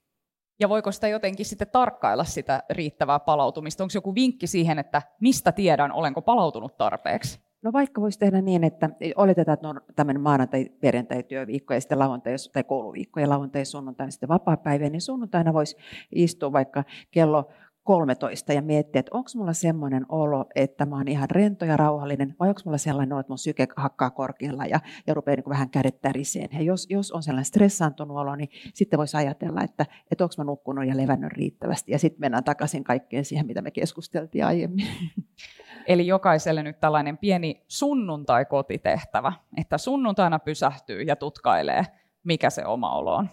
Ja 0.59 0.69
voiko 0.69 0.91
sitä 0.91 1.07
jotenkin 1.07 1.45
sitten 1.45 1.67
tarkkailla 1.71 2.23
sitä 2.23 2.63
riittävää 2.69 3.19
palautumista? 3.19 3.83
Onko 3.83 3.91
joku 3.95 4.15
vinkki 4.15 4.47
siihen, 4.47 4.79
että 4.79 5.01
mistä 5.21 5.51
tiedän, 5.51 5.91
olenko 5.91 6.21
palautunut 6.21 6.77
tarpeeksi? 6.77 7.39
No 7.61 7.73
vaikka 7.73 8.01
voisi 8.01 8.19
tehdä 8.19 8.41
niin, 8.41 8.63
että 8.63 8.89
oletetaan, 9.15 9.53
että 9.53 9.69
on 9.69 9.81
tämmöinen 9.95 10.21
maanantai, 10.21 10.65
perjantai, 10.81 11.23
työviikko 11.23 11.73
ja 11.73 11.81
sitten 11.81 11.99
lauantai 11.99 12.33
tai 12.53 12.63
kouluviikko 12.63 13.19
ja 13.19 13.29
lauantai, 13.29 13.65
sunnuntai 13.65 14.11
sitten 14.11 14.29
vapaa 14.29 14.57
päivä, 14.57 14.89
niin 14.89 15.01
sunnuntaina 15.01 15.53
voisi 15.53 15.77
istua 16.11 16.51
vaikka 16.51 16.83
kello 17.11 17.49
13 17.85 18.53
ja 18.53 18.61
miettiä, 18.61 18.99
että 18.99 19.09
onko 19.13 19.29
mulla 19.35 19.53
semmoinen 19.53 20.05
olo, 20.09 20.45
että 20.55 20.85
mä 20.85 20.95
oon 20.95 21.07
ihan 21.07 21.29
rento 21.29 21.65
ja 21.65 21.77
rauhallinen, 21.77 22.35
vai 22.39 22.49
onko 22.49 22.61
mulla 22.65 22.77
sellainen 22.77 23.13
olo, 23.13 23.19
että 23.19 23.31
mun 23.31 23.37
syke 23.37 23.67
hakkaa 23.77 24.09
korkealla 24.09 24.65
ja, 24.65 24.79
ja 25.07 25.13
rupeaa 25.13 25.35
niin 25.35 25.49
vähän 25.49 25.69
kädet 25.69 26.01
täriseen. 26.01 26.49
Ja 26.53 26.61
jos, 26.61 26.87
jos 26.89 27.11
on 27.11 27.23
sellainen 27.23 27.45
stressaantunut 27.45 28.17
olo, 28.17 28.35
niin 28.35 28.49
sitten 28.73 28.99
voisi 28.99 29.17
ajatella, 29.17 29.63
että, 29.63 29.85
että 30.11 30.23
onko 30.23 30.33
mä 30.37 30.43
nukkunut 30.43 30.85
ja 30.85 30.97
levännyt 30.97 31.33
riittävästi. 31.33 31.91
Ja 31.91 31.99
sitten 31.99 32.21
mennään 32.21 32.43
takaisin 32.43 32.83
kaikkeen 32.83 33.25
siihen, 33.25 33.45
mitä 33.45 33.61
me 33.61 33.71
keskusteltiin 33.71 34.45
aiemmin. 34.45 34.87
Eli 35.87 36.07
jokaiselle 36.07 36.63
nyt 36.63 36.79
tällainen 36.79 37.17
pieni 37.17 37.63
sunnuntai-kotitehtävä, 37.67 39.33
että 39.57 39.77
sunnuntaina 39.77 40.39
pysähtyy 40.39 41.01
ja 41.01 41.15
tutkailee, 41.15 41.83
mikä 42.23 42.49
se 42.49 42.65
oma 42.65 42.95
olo 42.95 43.15
on. 43.15 43.29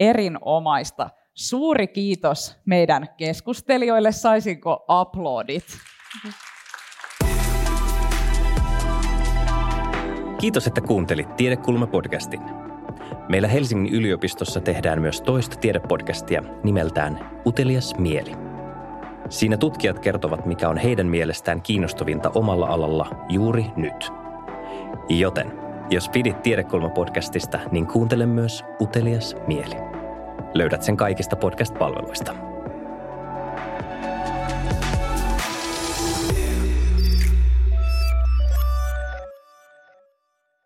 Erinomaista. 0.00 1.10
Suuri 1.34 1.86
kiitos 1.86 2.56
meidän 2.66 3.08
keskustelijoille. 3.16 4.12
Saisinko 4.12 4.84
aplodit? 4.88 5.64
Kiitos, 10.40 10.66
että 10.66 10.80
kuuntelit 10.80 11.28
Tiedekulma-podcastin. 11.36 12.40
Meillä 13.28 13.48
Helsingin 13.48 13.94
yliopistossa 13.94 14.60
tehdään 14.60 15.00
myös 15.00 15.20
toista 15.20 15.56
tiedepodcastia 15.56 16.42
nimeltään 16.62 17.42
Utelias 17.46 17.94
mieli. 17.98 18.32
Siinä 19.28 19.56
tutkijat 19.56 19.98
kertovat, 19.98 20.46
mikä 20.46 20.68
on 20.68 20.76
heidän 20.76 21.06
mielestään 21.06 21.62
kiinnostavinta 21.62 22.30
omalla 22.34 22.66
alalla 22.66 23.06
juuri 23.28 23.66
nyt. 23.76 24.10
Joten, 25.08 25.52
jos 25.90 26.08
pidit 26.08 26.36
Tiedekulma-podcastista, 26.42 27.58
niin 27.70 27.86
kuuntele 27.86 28.26
myös 28.26 28.64
Utelias 28.80 29.36
mieli. 29.46 29.91
Löydät 30.54 30.82
sen 30.82 30.96
kaikista 30.96 31.36
podcast-palveluista. 31.36 32.51